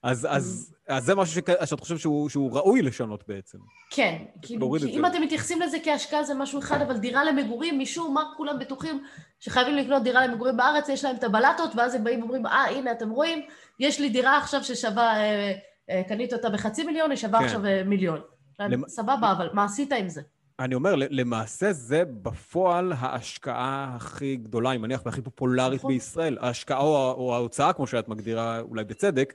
אז, 0.03 0.27
אז, 0.29 0.73
אז 0.87 1.05
זה 1.05 1.15
משהו 1.15 1.35
שאת, 1.35 1.49
שאת 1.65 1.79
חושבת 1.79 1.99
שהוא, 1.99 2.29
שהוא 2.29 2.51
ראוי 2.53 2.81
לשנות 2.81 3.23
בעצם. 3.27 3.57
כן, 3.89 4.17
כאילו, 4.41 4.75
כי 4.79 4.85
אם 4.85 5.05
אתם 5.05 5.21
מתייחסים 5.21 5.61
לזה 5.61 5.77
כהשקעה 5.83 6.23
זה 6.23 6.33
משהו 6.33 6.59
אחד, 6.59 6.81
אבל 6.81 6.97
דירה 6.97 7.23
למגורים, 7.23 7.79
משום 7.79 8.13
מה 8.13 8.23
כולם 8.37 8.59
בטוחים 8.59 9.03
שחייבים 9.39 9.75
לקנות 9.75 10.03
דירה 10.03 10.27
למגורים 10.27 10.57
בארץ, 10.57 10.89
יש 10.89 11.05
להם 11.05 11.15
את 11.15 11.23
הבלטות, 11.23 11.75
ואז 11.75 11.95
הם 11.95 12.03
באים 12.03 12.19
ואומרים, 12.19 12.45
אה, 12.45 12.69
הנה, 12.69 12.91
אתם 12.91 13.09
רואים, 13.09 13.41
יש 13.79 13.99
לי 13.99 14.09
דירה 14.09 14.37
עכשיו 14.37 14.63
ששווה, 14.63 15.17
אה, 15.17 15.53
אה, 15.89 16.01
קנית 16.07 16.33
אותה 16.33 16.49
בחצי 16.49 16.83
מיליון, 16.83 17.09
היא 17.11 17.17
שווה 17.17 17.39
כן. 17.39 17.45
עכשיו 17.45 17.65
אה, 17.65 17.83
מיליון. 17.85 18.19
למ... 18.59 18.87
סבבה, 18.87 19.31
אבל 19.31 19.49
מה 19.53 19.63
עשית 19.63 19.93
עם 19.93 20.09
זה? 20.09 20.21
אני 20.59 20.75
אומר, 20.75 20.95
למעשה 20.95 21.73
זה 21.73 22.03
בפועל 22.05 22.93
ההשקעה 22.97 23.93
הכי 23.95 24.35
גדולה, 24.35 24.69
אני 24.69 24.77
מניח, 24.77 25.01
והכי 25.05 25.21
פופולרית 25.21 25.79
נכון. 25.79 25.93
בישראל. 25.93 26.37
ההשקעה 26.41 26.79
או, 26.79 27.11
או 27.17 27.35
ההוצאה, 27.35 27.73
כמו 27.73 27.87
שאת 27.87 28.07
מגדירה 28.07 28.59
אולי 28.59 28.83
בצדק, 28.83 29.33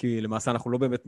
כי 0.00 0.20
למעשה 0.20 0.50
אנחנו 0.50 0.70
לא 0.70 0.78
באמת, 0.78 1.04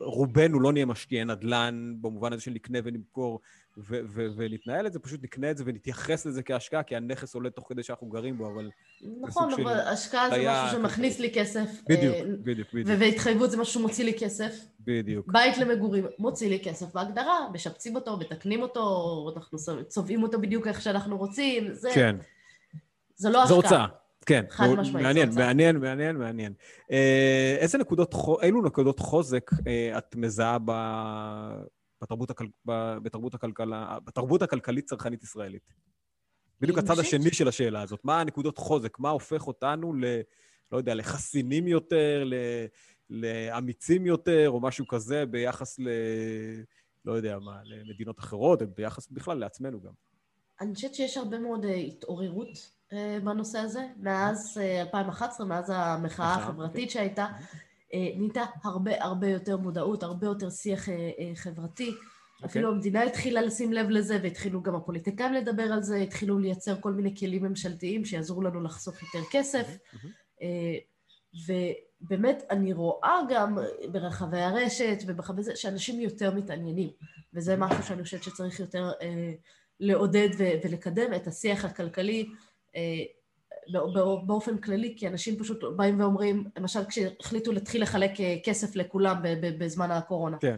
רובנו 0.00 0.60
לא 0.60 0.72
נהיה 0.72 0.86
משקיעי 0.86 1.24
נדל"ן 1.24 1.94
במובן 2.00 2.32
הזה 2.32 2.42
של 2.42 2.50
נקנה 2.50 2.78
ונמכור 2.84 3.40
ו- 3.78 4.00
ו- 4.08 4.26
ונתנהל 4.36 4.86
את 4.86 4.92
זה, 4.92 4.98
פשוט 4.98 5.22
נקנה 5.22 5.50
את 5.50 5.56
זה 5.56 5.64
ונתייחס 5.66 6.26
לזה 6.26 6.42
כהשקעה, 6.42 6.82
כי 6.82 6.96
הנכס 6.96 7.34
עולה 7.34 7.50
תוך 7.50 7.64
כדי 7.68 7.82
שאנחנו 7.82 8.06
גרים 8.08 8.38
בו, 8.38 8.46
אבל... 8.46 8.70
נכון, 9.20 9.52
אבל 9.52 9.80
השקעה 9.80 10.30
זה 10.30 10.44
משהו 10.48 10.78
שמכניס 10.78 11.18
לי 11.18 11.30
כסף. 11.34 11.70
בדיוק, 11.88 12.14
אה, 12.14 12.22
בדיוק, 12.24 12.68
בדיוק. 12.72 13.00
והתחייבות 13.00 13.50
זה 13.50 13.56
משהו 13.56 13.80
שמוציא 13.80 14.04
לי 14.04 14.18
כסף. 14.18 14.64
בדיוק. 14.80 15.32
בית 15.32 15.58
למגורים 15.58 16.06
מוציא 16.18 16.48
לי 16.48 16.60
כסף 16.64 16.94
בהגדרה, 16.94 17.50
משפצים 17.52 17.94
אותו, 17.96 18.16
מתקנים 18.16 18.62
אותו, 18.62 19.32
אנחנו 19.36 19.58
צובעים 19.88 20.22
אותו 20.22 20.40
בדיוק 20.40 20.66
איך 20.66 20.82
שאנחנו 20.82 21.18
רוצים, 21.18 21.72
זה... 21.72 21.90
כן. 21.94 22.16
זה 23.16 23.30
לא 23.30 23.42
השקעה. 23.42 23.48
זו 23.48 23.62
הוצאה. 23.62 23.86
כן, 24.26 24.44
חד 24.50 24.66
משמעית. 24.78 25.06
מעניין, 25.06 25.30
מעניין, 25.34 25.76
מעניין, 25.76 26.16
מעניין. 26.16 26.52
אה, 26.90 27.56
איזה 27.58 27.78
נקודות, 27.78 28.14
אילו 28.42 28.62
נקודות 28.62 29.00
חוזק 29.00 29.50
אה, 29.66 29.98
את 29.98 30.16
מזהה 30.16 30.58
ב, 30.64 30.72
בתרבות, 32.02 32.30
הכל, 32.30 32.46
בתרבות, 33.02 33.34
הכלכלה, 33.34 33.98
בתרבות 34.04 34.42
הכלכלית 34.42 34.84
צרכנית 34.84 35.22
ישראלית? 35.22 35.62
בדיוק 36.60 36.78
הצד 36.78 36.98
השני 36.98 37.30
של 37.30 37.48
השאלה 37.48 37.82
הזאת. 37.82 38.00
מה 38.04 38.20
הנקודות 38.20 38.58
חוזק? 38.58 38.98
מה 38.98 39.10
הופך 39.10 39.46
אותנו 39.46 39.94
ל... 39.94 40.04
לא 40.72 40.78
יודע, 40.78 40.94
לחסינים 40.94 41.68
יותר, 41.68 42.24
ל, 42.26 42.34
לאמיצים 43.10 44.06
יותר, 44.06 44.50
או 44.50 44.60
משהו 44.60 44.86
כזה, 44.86 45.26
ביחס 45.26 45.78
ל... 45.78 45.88
לא 47.04 47.12
יודע 47.12 47.38
מה, 47.38 47.60
למדינות 47.64 48.18
אחרות, 48.18 48.62
ביחס 48.62 49.08
בכלל 49.10 49.38
לעצמנו 49.38 49.80
גם. 49.80 49.92
אני 50.60 50.74
חושבת 50.74 50.94
שיש 50.94 51.16
הרבה 51.16 51.38
מאוד 51.38 51.64
uh, 51.64 51.68
התעוררות 51.68 52.75
בנושא 53.24 53.58
הזה. 53.58 53.86
מאז 53.96 54.60
uh, 54.60 54.80
2011, 54.80 55.46
מאז 55.46 55.72
המחאה 55.74 56.34
החברתית 56.34 56.90
שהייתה, 56.90 57.26
uh, 57.26 57.96
נהייתה 58.16 58.44
הרבה 58.64 59.04
הרבה 59.04 59.28
יותר 59.28 59.56
מודעות, 59.56 60.02
הרבה 60.02 60.26
יותר 60.26 60.50
שיח 60.50 60.88
חברתי. 61.34 61.90
Okay. 61.90 62.46
אפילו 62.46 62.70
המדינה 62.72 63.02
התחילה 63.02 63.42
לשים 63.42 63.72
לב 63.72 63.90
לזה, 63.90 64.18
והתחילו 64.22 64.62
גם 64.62 64.74
הפוליטיקאים 64.74 65.32
לדבר 65.32 65.62
על 65.62 65.82
זה, 65.82 65.96
התחילו 65.96 66.38
לייצר 66.38 66.80
כל 66.80 66.92
מיני 66.92 67.16
כלים 67.16 67.42
ממשלתיים 67.42 68.04
שיעזרו 68.04 68.42
לנו 68.42 68.62
לחסוך 68.62 69.02
יותר 69.02 69.28
כסף. 69.30 69.76
Mm-hmm. 69.76 70.44
ובאמת, 71.46 72.42
אני 72.50 72.72
רואה 72.72 73.20
גם 73.28 73.58
ברחבי 73.92 74.40
הרשת 74.40 74.98
וברחבי 75.06 75.42
זה, 75.42 75.56
שאנשים 75.56 76.00
יותר 76.00 76.34
מתעניינים, 76.34 76.90
וזה 77.34 77.56
משהו 77.56 77.82
שאני 77.82 78.02
חושבת 78.02 78.22
שצריך 78.22 78.60
יותר 78.60 78.92
אה, 79.02 79.32
לעודד 79.80 80.28
ו- 80.38 80.52
ולקדם 80.64 81.14
את 81.14 81.26
השיח 81.26 81.64
הכלכלי 81.64 82.26
אה, 82.26 82.36
באופן 84.26 84.58
כללי, 84.58 84.94
כי 84.96 85.08
אנשים 85.08 85.38
פשוט 85.38 85.64
באים 85.76 86.00
ואומרים, 86.00 86.44
למשל 86.58 86.80
כשהחליטו 86.88 87.52
להתחיל 87.52 87.82
לחלק 87.82 88.10
כסף 88.44 88.76
לכולם 88.76 89.16
בזמן 89.58 89.90
הקורונה. 89.90 90.36
כן. 90.40 90.56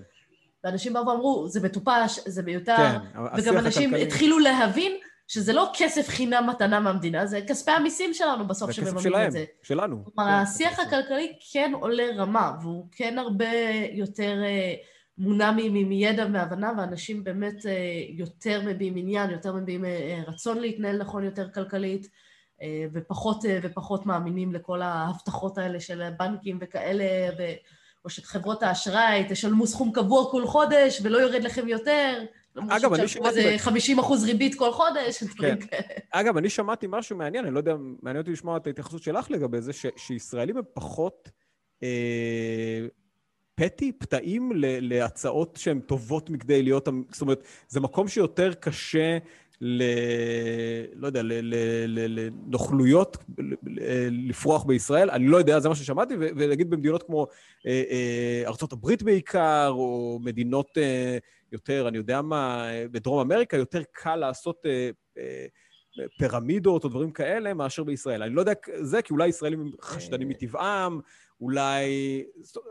ואנשים 0.64 0.92
באו 0.92 1.06
ואמרו, 1.06 1.48
זה 1.48 1.60
מטופש, 1.60 2.18
זה 2.26 2.42
מיותר, 2.42 2.76
כן, 2.76 2.98
וגם 3.36 3.58
אנשים 3.58 3.88
הכלכלי... 3.88 4.06
התחילו 4.06 4.38
להבין 4.38 4.92
שזה 5.28 5.52
לא 5.52 5.70
כסף 5.74 6.08
חינם 6.08 6.46
מתנה 6.50 6.80
מהמדינה, 6.80 7.26
זה 7.26 7.40
כספי 7.48 7.70
המיסים 7.70 8.14
שלנו 8.14 8.48
בסוף 8.48 8.70
שמממנים 8.70 9.26
את 9.26 9.32
זה. 9.32 9.44
שלנו. 9.62 10.04
כלומר, 10.04 10.30
השיח 10.30 10.76
כן. 10.76 10.82
הכלכלי 10.82 11.32
כן 11.52 11.72
עולה 11.80 12.04
רמה, 12.16 12.52
והוא 12.62 12.86
כן 12.92 13.18
הרבה 13.18 13.46
יותר 13.92 14.42
אה, 14.44 14.74
מונע 15.18 15.52
מידע 15.52 16.26
והבנה, 16.32 16.72
ואנשים 16.78 17.24
באמת 17.24 17.66
אה, 17.66 17.72
יותר 18.08 18.62
מביעים 18.66 18.96
עניין, 18.96 19.30
יותר 19.30 19.54
מביעים 19.54 19.84
אה, 19.84 20.22
רצון 20.26 20.58
להתנהל 20.58 20.96
נכון 20.98 21.24
יותר 21.24 21.50
כלכלית, 21.50 22.08
ופחות 22.92 23.44
ופחות 23.62 24.06
מאמינים 24.06 24.52
לכל 24.52 24.82
ההבטחות 24.82 25.58
האלה 25.58 25.80
של 25.80 26.02
בנקים 26.18 26.58
וכאלה, 26.60 27.04
או 28.04 28.10
שחברות 28.10 28.62
האשראי 28.62 29.26
תשלמו 29.28 29.66
סכום 29.66 29.92
קבוע 29.92 30.30
כל 30.30 30.46
חודש 30.46 31.00
ולא 31.02 31.18
יורד 31.18 31.42
לכם 31.42 31.68
יותר. 31.68 32.24
אגב, 32.68 32.92
אני 32.92 33.08
שמעתי... 33.08 33.38
איזה 33.38 33.58
50 33.58 33.98
אחוז 33.98 34.24
ריבית 34.24 34.54
כל 34.54 34.72
חודש, 34.72 35.24
כן. 35.40 35.56
אגב, 36.10 36.36
אני 36.36 36.50
שמעתי 36.50 36.86
משהו 36.90 37.16
מעניין, 37.16 37.44
אני 37.44 37.54
לא 37.54 37.58
יודע, 37.58 37.74
מעניין 38.02 38.20
אותי 38.20 38.32
לשמוע 38.32 38.56
את 38.56 38.66
ההתייחסות 38.66 39.02
שלך 39.02 39.30
לגבי 39.30 39.60
זה, 39.60 39.72
ש, 39.72 39.86
שישראלים 39.96 40.56
הם 40.56 40.64
פחות 40.74 41.30
אה, 41.82 42.86
פטי, 43.58 43.92
פתאים 43.92 44.52
להצעות 44.54 45.58
שהן 45.60 45.80
טובות 45.80 46.30
מכדי 46.30 46.62
להיות... 46.62 46.88
זאת 47.10 47.20
אומרת, 47.20 47.42
זה 47.68 47.80
מקום 47.80 48.08
שיותר 48.08 48.54
קשה 48.54 49.18
ל... 49.60 49.82
לא 50.94 51.06
יודע, 51.06 51.20
לנוכלויות 51.86 53.16
לפרוח 54.10 54.64
בישראל. 54.64 55.10
אני 55.10 55.28
לא 55.28 55.36
יודע, 55.36 55.60
זה 55.60 55.68
מה 55.68 55.74
ששמעתי, 55.74 56.14
ולהגיד 56.18 56.70
במדינות 56.70 57.02
כמו 57.02 57.26
אה, 57.66 57.82
אה, 58.46 58.52
הברית 58.72 59.02
בעיקר, 59.02 59.68
או 59.70 60.18
מדינות 60.22 60.78
אה, 60.78 61.18
יותר, 61.52 61.88
אני 61.88 61.96
יודע 61.96 62.22
מה, 62.22 62.68
בדרום 62.90 63.20
אמריקה, 63.20 63.56
יותר 63.56 63.82
קל 63.92 64.16
לעשות 64.16 64.66
פירמידות 66.18 66.84
או 66.84 66.88
דברים 66.88 67.10
כאלה 67.10 67.54
מאשר 67.54 67.84
בישראל. 67.84 68.22
אני 68.22 68.34
לא 68.34 68.40
יודע 68.40 68.52
זה, 68.80 69.02
כי 69.02 69.12
אולי 69.12 69.28
ישראלים 69.28 69.60
הם 69.60 69.70
חשדנים 69.80 70.28
מטבעם, 70.28 71.00
אולי... 71.40 71.84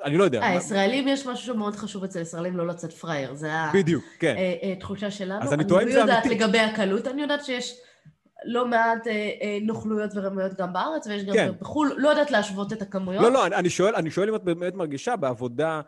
אני 0.03 0.17
לא 0.17 0.23
יודע. 0.23 0.45
הישראלים, 0.45 1.07
יש 1.07 1.27
משהו 1.27 1.55
מאוד 1.55 1.75
חשוב 1.75 2.03
אצל 2.03 2.21
ישראלים 2.21 2.57
לא 2.57 2.67
לצאת 2.67 2.93
פראייר, 2.93 3.33
זה 3.33 3.51
בדיוק, 3.73 4.03
כן. 4.19 4.35
התחושה 4.77 5.11
שלנו. 5.11 5.43
אז 5.43 5.53
אני 5.53 5.67
טועה 5.67 5.83
אם 5.83 5.91
זה 5.91 6.03
אמיתי. 6.03 6.11
אני 6.11 6.19
לא 6.19 6.31
יודעת 6.31 6.41
לגבי 6.41 6.59
הקלות, 6.59 7.07
אני 7.07 7.21
יודעת 7.21 7.45
שיש 7.45 7.79
לא 8.45 8.67
מעט 8.67 9.07
נוכלויות 9.61 10.11
ורמיות 10.15 10.53
גם 10.53 10.73
בארץ, 10.73 11.07
ויש 11.07 11.23
גם 11.23 11.33
כן. 11.33 11.51
בחו"ל, 11.59 11.95
לא 11.97 12.09
יודעת 12.09 12.31
להשוות 12.31 12.73
את 12.73 12.81
הכמויות. 12.81 13.23
לא, 13.23 13.31
לא, 13.31 13.45
אני 13.45 13.69
שואל, 13.69 13.95
אני 13.95 14.11
שואל 14.11 14.29
אם 14.29 14.35
את 14.35 14.43
באמת 14.43 14.75
מרגישה 14.75 15.15
בעבודה 15.15 15.81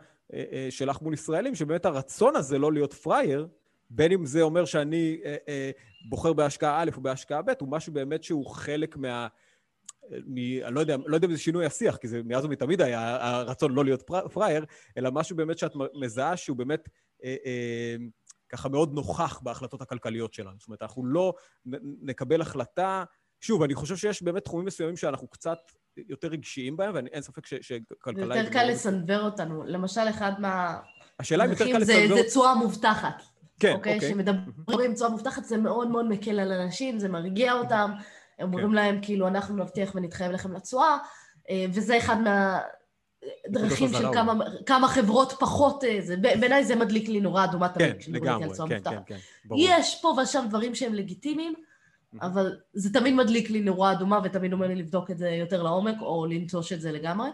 שלך 0.70 1.02
מול 1.02 1.14
ישראלים, 1.14 1.54
שבאמת 1.54 1.84
הרצון 1.84 2.36
הזה 2.36 2.58
לא 2.58 2.72
להיות 2.72 2.92
פראייר, 2.92 3.46
בין 3.90 4.12
אם 4.12 4.26
זה 4.26 4.42
אומר 4.42 4.64
שאני 4.64 5.16
בוחר 6.08 6.32
בהשקעה 6.32 6.82
א' 6.82 6.90
או 6.96 7.00
בהשקעה 7.00 7.42
ב', 7.42 7.50
הוא 7.60 7.68
משהו 7.70 7.92
באמת 7.92 8.24
שהוא 8.24 8.46
חלק 8.46 8.96
מה... 8.96 9.26
מ, 10.26 10.36
אני 10.64 10.74
לא 10.74 10.80
יודע, 10.80 10.96
לא 11.06 11.14
יודע 11.14 11.26
אם 11.26 11.32
זה 11.32 11.38
שינוי 11.38 11.66
השיח, 11.66 11.96
כי 11.96 12.08
זה 12.08 12.20
מאז 12.24 12.44
ומתמיד 12.44 12.82
היה 12.82 13.16
הרצון 13.20 13.72
לא 13.72 13.84
להיות 13.84 14.10
פראייר, 14.32 14.64
אלא 14.98 15.10
משהו 15.10 15.36
באמת 15.36 15.58
שאת 15.58 15.72
מזהה 16.00 16.36
שהוא 16.36 16.56
באמת 16.56 16.88
אה, 17.24 17.36
אה, 17.46 17.96
ככה 18.48 18.68
מאוד 18.68 18.94
נוכח 18.94 19.40
בהחלטות 19.42 19.82
הכלכליות 19.82 20.34
שלנו. 20.34 20.56
זאת 20.58 20.68
אומרת, 20.68 20.82
אנחנו 20.82 21.06
לא 21.06 21.34
נקבל 22.02 22.40
החלטה... 22.40 23.04
שוב, 23.40 23.62
אני 23.62 23.74
חושב 23.74 23.96
שיש 23.96 24.22
באמת 24.22 24.44
תחומים 24.44 24.66
מסוימים 24.66 24.96
שאנחנו 24.96 25.28
קצת 25.28 25.58
יותר 25.96 26.28
רגשיים 26.28 26.76
בהם, 26.76 26.94
ואין 26.94 27.22
ספק 27.22 27.46
שכלכלה... 27.46 28.36
יותר 28.36 28.52
קל 28.52 28.64
לסנוור 28.64 29.20
אותנו. 29.20 29.64
למשל, 29.66 30.08
אחד 30.10 30.32
מה... 30.38 30.78
השאלה 31.18 31.44
אם 31.44 31.50
יותר 31.50 31.64
קל 31.64 31.78
לסנוור... 31.78 32.22
זה 32.22 32.28
תשואה 32.28 32.54
מובטחת. 32.54 33.22
כן, 33.60 33.72
אוקיי. 33.72 33.94
אוקיי. 33.94 34.08
כשמדברים 34.08 34.94
תשואה 34.94 35.10
מובטחת 35.10 35.44
זה 35.44 35.56
מאוד 35.56 35.88
מאוד 35.88 36.06
מקל 36.08 36.40
על 36.40 36.52
אנשים, 36.52 36.98
זה 36.98 37.08
מרגיע 37.08 37.52
אותם. 37.52 37.90
אומרים 38.42 38.66
כן. 38.66 38.72
להם, 38.72 38.98
כאילו, 39.02 39.28
אנחנו 39.28 39.56
נבטיח 39.56 39.94
ונתחייב 39.94 40.32
לכם 40.32 40.52
לתשואה, 40.52 40.98
אה, 41.50 41.66
וזה 41.72 41.98
אחד 41.98 42.16
מהדרכים 42.20 43.88
של 43.88 44.12
כמה, 44.12 44.34
כמה 44.66 44.88
חברות 44.88 45.32
פחות... 45.32 45.84
אה, 45.84 45.98
זה, 46.00 46.16
בעיניי 46.16 46.64
זה 46.64 46.76
מדליק 46.76 47.08
לי 47.08 47.20
נורא 47.20 47.44
אדומה 47.44 47.68
תמיד, 47.68 48.02
כן, 48.02 48.12
לגמרי, 48.12 48.48
כן, 48.68 48.80
כן, 48.84 48.98
כן, 49.06 49.16
ברור. 49.44 49.60
יש 49.64 50.00
פה 50.02 50.14
ושם 50.22 50.44
דברים 50.48 50.74
שהם 50.74 50.94
לגיטימיים, 50.94 51.54
אבל 52.22 52.56
זה 52.72 52.92
תמיד 52.92 53.14
מדליק 53.14 53.50
לי 53.50 53.60
נורא 53.60 53.92
אדומה, 53.92 54.20
ותמיד 54.24 54.52
אומר 54.52 54.68
לי 54.68 54.74
לבדוק 54.74 55.10
את 55.10 55.18
זה 55.18 55.30
יותר 55.30 55.62
לעומק, 55.62 55.96
או 56.00 56.26
לנטוש 56.26 56.72
את 56.72 56.80
זה 56.80 56.92
לגמרי. 56.92 57.28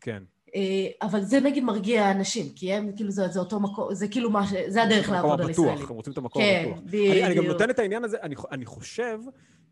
כן. 0.00 0.22
אה, 0.54 0.86
אבל 1.02 1.20
זה 1.20 1.40
נגיד 1.40 1.64
מרגיע 1.64 2.10
אנשים, 2.10 2.46
כי 2.56 2.72
הם, 2.72 2.92
כאילו, 2.96 3.10
זה, 3.10 3.28
זה 3.28 3.40
אותו 3.40 3.60
מקום, 3.60 3.94
זה 3.94 4.08
כאילו 4.08 4.30
מה 4.30 4.46
ש... 4.46 4.52
זה 4.68 4.82
הדרך 4.82 5.10
לעבוד 5.10 5.40
על 5.40 5.50
ישראלים. 5.50 5.86
הם 5.88 5.88
רוצים 5.88 6.12
את 6.12 6.18
המקום 6.18 6.42
הבטוח. 6.42 6.78
כן, 6.78 6.84
בדיוק. 6.86 7.12
אני, 7.12 7.24
אני 7.24 7.34
גם 7.34 7.44
נותן 7.44 7.70
את 7.70 7.78
העניין 7.78 8.04
הזה, 8.04 8.16
אני, 8.22 8.34
אני 8.50 8.66
חושב 8.66 9.18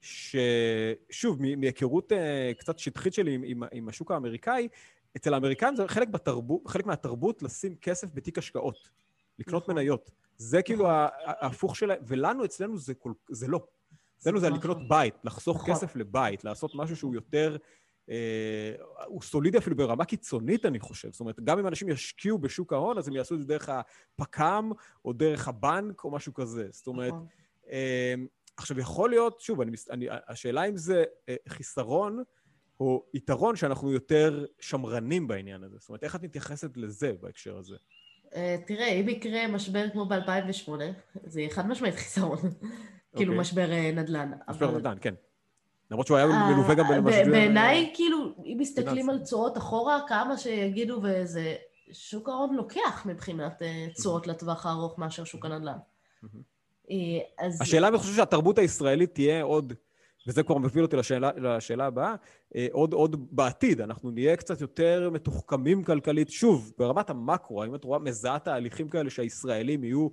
ששוב, 0.01 1.39
מהיכרות 1.57 2.13
uh, 2.13 2.15
קצת 2.59 2.79
שטחית 2.79 3.15
שלי 3.15 3.35
עם, 3.35 3.43
עם, 3.45 3.63
עם 3.73 3.89
השוק 3.89 4.11
האמריקאי, 4.11 4.69
אצל 5.17 5.35
האמריקאים 5.35 5.77
זה 5.77 5.89
חלק, 5.89 6.09
בתרבות, 6.09 6.61
חלק 6.67 6.87
מהתרבות 6.87 7.43
לשים 7.43 7.75
כסף 7.77 8.09
בתיק 8.15 8.39
השקעות, 8.39 8.89
לקנות 9.39 9.63
נכון. 9.63 9.75
מניות. 9.75 10.11
זה 10.37 10.63
כאילו 10.63 10.85
נכון. 10.85 10.97
ההפוך 11.25 11.77
שלהם, 11.77 11.99
ולנו, 12.07 12.45
אצלנו 12.45 12.79
זה, 12.79 12.95
כל, 12.95 13.13
זה 13.31 13.49
לא. 13.49 13.67
אצלנו 14.19 14.41
זה 14.41 14.47
נכון. 14.49 14.59
לקנות 14.59 14.89
בית, 14.89 15.15
לחסוך 15.25 15.57
נכון. 15.57 15.75
כסף 15.75 15.97
לבית, 15.97 16.45
לעשות 16.45 16.75
משהו 16.75 16.97
שהוא 16.97 17.15
יותר... 17.15 17.57
אה, 18.11 18.75
הוא 19.07 19.23
סולידי 19.23 19.59
אפילו 19.59 19.77
ברמה 19.77 20.05
קיצונית, 20.05 20.67
אני 20.67 20.81
חושב. 20.81 21.13
זאת 21.13 21.21
אומרת, 21.21 21.41
גם 21.45 21.59
אם 21.59 21.67
אנשים 21.67 21.89
ישקיעו 21.89 22.39
בשוק 22.39 22.73
ההון, 22.73 22.99
אז 22.99 23.09
הם 23.09 23.17
יעשו 23.17 23.35
את 23.35 23.41
זה 23.41 23.47
דרך 23.47 23.69
הפק"ם, 23.69 24.71
או 25.05 25.13
דרך 25.13 25.49
הבנק, 25.49 26.05
או 26.05 26.11
משהו 26.11 26.35
כזה. 26.35 26.69
זאת 26.71 26.87
אומרת, 26.87 27.13
נכון. 27.13 27.27
אה, 27.71 28.15
עכשיו, 28.61 28.79
יכול 28.79 29.11
להיות, 29.11 29.41
שוב, 29.41 29.61
אני, 29.61 29.73
אני, 29.91 30.07
השאלה 30.29 30.65
אם 30.65 30.77
זה 30.77 31.05
אה, 31.29 31.37
חיסרון 31.49 32.23
או 32.81 33.05
יתרון 33.15 33.57
שאנחנו 33.57 33.93
יותר 33.93 34.45
שמרנים 34.61 35.29
בעניין 35.29 35.65
הזה. 35.65 35.77
זאת 35.79 35.89
אומרת, 35.89 36.05
איך 36.05 36.17
את 36.17 36.23
מתייחסת 36.23 36.77
לזה 36.77 37.13
בהקשר 37.21 37.57
הזה? 37.57 37.77
Uh, 38.27 38.33
תראה, 38.67 38.89
אם 38.89 39.09
יקרה 39.09 39.49
משבר 39.49 39.91
כמו 39.93 40.07
ב-2008, 40.07 40.71
זה 41.25 41.47
חד 41.51 41.69
משמעית 41.69 41.95
חיסרון. 41.95 42.39
כאילו 43.17 43.33
אוקיי. 43.33 43.41
משבר 43.41 43.69
uh, 43.71 43.97
נדל"ן. 43.97 44.33
משבר. 44.49 44.79
נדל"ן, 44.79 44.97
כן. 45.01 45.15
למרות 45.91 46.07
שהוא 46.07 46.17
היה 46.17 46.27
מלווה 46.27 46.75
גם 46.75 46.85
במשבר... 46.89 47.31
בעיניי, 47.31 47.93
כאילו, 47.95 48.35
אם 48.45 48.57
מסתכלים 48.61 49.11
על 49.11 49.19
תשואות 49.19 49.59
אחורה, 49.59 50.01
כמה 50.09 50.39
שיגידו 50.39 51.01
וזה... 51.03 51.55
שוק 51.93 52.29
ההון 52.29 52.55
לוקח 52.55 53.07
מבחינת 53.07 53.63
תשואות 53.95 54.27
לטווח 54.27 54.67
הארוך 54.67 54.99
מאשר 54.99 55.25
שוק 55.25 55.45
הנדל"ן. 55.45 55.79
אה, 56.91 57.47
אז... 57.47 57.63
השאלה, 57.63 57.89
אני 57.89 57.99
חושב 57.99 58.15
שהתרבות 58.17 58.59
הישראלית 58.59 59.15
תהיה 59.15 59.43
עוד, 59.43 59.73
וזה 60.27 60.43
כבר 60.43 60.59
מביא 60.59 60.83
אותי 60.83 60.97
לשאלה, 60.97 61.31
לשאלה 61.37 61.87
הבאה, 61.87 62.15
אה, 62.57 62.67
עוד, 62.73 62.93
עוד 62.93 63.27
בעתיד, 63.31 63.81
אנחנו 63.81 64.11
נהיה 64.11 64.37
קצת 64.37 64.61
יותר 64.61 65.11
מתוחכמים 65.13 65.85
כלכלית. 65.85 66.31
שוב, 66.31 66.73
ברמת 66.79 67.11
המקרו, 67.11 67.63
האם 67.63 67.75
את 67.75 67.85
רואה 67.85 67.99
מזהה 67.99 68.39
תהליכים 68.39 68.89
כאלה 68.89 69.11
שהישראלים 69.11 69.85
יהיו, 69.85 70.09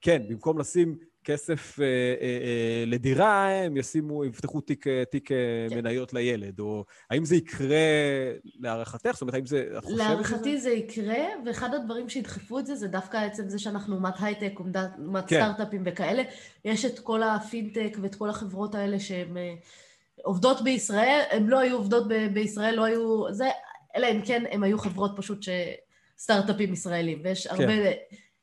כן, 0.00 0.22
במקום 0.28 0.58
לשים 0.58 0.98
כסף 1.24 1.80
אה, 1.80 1.84
אה, 1.84 1.90
אה, 2.20 2.84
לדירה, 2.86 3.48
הם 3.48 3.76
ישימו, 3.76 4.24
יפתחו 4.24 4.60
תיק, 4.60 4.86
אה, 4.86 5.04
תיק 5.10 5.32
אה, 5.32 5.36
כן. 5.70 5.76
מניות 5.76 6.12
לילד, 6.12 6.60
או 6.60 6.84
האם 7.10 7.24
זה 7.24 7.36
יקרה 7.36 7.76
להערכתך? 8.60 9.10
זאת 9.12 9.22
אומרת, 9.22 9.34
האם 9.34 9.46
זה, 9.46 9.64
את 9.78 9.84
חושבת 9.84 9.98
להערכתי 9.98 10.60
זה 10.60 10.70
יקרה, 10.70 11.24
ואחד 11.46 11.74
הדברים 11.74 12.08
שידחפו 12.08 12.58
את 12.58 12.66
זה, 12.66 12.74
זה 12.74 12.88
דווקא 12.88 13.16
עצם 13.16 13.48
זה 13.48 13.58
שאנחנו 13.58 13.96
אומת 13.96 14.14
הייטק, 14.20 14.52
אומת 14.58 15.26
כן. 15.26 15.36
סטארט-אפים 15.36 15.82
וכאלה. 15.86 16.22
יש 16.64 16.84
את 16.84 16.98
כל 16.98 17.22
הפינטק 17.22 17.96
ואת 18.02 18.14
כל 18.14 18.30
החברות 18.30 18.74
האלה 18.74 19.00
שהן 19.00 19.36
אה, 19.36 19.54
עובדות 20.22 20.64
בישראל, 20.64 21.20
הן 21.30 21.46
לא 21.46 21.58
היו 21.58 21.76
עובדות 21.76 22.08
ב- 22.08 22.34
בישראל, 22.34 22.74
לא 22.74 22.84
היו... 22.84 23.32
זה, 23.32 23.48
אלא 23.96 24.06
אם 24.06 24.20
כן, 24.24 24.44
הן 24.50 24.62
היו 24.62 24.78
חברות 24.78 25.12
פשוט 25.16 25.42
ש... 25.42 25.48
סטארט-אפים 26.18 26.72
ישראלים, 26.72 27.20
ויש 27.24 27.46
כן. 27.46 27.54
הרבה... 27.54 27.72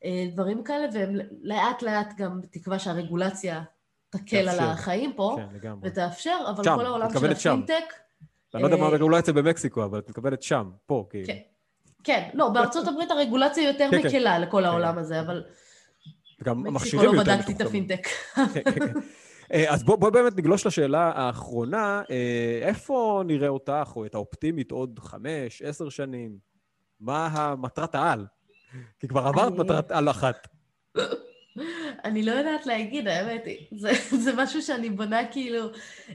אה, 0.05 0.25
דברים 0.31 0.63
כאלה, 0.63 0.87
והם 0.93 1.15
לאט 1.41 1.81
לאט 1.81 2.13
גם 2.17 2.41
תקווה 2.51 2.79
שהרגולציה 2.79 3.63
תקל 4.09 4.49
על. 4.49 4.59
החיים 4.59 5.13
פה, 5.15 5.37
כן. 5.61 5.73
ותאפשר, 5.81 6.37
אבל 6.49 6.63
שם, 6.63 6.75
כל 6.75 6.85
העולם 6.85 7.09
של. 7.35 7.51
הפינטק... 7.51 7.93
אני 8.55 8.63
לא 8.63 8.67
יודע 8.67 8.77
מה 8.77 9.15
אה, 9.17 9.21
זה 9.21 9.33
במקסיקו, 9.33 9.83
אבל 9.83 9.99
את 9.99 10.09
מתכוונת 10.09 10.43
שם, 10.43 10.69
פה, 10.85 11.07
כאילו. 11.09 11.27
כן. 11.27 11.37
כן, 12.03 12.29
לא, 12.33 12.49
בארצות 12.49 12.87
הברית 12.87 13.11
הרגולציה 13.11 13.67
יותר 13.67 13.87
כן. 13.91 13.97
מקלה 13.97 14.39
לכל 14.39 14.65
העולם 14.65 14.97
הזה, 14.97 15.19
אבל 15.19 15.43
גם 16.43 16.57
מקסיקו 16.57 16.69
המכשירים 16.69 17.13
לא 17.13 17.19
יותר 17.19 17.35
בדקתי 17.35 17.53
את. 17.53 17.61
הפינטק. 17.61 18.07
אה, 19.53 19.73
אז 19.73 19.83
בואי 19.83 19.97
בוא 19.97 20.09
באמת 20.09 20.37
נגלוש 20.37 20.65
לשאלה 20.65 21.11
האחרונה. 21.15 22.01
איפה 22.61 23.23
נראה 23.25 23.47
אותך, 23.47 23.91
או 23.95 24.05
את 24.05 24.15
האופטימית, 24.15 24.71
עוד 24.71 24.99
חמש, 24.99 25.61
עשר 25.61 25.89
שנים? 25.89 26.37
מה 26.99 27.27
המטרת 27.27 27.95
העל? 27.95 28.25
כי 28.99 29.07
כבר 29.07 29.27
עברת 29.27 29.51
אני- 29.51 29.59
מטרת 29.59 29.91
על 29.91 30.09
אחת. 30.09 30.47
אני 32.03 32.23
לא 32.23 32.31
יודעת 32.31 32.65
להגיד, 32.65 33.07
האמת 33.07 33.45
היא. 33.45 33.67
זה, 33.71 33.91
זה 34.23 34.31
משהו 34.37 34.61
שאני 34.61 34.89
בונה 34.89 35.27
כאילו... 35.31 35.65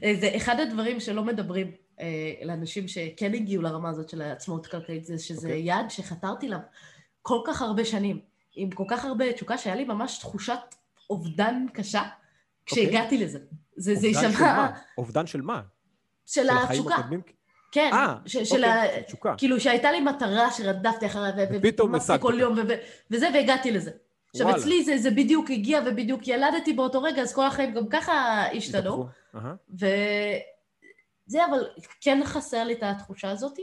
אה, 0.03 0.13
זה 0.19 0.31
אחד 0.35 0.59
הדברים 0.59 0.99
שלא 0.99 1.23
מדברים 1.23 1.71
אה, 1.99 2.05
לאנשים 2.45 2.87
שכן 2.87 3.33
הגיעו 3.33 3.61
לרמה 3.63 3.89
הזאת 3.89 4.09
של 4.09 4.21
העצמאות 4.21 4.65
הכלכלית, 4.65 5.05
זה 5.05 5.19
שזה 5.19 5.47
אוקיי. 5.47 5.61
יעד 5.61 5.89
שחתרתי 5.89 6.47
אליו 6.47 6.59
כל 7.21 7.39
כך 7.45 7.61
הרבה 7.61 7.85
שנים, 7.85 8.19
עם 8.55 8.71
כל 8.71 8.83
כך 8.87 9.05
הרבה 9.05 9.33
תשוקה, 9.33 9.57
שהיה 9.57 9.75
לי 9.75 9.83
ממש 9.85 10.17
תחושת 10.17 10.59
אובדן 11.09 11.65
קשה 11.73 12.03
כשהגעתי 12.65 13.17
לזה. 13.17 13.39
זה, 13.75 13.95
זה 13.95 14.07
אובדן 14.07 14.21
של 14.21 14.27
יישמע... 14.29 14.55
מה? 14.55 14.71
אובדן 14.97 15.27
של 15.27 15.41
מה? 15.41 15.61
של 16.25 16.43
של 16.43 16.49
התשוקה. 16.49 16.95
הקודמים? 16.95 17.21
כן, 17.75 17.89
אה, 17.93 18.15
ש- 18.25 18.37
של 18.37 18.65
אוקיי, 18.65 18.69
ה... 18.69 18.95
של 18.95 19.01
תשוקה. 19.01 19.33
כאילו 19.37 19.59
שהייתה 19.59 19.91
לי 19.91 19.99
מטרה 19.99 20.51
שרדפתי 20.51 21.05
אחריה, 21.05 21.31
ופתאום 21.51 21.89
וחיפשתי 21.89 22.13
השגת 22.13 22.21
כל. 22.21 22.35
יום, 22.39 22.53
ו- 22.53 22.61
וזה, 23.11 23.27
והגעתי 23.33 23.71
לזה. 23.71 23.91
עכשיו, 24.29 24.47
וואלה. 24.47 24.61
אצלי 24.61 24.83
זה, 24.83 24.97
זה 24.97 25.11
בדיוק 25.11 25.51
הגיע 25.51 25.79
ובדיוק 25.85 26.27
ילדתי 26.27 26.73
באותו 26.73 27.01
רגע, 27.01 27.21
אז 27.21 27.33
כל 27.33 27.45
החיים 27.45 27.73
גם 27.73 27.87
ככה 27.89 28.45
השתנו. 28.57 29.05
וזה, 29.69 31.45
אבל 31.49 31.67
כן 32.01 32.21
חסר 32.25 32.63
לי 32.63 32.73
את 32.73 32.83
התחושה 32.83 33.31
הזאת. 33.31 33.59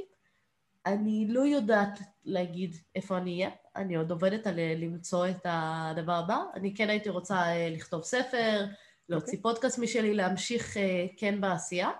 אני 0.87 1.27
לא 1.29 1.41
יודעת 1.41 1.99
להגיד 2.25 2.77
איפה 2.97 3.19
אני 3.19 3.35
אהיה, 3.35 3.51
אני 3.77 3.97
עוד 3.97 4.11
עובדת 4.11 4.47
על 4.47 4.59
אה, 4.59 4.75
למצוא 4.79 5.29
את 5.29 5.41
הדבר 5.45 6.13
הבא. 6.13 6.39
אני 6.55 6.75
כן 6.75 6.91
הייתי 6.91 7.09
רוצה 7.09 7.37
אה, 7.37 7.69
לכתוב 7.71 8.03
ספר, 8.03 8.65
להוציא 9.09 9.39
פודקאסט 9.43 9.79
משלי, 9.79 10.15
להמשיך 10.15 10.77
אה, 10.77 11.07
כן 11.17 11.41
בעשייה. 11.41 11.91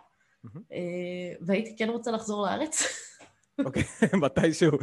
אה, 0.73 0.79
והייתי 1.41 1.77
כן 1.77 1.89
רוצה 1.89 2.11
לחזור 2.11 2.47
לארץ. 2.47 2.83
אוקיי, 3.65 3.83
מתישהו. 4.23 4.79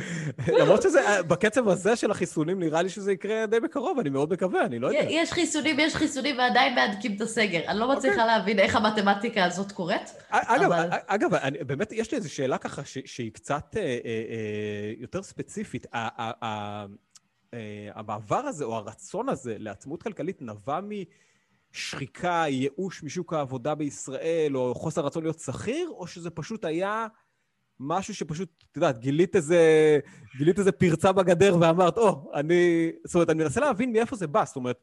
למרות 0.48 0.82
שזה, 0.82 1.08
אה, 1.08 1.24
בקצב 1.24 1.68
הזה 1.68 1.96
של 1.96 2.12
החיסונים, 2.12 2.60
נראה 2.60 2.82
לי 2.82 2.90
שזה 2.90 3.12
יקרה 3.12 3.46
די 3.46 3.60
בקרוב, 3.60 4.00
אני 4.00 4.10
מאוד 4.10 4.34
מקווה, 4.34 4.66
אני 4.66 4.80
לא 4.80 4.88
יודע. 4.88 5.00
יש 5.10 5.32
חיסונים, 5.34 5.80
יש 5.80 5.96
חיסונים, 5.96 6.38
ועדיין 6.38 6.76
מהדקים 6.76 7.16
את 7.16 7.22
הסגר. 7.22 7.62
אני 7.68 7.80
לא 7.80 7.96
מצליחה 7.96 8.26
להבין 8.26 8.60
איך 8.60 8.76
המתמטיקה 8.76 9.46
הזאת 9.46 9.72
קורית. 9.72 10.14
אגב, 10.30 10.72
אבל- 10.72 10.90
אגב, 11.08 11.30
באמת, 11.68 11.92
יש 11.92 12.12
לי 12.12 12.18
איזו 12.18 12.34
שאלה 12.34 12.58
ככה 12.58 12.82
שהיא 13.06 13.32
קצת 13.32 13.78
אה, 13.78 13.82
אה, 13.82 13.88
אה, 14.06 14.94
יותר 14.98 15.24
ספציפית. 15.24 15.88
אה, 15.94 16.86
המעבר 17.96 18.36
הזה, 18.40 18.66
או 18.66 18.76
הרצון 18.76 19.30
הזה 19.30 19.56
לעצמאות 19.60 20.04
כלכלית, 20.04 20.42
נבע 20.42 20.80
משחיקה, 21.74 22.46
ייאוש 22.48 23.04
משוק 23.04 23.34
העבודה 23.34 23.76
בישראל, 23.76 24.58
או 24.58 24.76
חוסר 24.76 25.06
רצון 25.06 25.24
להיות 25.24 25.40
שכיר, 25.40 25.90
או 25.90 26.08
שזה 26.08 26.30
פשוט 26.30 26.66
היה 26.66 27.08
משהו 27.80 28.16
שפשוט, 28.16 28.50
את 28.72 28.78
יודעת, 28.78 29.00
גילית 29.00 29.36
איזה, 29.36 30.00
גילית 30.38 30.60
איזה 30.60 30.72
פרצה 30.72 31.12
בגדר 31.12 31.58
ואמרת, 31.62 31.98
או, 31.98 32.10
oh, 32.10 32.38
אני... 32.40 32.92
זאת 33.06 33.16
אומרת, 33.16 33.30
אני 33.30 33.44
מנסה 33.44 33.60
להבין 33.60 33.92
מאיפה 33.92 34.16
זה 34.16 34.28
בא. 34.28 34.46
זאת 34.46 34.56
אומרת, 34.56 34.78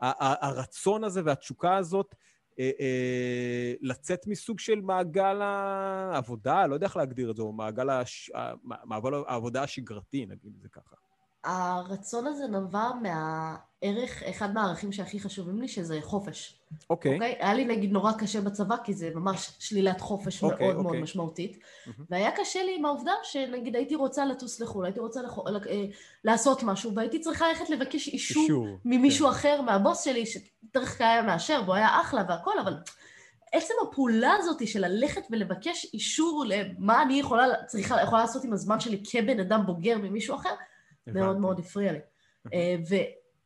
הרצון 0.00 1.04
הזה 1.04 1.22
והתשוקה 1.24 1.76
הזאת, 1.76 2.14
אה, 2.58 2.70
אה, 2.80 3.74
לצאת 3.80 4.26
מסוג 4.26 4.58
של 4.58 4.80
מעגל 4.80 5.42
העבודה, 5.42 6.66
לא 6.66 6.74
יודע 6.74 6.86
איך 6.86 6.96
להגדיר 6.96 7.30
את 7.30 7.36
זה, 7.36 7.42
או 7.42 7.52
מעגל 7.52 7.90
הש... 7.90 8.30
מעגל 8.64 9.14
העבודה 9.26 9.62
השגרתי, 9.62 10.26
נגיד 10.26 10.52
את 10.56 10.62
זה 10.62 10.68
ככה. 10.68 10.96
הרצון 11.46 12.26
הזה 12.26 12.46
נבע 12.46 12.90
מהערך, 13.02 14.22
אחד 14.22 14.54
מהערכים 14.54 14.92
שהכי 14.92 15.20
חשובים 15.20 15.60
לי, 15.60 15.68
שזה 15.68 15.98
חופש. 16.02 16.60
אוקיי. 16.90 17.14
אוקיי? 17.14 17.36
היה 17.38 17.54
לי 17.54 17.64
נגיד 17.64 17.92
נורא 17.92 18.12
קשה 18.12 18.40
בצבא, 18.40 18.76
כי 18.84 18.94
זה 18.94 19.10
ממש 19.14 19.50
שלילת 19.58 20.00
חופש 20.00 20.42
מאוד 20.42 20.52
אוקיי, 20.52 20.72
מאוד 20.72 20.84
אוקיי. 20.84 21.00
משמעותית. 21.00 21.58
מהמם. 21.86 22.04
והיה 22.10 22.30
קשה 22.30 22.62
לי 22.62 22.76
עם 22.78 22.84
העובדה 22.84 23.12
שנגיד 23.22 23.76
הייתי 23.76 23.94
רוצה 23.94 24.24
לטוס 24.24 24.60
לחו"ל, 24.60 24.84
הייתי 24.84 25.00
רוצה 25.00 25.22
לח... 25.22 25.38
אה, 25.68 25.84
לעשות 26.24 26.62
משהו, 26.62 26.94
והייתי 26.94 27.20
צריכה 27.20 27.48
ללכת 27.48 27.70
לבקש 27.70 28.08
אישור 28.08 28.42
אישור. 28.42 28.66
ממישהו 28.84 29.26
כן. 29.26 29.32
אחר, 29.32 29.60
מהבוס 29.60 30.04
שלי, 30.04 30.26
שדרך 30.26 30.98
כלל 30.98 31.06
היה 31.06 31.22
מאשר, 31.22 31.62
והוא 31.64 31.74
היה 31.74 32.00
אחלה 32.00 32.24
והכל, 32.28 32.58
אבל 32.58 32.74
עצם 33.52 33.74
הפעולה 33.88 34.34
הזאת 34.38 34.68
של 34.68 34.86
ללכת 34.86 35.22
ולבקש 35.30 35.86
אישור 35.94 36.44
למה 36.46 37.02
אני 37.02 37.20
יכולה, 37.20 37.46
צריכה, 37.66 38.02
יכולה 38.02 38.20
לעשות 38.20 38.44
עם 38.44 38.52
הזמן 38.52 38.80
שלי 38.80 39.02
כבן 39.10 39.40
אדם 39.40 39.66
בוגר 39.66 39.98
ממישהו 39.98 40.36
אחר, 40.36 40.54
מאוד. 41.06 41.38
מאוד 41.38 41.58
הפריע 41.58 41.92
לי. 41.92 41.98
אה, 42.54 42.76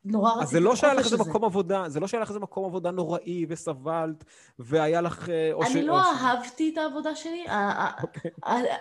ונורא 0.04 0.30
רציתי 0.30 0.42
אז 0.42 0.50
זה 0.50 0.60
לא 0.60 0.76
שהיה 0.76 0.94
לך 0.94 1.04
איזה. 1.04 1.16
מקום 1.16 1.44
עבודה, 1.44 1.84
זה 1.88 2.00
לא 2.00 2.06
שהיה 2.06 2.22
לך 2.22 2.28
איזה 2.28 2.40
מקום 2.40 2.64
עבודה 2.64 2.90
נוראי 2.90 3.46
וסבלת, 3.48 4.24
והיה 4.58 5.00
לך... 5.00 5.28
אה, 5.30 5.52
אני 5.72 5.82
לא 5.82 6.00
אהבתי 6.02 6.70
את 6.72 6.78
העבודה 6.78 7.14
שלי. 7.14 7.44
אוקיי. 8.02 8.30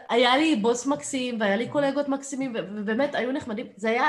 היה 0.09 0.37
לי 0.37 0.55
בוס 0.55 0.85
מקסים, 0.85 1.41
והיה 1.41 1.55
לי 1.55 1.69
קולגות 1.69 2.09
מקסימים, 2.09 2.55
ובאמת 2.75 3.15
היו 3.15 3.31
נחמדים. 3.31 3.67
זה 3.75 3.89
היה 3.89 4.07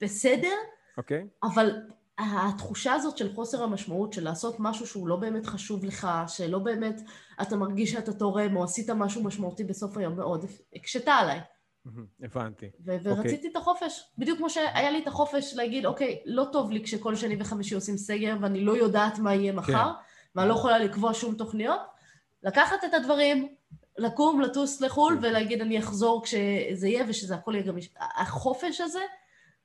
בסדר, 0.00 0.54
אוקיי? 0.98 1.26
אבל 1.42 1.70
התחושה 2.18 2.92
הזאת 2.92 3.16
של 3.16 3.34
חוסר 3.34 3.62
המשמעות, 3.62 4.12
של 4.12 4.24
לעשות 4.24 4.56
משהו 4.58 4.86
שהוא 4.86 5.08
לא 5.08 5.16
באמת 5.16 5.46
חשוב 5.46 5.84
לך, 5.84 6.08
שלא 6.26 6.58
באמת 6.58 7.00
אתה 7.42 7.56
מרגיש 7.56 7.92
שאתה 7.92 8.12
תורם, 8.12 8.56
או 8.56 8.64
עשית 8.64 8.90
משהו 8.90 9.24
משמעותי 9.24 9.64
בסוף 9.64 9.96
היום, 9.96 10.16
מאוד 10.16 10.44
הקשתה 10.74 11.12
עליי. 11.12 11.40
הבנתי. 12.22 12.70
ו- 12.84 12.96
ורציתי 13.02 13.36
אוקיי. 13.36 13.50
את 13.50 13.56
החופש. 13.56 14.04
בדיוק 14.18 14.38
כמו 14.38 14.50
שהיה 14.50 14.90
לי 14.90 15.02
את 15.02 15.06
החופש 15.06 15.54
להגיד, 15.54 15.86
אוקיי, 15.86 16.22
לא 16.26 16.46
טוב 16.52 16.70
לי 16.70 16.82
כשכל 16.84 17.16
שני 17.16 17.36
וחמישי 17.40 17.74
עושים 17.74 17.96
סגר, 17.96 18.36
ואני 18.40 18.60
לא 18.60 18.76
יודעת 18.76 19.18
מה 19.18 19.34
יהיה 19.34 19.52
מחר, 19.52 19.72
כן. 19.72 20.00
ואני 20.36 20.48
לא 20.48 20.54
יכולה 20.54 20.78
לקבוע 20.78 21.14
שום 21.14 21.34
תוכניות. 21.34 21.80
לקחת 22.42 22.84
את 22.84 22.94
הדברים, 22.94 23.48
לקום, 23.98 24.40
לטוס 24.40 24.80
לחו"ל, 24.80 25.18
כן. 25.20 25.26
ולהגיד, 25.26 25.60
אני 25.60 25.78
אחזור 25.78 26.24
כשזה 26.24 26.88
יהיה, 26.88 27.04
ושזה 27.08 27.34
הכל 27.34 27.54
יהיה 27.54 27.66
גמיש. 27.66 27.90
החופש 28.00 28.80
הזה, 28.80 29.00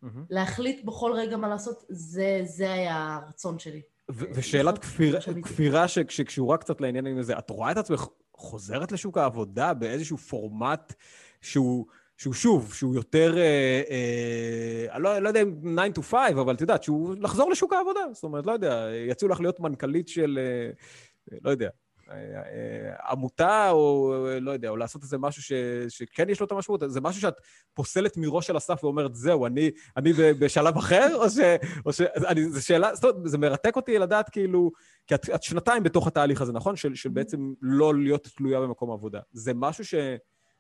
מהמם. 0.02 0.26
להחליט 0.30 0.86
בכל 0.86 1.12
רגע 1.16 1.38
מה 1.38 1.48
לעשות, 1.48 1.84
זה, 1.90 2.42
זה 2.44 2.74
היה 2.74 3.20
הרצון 3.24 3.60
שלי. 3.60 3.82
ו- 4.12 4.26
ושאלת 4.34 4.78
כפיר-. 4.78 5.20
כפירה 5.44 5.88
שקשורה 5.88 6.58
קצת 6.58 6.82
לעניינים 6.82 7.18
הזה, 7.18 7.38
את 7.38 7.50
רואה 7.50 7.72
את 7.72 7.78
עצמך 7.78 8.06
חוזרת 8.36 8.92
לשוק 8.92 9.18
העבודה 9.18 9.74
באיזשהו 9.74 10.18
פורמט 10.18 10.94
שהוא, 11.42 11.86
שהוא 12.24 12.34
שוב, 12.34 12.74
שהוא 12.74 12.96
יותר, 12.96 13.38
אה, 13.38 13.82
אה, 13.90 14.96
אני 14.96 15.04
לא, 15.04 15.20
לא 15.20 15.28
יודע 15.28 15.42
אם 15.42 15.76
9 15.94 16.02
to 16.02 16.04
5, 16.04 16.32
אבל 16.32 16.54
את 16.54 16.62
יודעת, 16.62 16.84
שהוא 16.84 17.16
לחזור 17.20 17.52
לשוק 17.52 17.74
העבודה. 17.74 18.00
זאת 18.14 18.24
אומרת, 18.24 18.46
לא 18.46 18.52
יודע, 18.52 18.88
יציעו 19.10 19.32
לך 19.32 19.40
להיות 19.40 19.60
מנכ"לית 19.60 20.08
של, 20.08 20.40
אה, 20.42 21.38
לא 21.42 21.50
יודע, 21.52 21.70
אה, 22.10 22.16
אה, 22.16 23.12
עמותה, 23.12 23.70
או 23.70 24.16
אה, 24.28 24.40
לא 24.40 24.52
יודע, 24.52 24.70
או 24.70 24.78
לעשות 24.78 25.04
איזה 25.04 25.18
משהו 25.18 25.44
ש, 25.44 25.52
שכן 25.90 26.30
יש 26.30 26.40
לו 26.40 26.46
את 26.46 26.52
המשמעות, 26.52 26.84
זה 26.88 27.02
משהו 27.02 27.22
שאת 27.22 27.36
פוסלת 27.74 28.18
מראש 28.18 28.50
על 28.50 28.58
הסף 28.58 28.84
ואומרת, 28.84 29.16
זהו, 29.16 29.46
אני, 29.46 29.72
אני 29.98 30.14
בשלב 30.14 30.78
אחר, 30.78 31.16
או 31.16 31.30
ש... 31.30 31.38
או 31.86 31.94
ש... 31.94 32.02
אני, 32.02 32.50
זו 32.50 32.66
שאלה, 32.66 32.96
זאת 32.96 33.04
אומרת, 33.04 33.30
זה 33.30 33.38
מרתק 33.38 33.76
אותי 33.76 34.00
לדעת 34.00 34.30
כאילו, 34.30 34.72
כי 35.08 35.16
את, 35.16 35.30
את 35.36 35.44
שנתיים 35.44 35.84
בתוך 35.84 36.08
התהליך 36.08 36.42
הזה, 36.42 36.54
נכון? 36.54 36.76
של, 36.76 36.96
של 36.96 37.10
בעצם 37.10 37.54
לא 37.62 37.96
להיות 37.96 38.28
תלויה 38.38 38.60
במקום 38.60 38.92
עבודה. 38.92 39.20
זה 39.32 39.54
משהו 39.56 39.86
ש... 39.86 39.96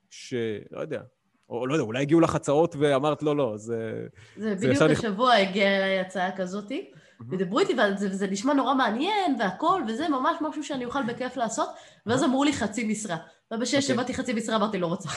ש... 0.09 0.33
לא 0.71 0.79
יודע. 0.79 1.01
או 1.49 1.67
לא 1.67 1.73
יודע, 1.73 1.83
אולי 1.85 2.01
הגיעו 2.01 2.19
לך 2.19 2.35
הצעות 2.35 2.75
ואמרת, 2.79 3.23
לא, 3.23 3.35
לא, 3.35 3.53
זה... 3.57 4.05
זה 4.37 4.49
זה 4.49 4.55
בדיוק 4.55 4.73
ישר 4.73 4.87
נכ- 4.87 4.91
השבוע 4.91 5.33
הגיעה 5.33 5.77
אליי 5.77 5.99
הצעה 5.99 6.37
כזאתי, 6.37 6.91
ודיברו 7.31 7.59
איתי, 7.59 7.73
וזה 8.01 8.27
נשמע 8.27 8.53
נורא 8.53 8.73
מעניין, 8.73 9.35
והכל, 9.39 9.81
וזה 9.87 10.09
ממש 10.09 10.35
משהו 10.41 10.63
שאני 10.63 10.85
אוכל 10.85 11.03
בכיף 11.07 11.37
לעשות, 11.37 11.69
ואז 12.05 12.23
אמרו 12.23 12.43
לי 12.43 12.53
חצי 12.53 12.83
משרה. 12.83 13.17
ובשש 13.53 13.75
אוקיי. 13.75 13.81
שבאתי 13.81 14.13
חצי 14.13 14.33
משרה, 14.33 14.55
אמרתי, 14.55 14.77
לא 14.77 14.87
רוצה. 14.87 15.09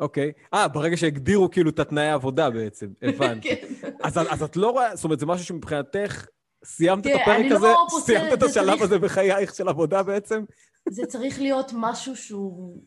אוקיי. 0.00 0.32
אה, 0.54 0.68
ברגע 0.68 0.96
שהגדירו 0.96 1.50
כאילו 1.50 1.70
את 1.70 1.78
התנאי 1.78 2.06
העבודה 2.06 2.50
בעצם, 2.50 2.86
הבנתי. 3.02 3.48
כן. 3.48 3.66
אז, 4.02 4.18
אז 4.30 4.42
את 4.42 4.56
לא 4.56 4.70
רואה, 4.70 4.96
זאת 4.96 5.04
אומרת, 5.04 5.18
זה 5.20 5.26
משהו 5.26 5.46
שמבחינתך, 5.46 6.26
סיימת 6.64 7.06
את 7.06 7.12
תראה, 7.12 7.22
הפרק 7.22 7.46
לא 7.50 7.56
הזה, 7.56 7.66
פוסלת, 7.90 8.04
סיימת 8.06 8.32
את 8.32 8.42
השלב 8.42 8.66
צריך- 8.66 8.82
הזה 8.82 8.98
בחייך 8.98 9.54
של 9.54 9.68
עבודה 9.68 10.02
בעצם? 10.02 10.42
זה 10.88 11.06
צריך 11.06 11.40
להיות 11.40 11.72
משהו 11.74 12.16
שהוא... 12.16 12.82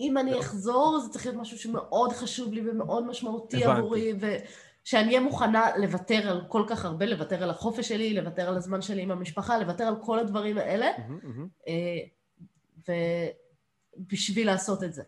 אם 0.00 0.18
אני 0.18 0.40
אחזור, 0.40 1.00
זה 1.00 1.08
צריך 1.08 1.26
להיות 1.26 1.40
משהו 1.40 1.58
שמאוד 1.58 2.12
חשוב 2.12 2.52
לי 2.52 2.70
ומאוד 2.70 3.06
משמעותי 3.06 3.64
הבנתי. 3.64 3.78
עבורי, 3.80 4.12
ושאני 4.84 5.08
אהיה 5.08 5.20
מוכנה 5.20 5.76
לוותר 5.78 6.28
על 6.30 6.40
כל 6.48 6.62
כך 6.68 6.84
הרבה, 6.84 7.06
לוותר 7.06 7.42
על 7.42 7.50
החופש 7.50 7.88
שלי, 7.88 8.14
לוותר 8.14 8.48
על 8.48 8.56
הזמן 8.56 8.82
שלי 8.82 9.02
עם 9.02 9.10
המשפחה, 9.10 9.58
לוותר 9.58 9.84
על 9.84 9.94
כל 10.02 10.18
הדברים 10.18 10.58
האלה. 10.58 10.90
אה, 11.68 11.98
ובשביל 13.98 14.46
לעשות 14.46 14.84
את 14.84 14.94
זה. 14.94 15.02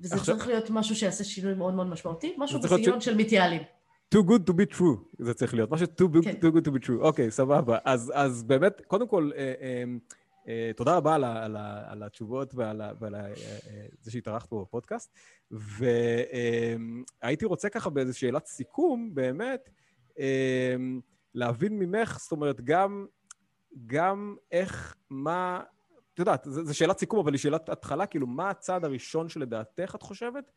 וזה 0.00 0.14
עכשיו- 0.14 0.36
צריך 0.36 0.48
להיות 0.48 0.70
משהו 0.70 0.96
שיעשה 0.96 1.24
שינוי 1.24 1.54
מאוד 1.54 1.74
מאוד 1.74 1.86
משמעותי, 1.86 2.34
משהו 2.38 2.60
בסגנון 2.60 3.00
של 3.00 3.16
מתייעלים. 3.16 3.62
too 4.14 4.18
good 4.18 4.50
to 4.50 4.52
be 4.52 4.76
true, 4.78 4.98
זה 5.18 5.34
צריך 5.34 5.54
להיות, 5.54 5.70
משהו 5.70 5.86
too, 5.86 6.22
כן. 6.24 6.30
too 6.40 6.52
good 6.52 6.64
to 6.68 6.70
be 6.70 6.86
true. 6.86 7.00
אוקיי, 7.00 7.30
סבבה. 7.30 7.78
אז, 7.84 8.12
אז 8.14 8.42
באמת, 8.42 8.80
קודם 8.86 9.08
כל, 9.08 9.30
אה, 9.36 9.40
אה, 9.40 9.44
אה, 9.60 9.84
תודה 10.76 10.96
רבה 10.96 11.14
על, 11.14 11.24
על, 11.24 11.56
על 11.86 12.02
התשובות 12.02 12.54
ועל, 12.54 12.82
ועל 13.00 13.14
אה, 13.14 13.26
אה, 13.26 13.86
זה 14.00 14.10
שהתארחת 14.10 14.48
פה 14.48 14.64
בפודקאסט. 14.66 15.18
והייתי 17.20 17.44
רוצה 17.44 17.68
ככה 17.68 17.90
באיזו 17.90 18.18
שאלת 18.18 18.46
סיכום, 18.46 19.14
באמת, 19.14 19.70
אה, 20.18 20.76
להבין 21.34 21.78
ממך, 21.78 22.18
זאת 22.20 22.32
אומרת, 22.32 22.60
גם, 22.60 23.06
גם 23.86 24.36
איך, 24.52 24.96
מה, 25.10 25.62
את 26.14 26.18
יודעת, 26.18 26.46
זו 26.50 26.74
שאלת 26.74 26.98
סיכום, 26.98 27.20
אבל 27.20 27.32
היא 27.32 27.38
שאלת 27.38 27.68
התחלה, 27.68 28.06
כאילו, 28.06 28.26
מה 28.26 28.50
הצעד 28.50 28.84
הראשון 28.84 29.28
שלדעתך, 29.28 29.94
את 29.94 30.02
חושבת, 30.02 30.52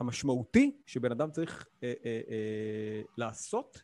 המשמעותי 0.00 0.76
שבן 0.86 1.10
אדם 1.10 1.30
צריך 1.30 1.66
אה, 1.82 1.92
אה, 2.04 2.20
אה, 2.30 3.02
לעשות 3.16 3.82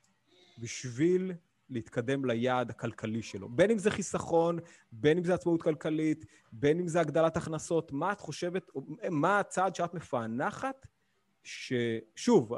בשביל 0.58 1.32
להתקדם 1.70 2.24
ליעד 2.24 2.70
הכלכלי 2.70 3.22
שלו. 3.22 3.48
בין 3.48 3.70
אם 3.70 3.78
זה 3.78 3.90
חיסכון, 3.90 4.58
בין 4.92 5.18
אם 5.18 5.24
זה 5.24 5.34
עצמאות 5.34 5.62
כלכלית, 5.62 6.24
בין 6.52 6.80
אם 6.80 6.88
זה 6.88 7.00
הגדלת 7.00 7.36
הכנסות, 7.36 7.92
מה 7.92 8.12
את 8.12 8.20
חושבת, 8.20 8.66
מה 9.10 9.38
הצעד 9.38 9.74
שאת 9.74 9.94
מפענחת, 9.94 10.86
ששוב, 11.44 12.52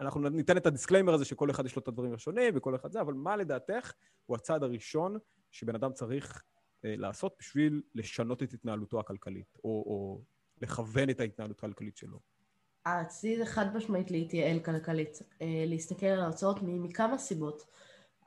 אנחנו 0.00 0.28
ניתן 0.28 0.56
את 0.56 0.66
ה 0.66 0.70
disclaimer 0.70 1.14
הזה 1.14 1.24
שכל 1.24 1.50
אחד 1.50 1.66
יש 1.66 1.76
לו 1.76 1.82
את 1.82 1.88
הדברים 1.88 2.14
השונים 2.14 2.54
וכל 2.56 2.74
אחד 2.74 2.92
זה, 2.92 3.00
אבל 3.00 3.14
מה 3.14 3.36
לדעתך 3.36 3.92
הוא 4.26 4.36
הצעד 4.36 4.62
הראשון 4.62 5.16
שבן 5.50 5.74
אדם 5.74 5.92
צריך 5.92 6.42
אה, 6.84 6.94
לעשות 6.96 7.36
בשביל 7.38 7.82
לשנות 7.94 8.42
את 8.42 8.52
התנהלותו 8.52 9.00
הכלכלית, 9.00 9.58
או, 9.64 9.70
או 9.70 10.20
לכוון 10.60 11.10
את 11.10 11.20
ההתנהלות 11.20 11.58
הכלכלית 11.58 11.96
שלו? 11.96 12.18
זה 13.36 13.46
חד 13.46 13.76
משמעית 13.76 14.10
להתייעל 14.10 14.60
כלכלית, 14.60 15.18
אה, 15.42 15.64
להסתכל 15.66 16.06
על 16.06 16.20
ההוצאות 16.20 16.58
מכמה 16.62 17.18
סיבות. 17.18 17.66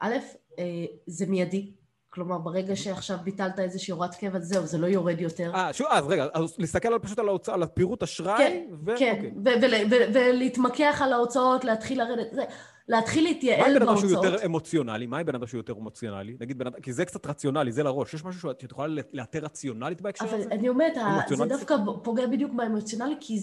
א', 0.01 0.15
אה, 0.59 0.85
זה 1.07 1.25
מיידי, 1.25 1.71
כלומר 2.09 2.37
ברגע 2.37 2.75
שעכשיו 2.75 3.17
ביטלת 3.23 3.59
איזושהי 3.59 3.91
הוראת 3.91 4.15
קבע, 4.15 4.39
זהו, 4.39 4.65
זה 4.65 4.77
לא 4.77 4.87
יורד 4.87 5.21
יותר. 5.21 5.51
אה, 5.55 5.73
שוב, 5.73 5.87
אז 5.89 6.07
רגע, 6.07 6.27
אז 6.33 6.55
להסתכל 6.59 6.99
פשוט 6.99 7.19
על 7.19 7.27
ההוצאה, 7.27 7.55
על 7.55 7.63
הפירוט 7.63 8.03
אשראי, 8.03 8.37
כן, 8.37 8.63
ו... 8.85 8.91
כן, 8.97 9.15
אוקיי. 9.17 10.07
ולהתמקח 10.13 11.01
על 11.03 11.13
ההוצאות, 11.13 11.63
להתחיל 11.65 12.03
לרדת, 12.03 12.27
זה... 12.31 12.43
להתחיל 12.87 13.23
להתייעל 13.23 13.79
בהוצאות. 13.79 13.87
מה 13.87 13.87
עם 13.87 13.87
בן 13.87 13.87
אדם 13.87 13.97
שהוא 13.97 14.11
יותר 14.11 14.45
אמוציונלי? 14.45 15.05
מה 15.05 15.17
עם 15.17 15.25
בן 15.25 15.35
אדם 15.35 15.47
שהוא 15.47 15.59
יותר 15.59 15.73
אמוציונלי? 15.73 16.37
נגיד 16.39 16.57
בן 16.57 16.67
אדם, 16.67 16.81
כי 16.81 16.93
זה 16.93 17.05
קצת 17.05 17.25
רציונלי, 17.25 17.71
זה 17.71 17.83
לראש. 17.83 18.13
יש 18.13 18.25
משהו 18.25 18.41
שאת 18.41 18.71
יכולה 18.71 19.03
לאתר 19.13 19.39
רציונלית 19.39 20.01
בהקשר 20.01 20.25
הזה? 20.25 20.35
אבל 20.35 20.51
אני 20.51 20.69
אומרת, 20.69 20.93
זה 21.27 21.45
דווקא 21.45 21.75
פוגע 22.03 22.27
בדיוק 22.27 22.51
באמוציונלי, 22.53 23.15
כי 23.19 23.39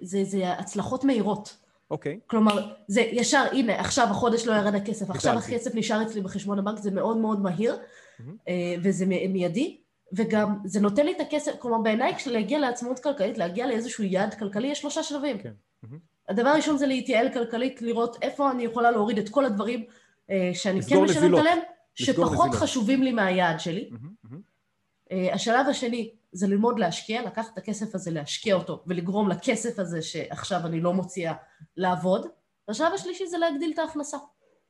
זה 0.00 0.52
הצלחות 0.58 1.04
מהירות. 1.04 1.56
אוקיי. 1.90 2.18
Okay. 2.20 2.26
כלומר, 2.26 2.72
זה 2.88 3.00
ישר, 3.00 3.44
הנה, 3.52 3.80
עכשיו 3.80 4.06
החודש 4.10 4.46
לא 4.46 4.52
ירד 4.52 4.74
הכסף, 4.74 5.10
עכשיו 5.10 5.38
הכסף 5.38 5.74
נשאר 5.74 6.02
אצלי 6.02 6.20
בחשבון 6.20 6.58
הבנק, 6.58 6.78
זה 6.78 6.90
מאוד 6.90 7.16
מאוד 7.16 7.40
מהיר, 7.40 7.76
mm-hmm. 7.76 8.50
וזה 8.82 9.06
מיידי, 9.06 9.80
וגם 10.12 10.58
זה 10.64 10.80
נותן 10.80 11.06
לי 11.06 11.12
את 11.12 11.20
הכסף, 11.20 11.52
כלומר 11.58 11.78
בעיניי 11.78 12.14
כשלהגיע 12.14 12.58
לעצמאות 12.58 12.98
כלכלית, 12.98 13.38
להגיע 13.38 13.66
לאיזשהו 13.66 14.04
יעד 14.04 14.34
כלכלי, 14.34 14.68
יש 14.68 14.80
שלושה 14.80 15.02
שלבים. 15.02 15.38
כן. 15.38 15.52
Mm-hmm. 15.84 15.96
הדבר 16.28 16.48
הראשון 16.48 16.76
זה 16.78 16.86
להתייעל 16.86 17.32
כלכלית, 17.32 17.82
לראות 17.82 18.16
איפה 18.22 18.50
אני 18.50 18.62
יכולה 18.62 18.90
להוריד 18.90 19.18
את 19.18 19.28
כל 19.28 19.44
הדברים 19.44 19.84
אה, 20.30 20.50
שאני 20.54 20.82
כן 20.82 20.96
משלמת 20.96 21.38
עליהם, 21.38 21.58
שפחות 21.94 22.32
נזילות. 22.32 22.54
חשובים 22.54 23.02
לי 23.02 23.12
מהיעד 23.12 23.60
שלי. 23.60 23.90
Mm-hmm, 23.92 24.26
mm-hmm. 24.26 25.34
השלב 25.34 25.66
השני 25.68 26.10
זה 26.32 26.46
ללמוד 26.46 26.78
להשקיע, 26.78 27.22
לקחת 27.22 27.52
את 27.52 27.58
הכסף 27.58 27.94
הזה, 27.94 28.10
להשקיע 28.10 28.54
אותו, 28.54 28.82
ולגרום 28.86 29.28
לכסף 29.28 29.78
הזה 29.78 30.02
שעכשיו 30.02 30.66
אני 30.66 30.80
לא 30.80 30.92
מוציאה 30.92 31.34
לעבוד. 31.76 32.26
והשלב 32.68 32.92
השלישי 32.94 33.26
זה 33.26 33.38
להגדיל 33.38 33.70
את 33.74 33.78
ההכנסה. 33.78 34.16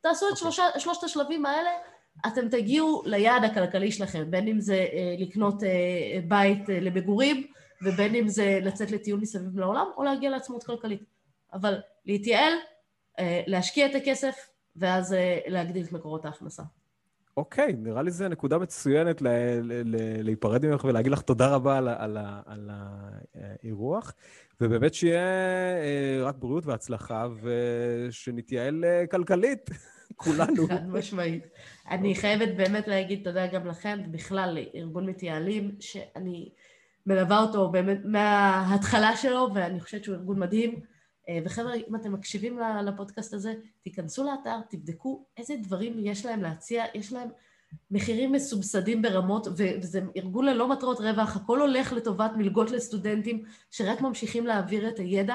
תעשו 0.01 0.27
את. 0.27 0.31
אוקיי. 0.31 0.41
שלושה, 0.41 0.65
שלושת 0.79 1.05
השלבים 1.05 1.47
האלה, 1.47 1.71
אתם 2.27 2.49
תגיעו 2.49 3.03
ליעד 3.07 3.45
הכלכלי 3.45 3.93
שלכם, 3.93 4.31
בין 4.31 4.49
אם 4.49 4.61
זה 4.61 4.75
אה, 4.75 5.15
לקנות 5.19 5.63
אה, 5.63 6.21
בית 6.29 6.71
אה, 6.71 6.81
למגורים, 6.81 7.47
ובין 7.83 8.15
אם 8.15 8.29
זה 8.29 8.59
לצאת 8.63 8.91
לטיול 8.91 9.21
מסביב 9.21 9.59
לעולם, 9.59 9.87
או 9.97 10.05
להגיע 10.05 10.31
לעצמאות 10.31 10.65
כלכלית. 10.65 11.03
אבל 11.53 11.81
להתייעל, 12.07 12.53
אה, 13.19 13.43
להשקיע 13.47 13.87
את 13.87 13.95
הכסף, 13.95 14.37
ואז 14.77 15.13
אה, 15.13 15.39
להגדיל 15.47 15.85
את 15.85 15.93
מקורות 15.93 16.25
ההכנסה. 16.25 16.63
אוקיי, 17.41 17.73
נראה 17.79 18.03
לי 18.03 18.11
זו 18.11 18.29
נקודה 18.29 18.59
מצוינת 18.59 19.23
להיפרד 20.25 20.67
ממך 20.67 20.85
ולהגיד 20.85 21.13
לך 21.13 21.23
תודה 21.23 21.55
רבה 21.55 21.79
על, 21.79 21.89
על, 21.89 22.19
על 22.47 22.71
האירוח, 23.35 24.13
ובאמת 24.61 24.95
שיהיה 24.95 25.21
אה, 25.83 26.19
רק 26.23 26.35
בריאות 26.39 26.67
והצלחה, 26.67 27.27
ושנתייעל 27.43 28.85
כלכלית, 29.11 29.71
כולנו. 30.17 30.67
חד 30.69 30.89
משמעית. 30.89 31.47
אני 31.91 32.15
חייבת 32.15 32.57
באמת 32.57 32.89
להגיד 32.89 33.25
תודה 33.25 33.47
גם 33.47 33.67
לכם, 33.67 33.99
ובכלל 34.07 34.59
לארגון 34.75 35.07
מתייעלים, 35.07 35.77
שאני 35.81 36.49
מלווה 37.07 37.43
אותו 37.43 37.71
באמת 37.71 38.01
מההתחלה 38.05 39.17
שלו, 39.17 39.49
ואני 39.55 39.81
חושבת 39.81 40.05
שהוא 40.05 40.17
ארגון 40.17 40.39
מדהים. 40.39 40.81
אה, 41.31 41.39
וחבר'ה, 41.45 41.75
אם 41.75 41.97
אתם 41.97 42.13
מקשיבים 42.13 42.59
לפודקאסט 42.85 43.35
הזה, 43.35 43.55
תיכנסו 43.83 44.25
לאתר, 44.25 44.57
תבדקו 44.71 45.25
איזה 45.37 45.55
דברים 45.63 45.95
יש 45.99 46.27
להם 46.27 46.43
להציע, 46.43 46.85
יש 46.95 47.13
להם 47.13 47.29
מחירים 47.91 48.33
מסובסדים 48.33 49.03
ברמות, 49.03 49.47
וזה 49.57 50.01
ארגון 50.17 50.45
ללא 50.45 50.69
מטרות 50.69 51.01
רווח, 51.01 51.37
הכל 51.37 51.61
הולך 51.61 51.93
לטובת 51.93 52.31
מלגות 52.37 52.71
לסטודנטים 52.71 53.45
שרק 53.71 54.01
ממשיכים 54.01 54.47
להעביר 54.47 54.89
את 54.89 54.99
הידע, 54.99 55.35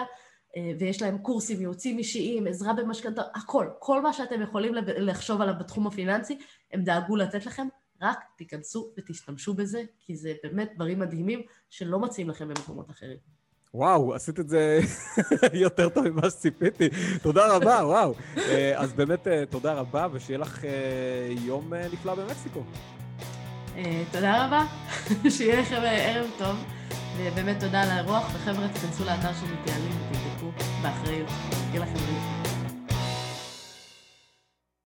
אה, 0.58 0.72
ויש 0.80 1.02
להם 1.02 1.18
קורסים, 1.18 1.60
ייעוצים 1.60 1.98
אישיים, 1.98 2.48
עזרה 2.48 2.74
במשכנתא, 2.74 3.22
הכל, 3.36 3.68
כל 3.80 4.02
מה 4.02 4.14
שאתם 4.14 4.42
יכולים 4.42 4.74
לחשוב 4.98 5.42
עליו 5.42 5.54
בתחום 5.60 5.88
הפיננסי, 5.88 6.40
הם 6.72 6.84
דאגו 6.84 7.16
לתת 7.16 7.46
לכם, 7.46 7.68
רק 8.02 8.20
תיכנסו 8.38 8.92
ותשתמשו 8.98 9.54
בזה, 9.54 9.84
כי 10.00 10.16
זה 10.16 10.34
באמת 10.44 10.72
דברים 10.76 11.00
מדהימים 11.00 11.42
שלא 11.70 12.00
מציעים 12.00 12.30
לכם 12.30 12.48
במקומות 12.48 12.90
אחרים. 12.90 13.18
וואו, 13.76 14.16
עשית 14.16 14.40
את 14.40 14.50
זה 14.50 14.80
יותר 15.54 15.90
טוב 15.90 16.10
ממה 16.10 16.30
שציפיתי. 16.30 16.90
תודה 17.22 17.56
רבה, 17.56 17.80
וואו. 17.84 18.14
אה, 18.38 18.74
אז 18.76 18.94
באמת 18.94 19.28
אה, 19.28 19.44
תודה 19.50 19.74
רבה, 19.74 20.08
ושיהיה 20.12 20.40
לך 20.40 20.66
אה, 20.66 20.70
יום 21.46 21.74
נפלא 21.94 22.16
במקסיקו. 22.16 22.64
תודה 24.12 24.46
רבה, 24.46 24.66
שיהיה 25.36 25.62
לכם 25.62 25.82
ערב 25.86 26.28
טוב, 26.38 26.56
ובאמת 27.18 27.60
תודה 27.60 27.82
על 27.82 27.90
האירוח, 27.90 28.32
וחבר'ה, 28.34 28.68
תכנסו 28.68 29.06
לאתר 29.06 29.34
של 29.34 29.46
מתייעלים 29.60 29.92
ותבדקו 30.12 30.52
באחריות. 30.82 31.30
יהיה 31.72 31.82
לכם 31.82 31.94
בריאות. 31.94 32.45